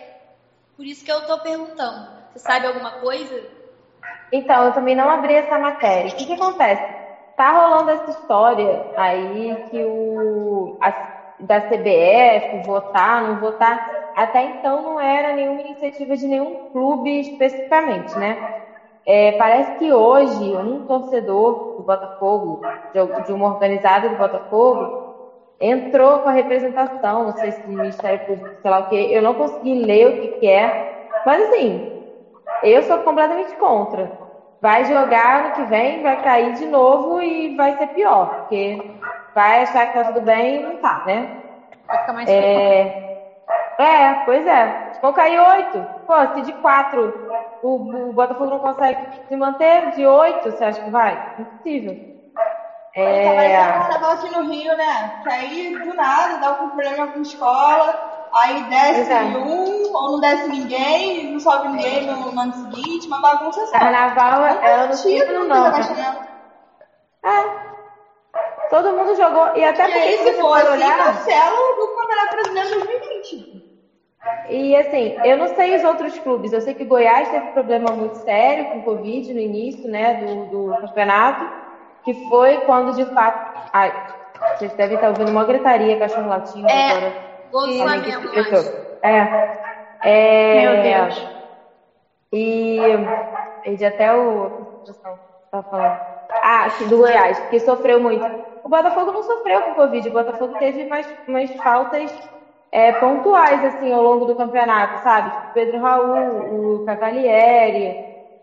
[0.76, 2.08] por isso que eu tô perguntando.
[2.32, 3.46] Você sabe alguma coisa?
[4.32, 6.10] Então, eu também não abri essa matéria.
[6.12, 6.84] O que, que acontece?
[7.36, 10.94] Tá rolando essa história aí que o a-
[11.40, 13.82] da CBF votar, não votar.
[14.16, 18.38] Até então não era nenhuma iniciativa de nenhum clube especificamente, né?
[19.06, 22.60] É, parece que hoje um torcedor do Botafogo,
[22.94, 24.90] de, de uma organizada do Botafogo,
[25.60, 29.08] entrou com a representação, não sei se do Ministério Público, sei lá o quê.
[29.10, 30.74] Eu não consegui ler o que, que é,
[31.26, 31.82] mas assim,
[32.64, 34.12] eu sou completamente contra.
[34.62, 38.78] Vai jogar ano que vem, vai cair de novo e vai ser pior, porque
[39.34, 41.30] vai achar que tá tudo bem e não tá, né?
[41.86, 42.30] Vai ficar mais.
[42.30, 42.94] É,
[43.80, 44.74] é, pois é.
[45.04, 45.88] Vão cair oito.
[46.08, 47.14] Pô, se de quatro
[47.62, 47.76] o,
[48.10, 51.22] o Botafogo não consegue se manter, de oito, você acha que vai?
[51.38, 52.00] Impossível.
[53.04, 55.12] Aí tá parecendo É, carnaval aqui no Rio, né?
[55.22, 58.00] Que aí, do nada, dá algum problema com escola,
[58.32, 59.38] aí desce Exato.
[59.38, 63.78] um, ou não desce ninguém, não sobe ninguém no, no ano seguinte, uma bagunça só.
[63.80, 64.96] carnaval é ano
[65.48, 66.22] não rebaixamento.
[67.24, 67.64] É.
[68.70, 69.50] Todo mundo jogou.
[69.56, 70.96] E até E porque aí, se se você for for assim, olhar.
[70.96, 73.63] cancela o Campeonato Brasileiro 2020.
[74.50, 76.52] E assim, eu não sei os outros clubes.
[76.52, 79.90] Eu sei que o Goiás teve um problema muito sério com o Covid no início,
[79.90, 81.44] né, do, do campeonato,
[82.04, 83.38] que foi quando de fato.
[83.72, 83.94] Ai,
[84.56, 87.14] vocês devem estar ouvindo uma gritaria, cachorro latindo É, agora.
[87.52, 88.30] Gol do Sim, Flamengo.
[89.02, 90.10] É.
[90.10, 90.62] é.
[90.62, 91.34] Meu Deus.
[92.32, 92.78] E
[93.64, 94.50] perdi até o.
[95.52, 96.00] Tava falando.
[96.42, 98.26] Ah, sim, do Goiás, que sofreu muito.
[98.64, 102.12] O Botafogo não sofreu com Covid, o Botafogo teve mais, mais faltas
[102.74, 105.30] é, pontuais, assim, ao longo do campeonato, sabe?
[105.30, 107.96] Tipo, o Pedro Raul, o Cavalieri,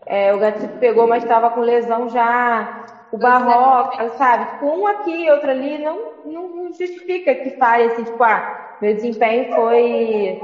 [0.05, 2.65] é, o Gatito pegou, mas estava com lesão já,
[3.11, 4.45] o Barroca, sabe?
[4.45, 8.41] Tipo, um aqui, outro ali, não, não, não justifica que fale assim, tipo, ah,
[8.79, 10.37] meu desempenho foi,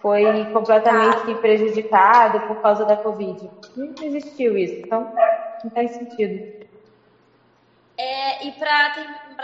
[0.00, 3.48] foi completamente prejudicado por causa da Covid.
[3.76, 5.06] Não existiu isso, então
[5.62, 6.42] não tem sentido.
[8.00, 8.92] É, e pra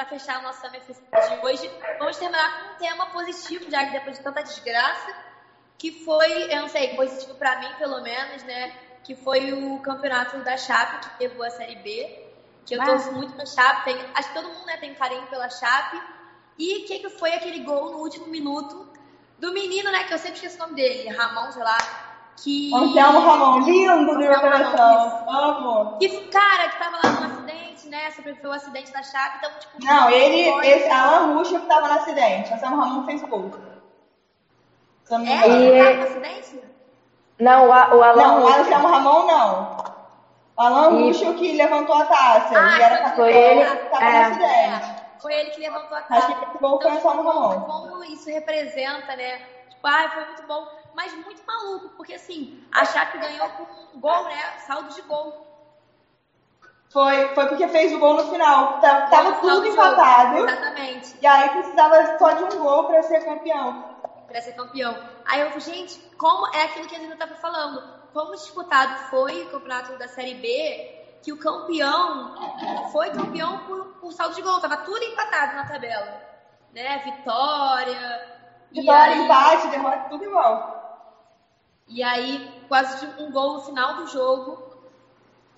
[0.08, 1.68] fechar a nossa MFC de hoje,
[1.98, 5.12] vamos terminar com um tema positivo, já que depois de tanta desgraça,
[5.76, 8.72] que foi, eu não sei, positivo pra mim pelo menos, né?
[9.02, 12.20] Que foi o campeonato da Chape, que levou a Série B.
[12.64, 15.50] Que eu torço muito pra Chape, tem, acho que todo mundo né, tem carinho pela
[15.50, 16.00] Chape.
[16.56, 18.88] E o que, que foi aquele gol no último minuto
[19.36, 20.04] do menino, né?
[20.04, 21.76] Que eu sempre esqueço o nome dele, Ramon, sei lá.
[22.36, 22.74] Que.
[22.74, 25.24] Anselmo Ramon, lindo do meu Anselmo coração.
[25.26, 25.98] Amo.
[25.98, 28.10] Que cara que tava lá no acidente, né?
[28.10, 29.84] Sobreviveu o acidente da Chape, então, tipo.
[29.84, 32.52] Não, ele, foi- esse Alan Ruschel que tava no acidente.
[32.52, 33.50] Anselmo Ramon fez gol.
[35.10, 35.46] É?
[35.48, 36.60] Ele tava no acidente?
[37.38, 39.76] Não, o, A- o Alan Não, o Anselmo Ramon não.
[40.56, 42.54] O Alan E- Ruschel que levantou a taça.
[42.58, 43.76] Ah, ele era então capitão, foi ele.
[43.90, 44.12] tava É.
[44.12, 44.94] no acidente.
[45.20, 46.34] Foi ele que levantou a Acho taça.
[46.34, 47.60] que esse gol foi só no Ramon.
[47.62, 49.38] como isso representa, né?
[49.68, 53.62] Tipo, ah, foi muito bom, mas muito maluco, porque assim, a Chape ganhou com
[53.96, 54.58] um gol, né?
[54.66, 55.44] Saldo de gol.
[56.90, 58.78] Foi, foi porque fez o gol no final.
[58.80, 60.38] Tava, tava tudo empatado.
[60.38, 61.16] Exatamente.
[61.20, 63.84] E aí precisava só de um gol pra ser campeão.
[64.28, 64.96] Pra ser campeão.
[65.24, 67.82] Aí eu falei, gente, como é aquilo que a gente tava falando?
[68.12, 72.32] Como disputado foi o campeonato da Série B, que o campeão
[72.92, 74.60] foi campeão por, por saldo de gol.
[74.60, 76.22] Tava tudo empatado na tabela.
[76.72, 76.98] Né?
[76.98, 78.34] Vitória.
[78.70, 80.83] Vitória, aí- empate, derrota, tudo igual.
[81.88, 84.58] E aí, quase de um gol no final do jogo,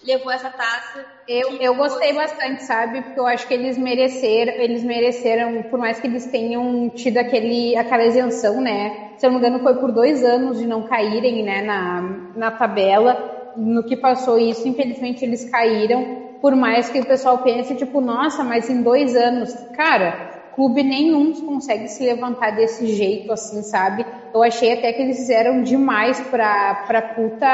[0.03, 1.07] levou essa taça.
[1.27, 3.03] Eu, eu gostei foi- bastante, sabe?
[3.03, 7.77] Porque eu acho que eles mereceram, eles mereceram, por mais que eles tenham tido aquele,
[7.77, 8.93] aquela isenção, né?
[9.17, 12.03] Se eu não me engano, foi por dois anos de não caírem, né, na,
[12.35, 13.19] na tabela.
[13.55, 16.07] No que passou isso, infelizmente eles caíram.
[16.41, 20.15] Por mais que o pessoal pense, tipo, nossa, mas em dois anos, cara,
[20.57, 24.05] clube nenhum consegue se levantar desse jeito, assim, sabe?
[24.35, 27.47] Eu achei até que eles fizeram demais pra, pra puta.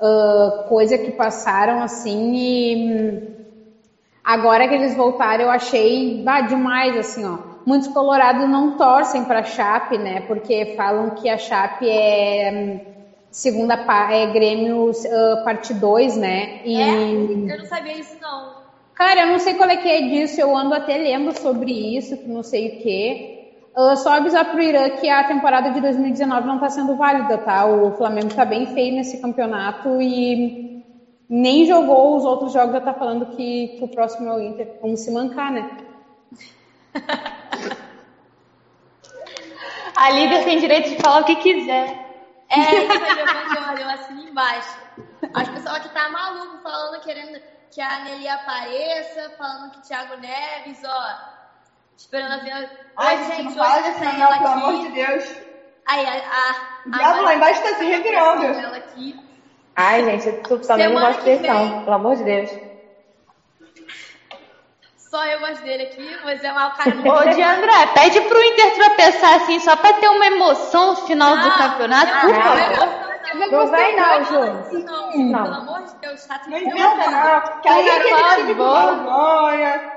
[0.00, 3.20] ah, coisa que passaram assim e hum,
[4.22, 9.42] agora que eles voltaram eu achei bah, demais assim ó muitos colorados não torcem para
[9.42, 12.80] Chape né porque falam que a Chape é hum,
[13.30, 17.52] segunda é Grêmio ah, parte 2 né e É?
[17.52, 18.57] Eu não sabia isso, não.
[18.98, 22.16] Cara, eu não sei qual é que é disso, eu ando até lendo sobre isso,
[22.16, 23.52] que não sei o quê.
[23.72, 27.64] Ah, só avisar pro Irã que a temporada de 2019 não tá sendo válida, tá?
[27.64, 30.82] O Flamengo tá bem feio nesse campeonato e
[31.28, 34.78] nem jogou os outros jogos, já tá falando que, que o próximo é o Inter.
[34.82, 35.70] Vamos se mancar, né?
[39.94, 42.04] A líder tem direito de falar o que quiser.
[42.48, 44.76] É, isso aí, Evangelho, eu assino embaixo.
[45.34, 47.38] As pessoas aqui tá maluco falando, querendo
[47.70, 51.38] que a Nelly apareça, falando que Thiago Neves, ó.
[51.96, 52.70] Esperando a ver.
[52.96, 54.62] Ai, Oi, gente, não hoje fala tem ela não, pelo aqui.
[54.62, 55.24] amor de Deus.
[55.86, 56.54] Aí, a, a,
[56.86, 58.44] O diabo lá embaixo tá se revirando.
[58.44, 59.20] Ela aqui.
[59.76, 61.80] Ai, gente, eu também não Semana gosto de pressão, vem.
[61.84, 62.50] pelo amor de Deus.
[64.96, 68.74] Só eu gosto dele aqui, mas é mal cara Ô, de André, pede pro Inter
[68.74, 73.07] tropeçar assim, só pra ter uma emoção no final do campeonato, por não, favor.
[73.34, 74.84] Não vai não, Ju.
[74.84, 75.42] Não, Não.
[75.42, 78.54] pelo amor de Deus, tá Não inventa não, time.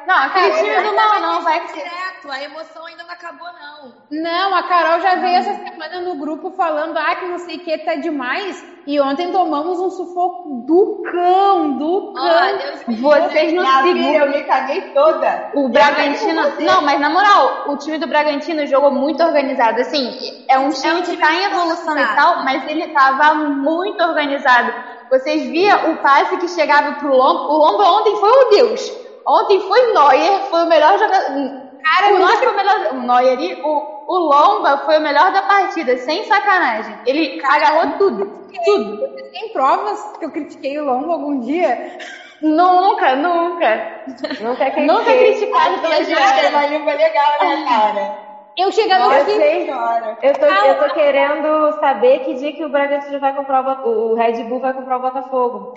[0.08, 3.94] Não, aquele time do mal não, vai que direto, a emoção ainda não acabou, não.
[4.12, 7.60] Não, a Carol já veio essa semana no grupo falando, ah, que não sei o
[7.60, 8.64] que tá demais.
[8.86, 12.58] E ontem tomamos um sufoco do cão, do cão.
[12.58, 12.96] Livre.
[13.02, 14.16] Vocês filha, segundo.
[14.16, 15.52] eu me caguei toda.
[15.54, 16.42] O Bragantino.
[16.60, 19.82] Não, mas na moral, o time do Bragantino jogou muito organizado.
[19.82, 24.74] Assim, é um time que tá em evolução e tal, mas ele tava muito organizado.
[25.10, 27.54] Vocês viam o passe que chegava pro Lombo.
[27.54, 28.92] O Lombo ontem foi o Deus.
[29.28, 31.62] Ontem foi Neuer, foi o melhor jogador.
[31.84, 32.94] Cara, o Neuer foi o melhor.
[32.94, 36.96] O Neuer ali, o, o Lomba foi o melhor da partida, sem sacanagem.
[37.06, 38.42] Ele agarrou tudo.
[38.66, 38.98] Tudo.
[38.98, 41.98] Vocês têm provas que eu critiquei o Longo algum dia?
[42.42, 44.04] Nunca, nunca.
[44.42, 44.86] Nunca critiquei.
[44.86, 46.48] Nunca criticado pela Tem gente.
[46.50, 48.31] uma língua legal minha cara.
[48.58, 50.18] Eu chegava Nossa aqui, senhora.
[50.22, 54.14] Eu tô, eu tô querendo saber que dia que o Bragantino vai comprar o, o
[54.14, 55.68] Red Bull vai comprar o Botafogo.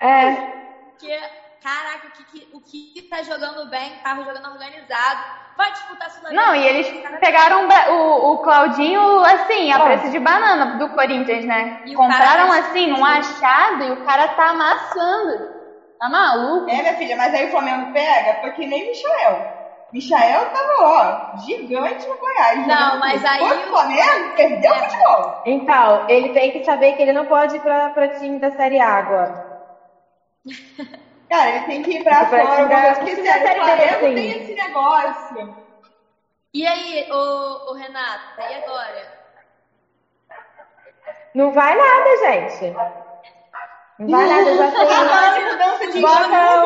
[0.00, 0.38] É,
[0.90, 1.16] Porque,
[1.60, 5.24] caraca, o que, que- o que tá jogando bem, tava jogando organizado.
[5.56, 10.66] Vai disputar sul Não, e eles pegaram o o, Claudinho, assim, a preço de banana
[10.66, 11.78] do Corinthians, né?
[11.84, 15.57] E Compraram, cara- assim, num achado e o cara tá amassando.
[15.98, 16.68] Tá maluco?
[16.70, 19.44] É, minha filha, mas aí o Flamengo pega, foi que nem Michael.
[19.92, 22.66] Michael tava, ó, gigante no Goiás.
[22.66, 25.34] Não, mas aí Foi o- Flamengo, perdeu o futebol.
[25.44, 28.78] então, ele tem que saber que ele não pode ir pra, pra time da Série
[28.78, 29.32] A agora.
[31.28, 34.14] Cara, ele tem que ir pra fora, porque se tiver série B, Flamengo assim.
[34.14, 35.54] tem esse negócio.
[36.54, 39.08] E aí, ô, ô Renata, e agora?
[41.34, 42.72] Não vai nada, gente.
[43.98, 44.86] Não vai nada, já Tá sei.
[44.86, 46.62] falando de mudança de Bota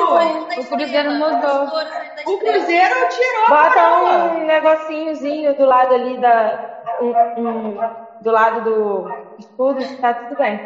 [0.59, 1.65] o Cruzeiro mudou.
[2.27, 4.25] O Cruzeiro tirou a Bota coroa.
[4.33, 6.59] um negocinhozinho do lado ali da.
[7.01, 7.77] um- um-
[8.21, 9.05] do lado do
[9.39, 10.61] escudo, tá tudo bem.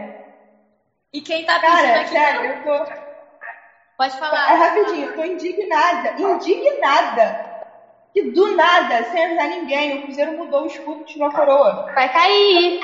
[1.13, 2.09] E quem tá pedindo Cara, aqui...
[2.11, 2.85] sério, eu tô.
[3.97, 4.51] Pode falar.
[4.51, 6.13] É rapidinho, eu tô indignada.
[6.19, 7.41] Indignada.
[8.13, 11.85] Que do nada, sem avisar ninguém, o Cruzeiro mudou o escudo e tirou a coroa.
[11.95, 12.79] Vai cair.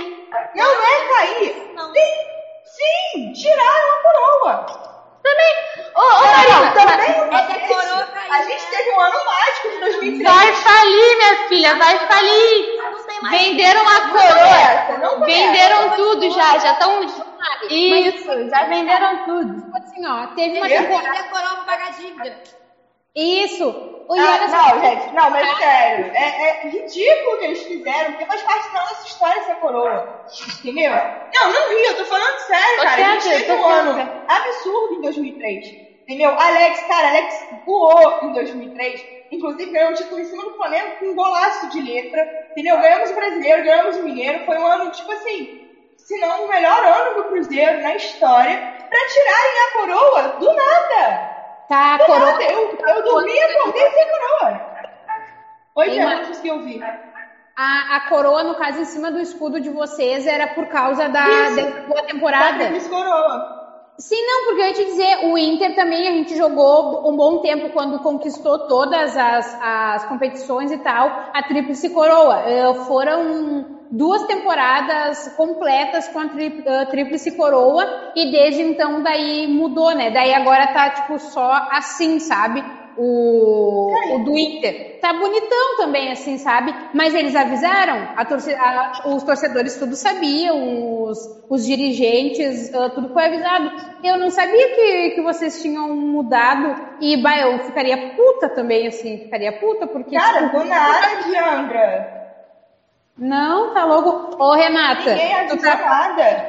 [0.55, 1.55] Não, não é cair.
[1.75, 1.93] Não.
[1.93, 2.32] Sim,
[2.77, 4.83] sim, tiraram a coroa.
[5.95, 7.67] Ô, ô, Marina, Também uma É a vez.
[7.69, 8.71] coroa caiu, A gente né?
[8.71, 10.23] teve um ano mágico de 2003.
[10.23, 12.83] vai falir, minha filha, vai falir.
[13.31, 15.27] Tem Venderam a não coroa.
[15.27, 17.03] Venderam tudo já, já estão.
[17.69, 19.77] Isso, já venderam tudo.
[19.77, 21.19] Assim, ó, teve uma temporada.
[21.21, 22.37] A coroa pra pagar dívida.
[23.15, 23.77] Isso!
[24.15, 28.11] E Ah, só, não, gente, não, mas sério, é, é ridículo o que eles fizeram,
[28.11, 30.07] porque faz parte da nossa história essa coroa.
[30.59, 30.93] Entendeu?
[31.35, 33.03] Não, não ri, eu tô falando sério, Tô cara.
[33.03, 35.67] a gente teve um ano absurdo em 2003.
[36.07, 36.31] Entendeu?
[36.39, 37.35] Alex, cara, Alex
[37.65, 39.01] voou em 2003.
[39.31, 42.27] Inclusive ganhou um título em cima do Flamengo com um golaço de letra.
[42.51, 42.79] Entendeu?
[42.81, 44.45] Ganhamos o brasileiro, ganhamos o mineiro.
[44.45, 45.49] Foi um ano, tipo assim,
[45.97, 51.32] se não o melhor ano do Cruzeiro na história, pra tirarem a coroa do nada.
[51.69, 52.33] Tá, coroa.
[52.33, 52.45] nada.
[52.45, 54.61] Eu, eu dormi e acordei sem coroa.
[55.77, 56.83] Oi, Tem Tia, uma- não consegui ouvir.
[57.57, 61.27] A, a coroa, no caso, em cima do escudo de vocês, era por causa da,
[61.29, 61.57] Isso.
[61.57, 62.59] da boa temporada.
[62.59, 63.63] Tríplice coroa.
[63.99, 67.41] Sim, não, porque eu ia te dizer, o Inter também a gente jogou um bom
[67.41, 72.41] tempo quando conquistou todas as, as competições e tal, a Tríplice Coroa.
[72.47, 79.95] Eh, foram duas temporadas completas com a eh, Tríplice Coroa e desde então daí mudou,
[79.95, 80.11] né?
[80.11, 82.65] Daí agora tá tipo só assim, sabe?
[82.97, 84.99] O, o do Inter.
[85.01, 86.75] Tá bonitão também, assim, sabe?
[86.95, 93.09] Mas eles avisaram, a torce- a- os torcedores tudo sabiam, os, os dirigentes, ah, tudo
[93.13, 93.71] foi avisado.
[94.05, 99.19] Eu não sabia que, que vocês tinham mudado e, bah, eu ficaria puta também, assim,
[99.19, 100.15] ficaria puta, porque.
[100.15, 102.22] Cara, tipo, do nada, Diandra.
[103.19, 104.37] Não, tá louco.
[104.43, 106.47] Ô, Renata, Ninguém avisou tá, nada.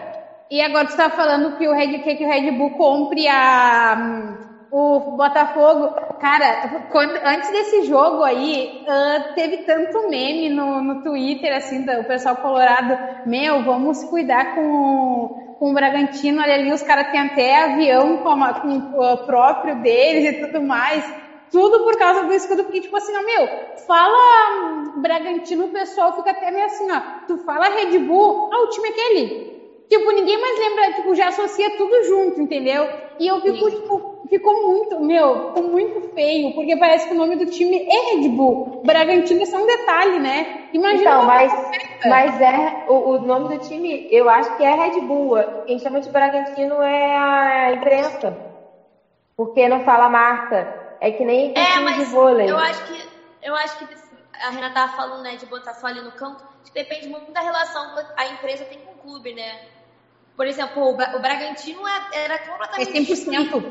[0.49, 4.37] e agora tu tá falando que o Red, que o Red Bull compre a, hum,
[4.71, 5.89] o Botafogo.
[6.19, 12.03] Cara, quando- antes desse jogo aí, ah, teve tanto meme no, no Twitter, assim, do
[12.05, 12.97] pessoal colorado.
[13.27, 16.41] Meu, vamos cuidar com, com o Bragantino.
[16.41, 20.61] Olha ali, os caras têm até avião com, a- com o próprio deles e tudo
[20.63, 21.03] mais.
[21.53, 23.49] Tudo por causa do escudo, porque, tipo assim, ó, meu,
[23.87, 24.49] fala
[24.95, 27.01] Bragantino, o pessoal fica até meio assim, ó.
[27.27, 29.37] Tu fala Red Bull, ah, o time é aquele.
[29.89, 32.89] Tipo, ninguém mais lembra, tipo, já associa tudo junto, entendeu?
[33.19, 37.35] E eu fico, tipo, ficou muito, meu, ficou muito feio, porque parece que o nome
[37.37, 38.59] do time é Red Bull.
[38.83, 40.47] Bragantino é só um detalhe, né?
[40.73, 41.53] Imagina Então, mas,
[42.03, 45.35] mas é o, o nome do time, eu acho que é Red Bull.
[45.65, 48.39] Quem chama de Bragantino é a imprensa.
[49.35, 50.67] Porque não fala marca.
[51.05, 52.51] É que nem o É, time mas de vôlei.
[52.51, 53.09] eu acho que
[53.41, 53.87] eu acho que
[54.41, 57.41] a Renata tava falando, né, de botar só ali no campo, que depende muito da
[57.41, 59.61] relação que a empresa tem com o clube, né?
[60.35, 62.39] Por exemplo, o, Bra- o Bragantino é- era
[62.75, 63.65] É completamente 100%.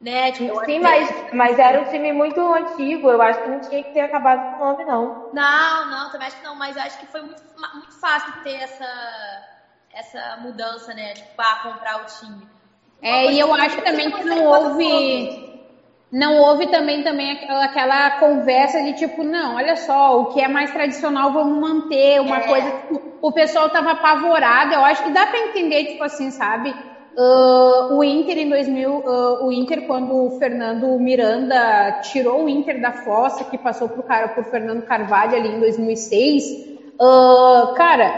[0.00, 0.32] né?
[0.32, 3.10] Tipo, Sim, mas, mas era um time muito antigo.
[3.10, 5.16] Eu acho que não tinha que ter acabado com o nome, não.
[5.30, 7.42] Não, não, também acho que não, mas eu acho que foi muito,
[7.72, 8.84] muito fácil ter essa,
[9.90, 11.14] essa mudança, né?
[11.14, 12.48] Tipo, pra comprar o time.
[13.00, 15.28] É, e eu acho também que não houve.
[16.12, 20.70] Não houve também, também aquela- conversa de tipo, não, olha só, o que é mais
[20.70, 22.46] tradicional vamos manter, uma É.
[22.46, 26.74] coisa, tipo, o pessoal tava apavorado, eu acho que dá pra entender, tipo assim, sabe?
[27.16, 32.80] Ah, o Inter em 2000, ah, o Inter quando o Fernando Miranda tirou o Inter
[32.80, 36.44] da fossa, que passou pro cara, por Fernando Carvalho ali em 2006,
[37.00, 38.14] ah, cara,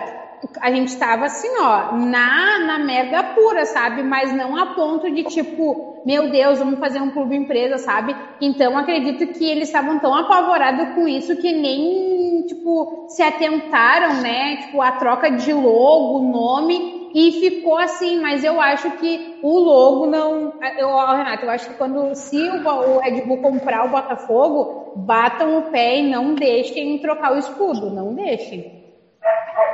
[0.61, 4.03] a gente tava assim, ó, na, na merda pura, sabe?
[4.03, 8.15] Mas não a ponto de tipo, meu Deus, vamos fazer um clube empresa, sabe?
[8.41, 14.57] Então acredito que eles estavam tão apavorados com isso que nem, tipo, se atentaram, né?
[14.57, 18.21] Tipo, a troca de logo, nome, e ficou assim.
[18.21, 20.53] Mas eu acho que o logo não.
[20.77, 25.59] Eu, Renato, eu acho que quando se o, o Red Bull comprar o Botafogo, batam
[25.59, 28.74] o pé e não deixem trocar o escudo, não deixem.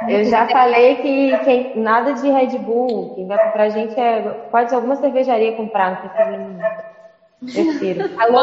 [0.09, 3.11] Eu já falei que quem, nada de Red Bull.
[3.15, 4.23] Quem vai comprar a gente é.
[4.51, 6.59] Pode alguma cervejaria comprar, não precisa.
[7.53, 8.11] Prefiro.
[8.19, 8.39] Alô.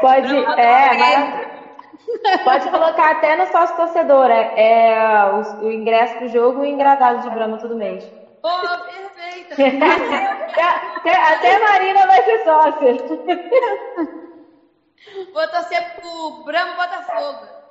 [0.00, 4.30] Pode, Brahma é, mas- pode colocar até no sócio torcedor.
[4.30, 8.04] É, é o, o ingresso pro jogo e o engradado de Brahma todo mês.
[8.40, 8.50] Pô,
[8.84, 9.54] perfeita.
[11.32, 12.96] até, a Marina vai ser sócia.
[15.32, 17.63] Vou torcer pro Bramo Botafogo.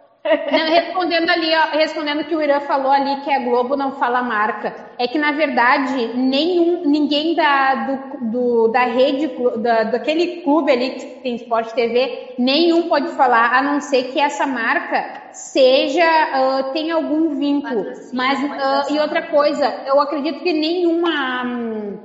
[0.50, 4.22] Não, respondendo ali, ó, respondendo que o Irã falou ali que a Globo não fala
[4.22, 10.72] marca, é que na verdade nenhum, ninguém da, do, do- da rede, da, daquele clube
[10.72, 16.04] ali que tem Sport TV, nenhum pode falar, a não ser que essa marca seja,
[16.32, 17.88] ah, tenha algum vínculo.
[18.12, 21.44] Mas, ser e outra coisa, eu acredito que nenhuma.
[21.46, 21.98] hum,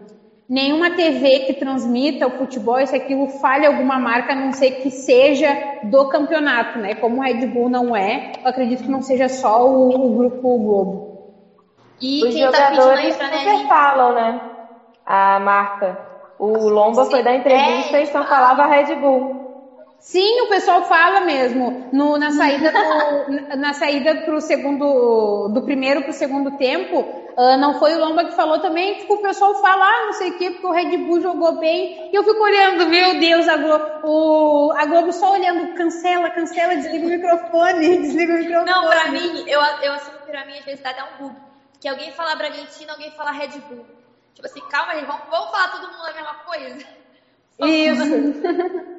[0.49, 4.91] nenhuma TV que transmita o futebol, isso aquilo fale alguma marca, a não ser que
[4.91, 6.95] seja do campeonato, né?
[6.95, 10.59] Como o Red Bull não é, eu acredito que não seja só o, o grupo
[10.59, 11.09] Globo.
[12.01, 14.41] E Os quem tá pedindo aí jogadores falam, né?
[15.05, 16.09] A marca.
[16.39, 19.49] O Lomba foi dar entrevista É, e só falava Red Bull.
[19.99, 21.89] Sim, o pessoal fala mesmo.
[21.93, 27.05] No, na saída do, na saída pro segundo, do primeiro pro segundo tempo,
[27.39, 30.31] uh, não foi o Lomba que falou também, tipo, o pessoal fala, ah, não sei
[30.31, 32.11] o quê, porque o Red Bull jogou bem.
[32.13, 36.75] E eu fico olhando, meu Deus, a Globo, o, a Globo só olhando, cancela, cancela,
[36.75, 38.71] desliga o microfone, desliga o microfone.
[38.71, 41.37] Não, pra mim, eu, eu assumo que pra mim às vezes dá até um bug.
[41.81, 43.87] Que alguém fala Bragantino, alguém fala Red Bull.
[44.35, 46.87] Tipo assim, calma aí, vamos, vamos falar todo mundo a mesma coisa?
[47.67, 48.99] Isso.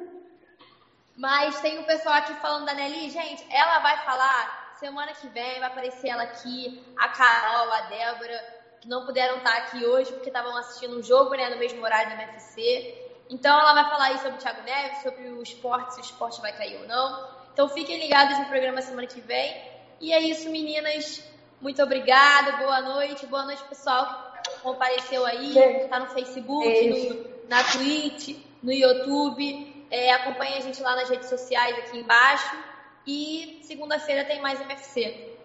[1.16, 5.60] Mas tem um pessoal aqui falando da Nelly, gente, ela vai falar semana que vem,
[5.60, 10.30] vai aparecer ela aqui, a Carol, a Débora, que não puderam estar aqui hoje porque
[10.30, 13.10] estavam assistindo um jogo, né, no mesmo horário do MFC.
[13.28, 16.40] Então ela vai falar aí sobre o Thiago Neves, sobre o esporte, se o esporte
[16.40, 17.28] vai cair ou não.
[17.52, 19.62] Então fiquem ligados no programa semana que vem.
[20.00, 21.22] E é isso, meninas.
[21.60, 25.54] Muito obrigada, boa noite, boa noite, pessoal que compareceu aí,
[25.90, 29.86] tá no Facebook, no, na Twitch, no YouTube.
[29.90, 32.69] É, acompanhe a gente lá nas redes sociais aqui embaixo.
[33.06, 35.36] E segunda-feira tem mais MFC.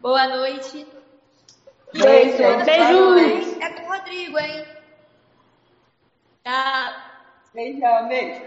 [0.00, 0.86] Boa noite.
[1.92, 2.64] Beijo.
[2.64, 3.60] Beijo.
[3.60, 4.64] É com o Rodrigo, hein?
[6.44, 6.94] Tchau.
[7.52, 8.40] Beijão, beijo.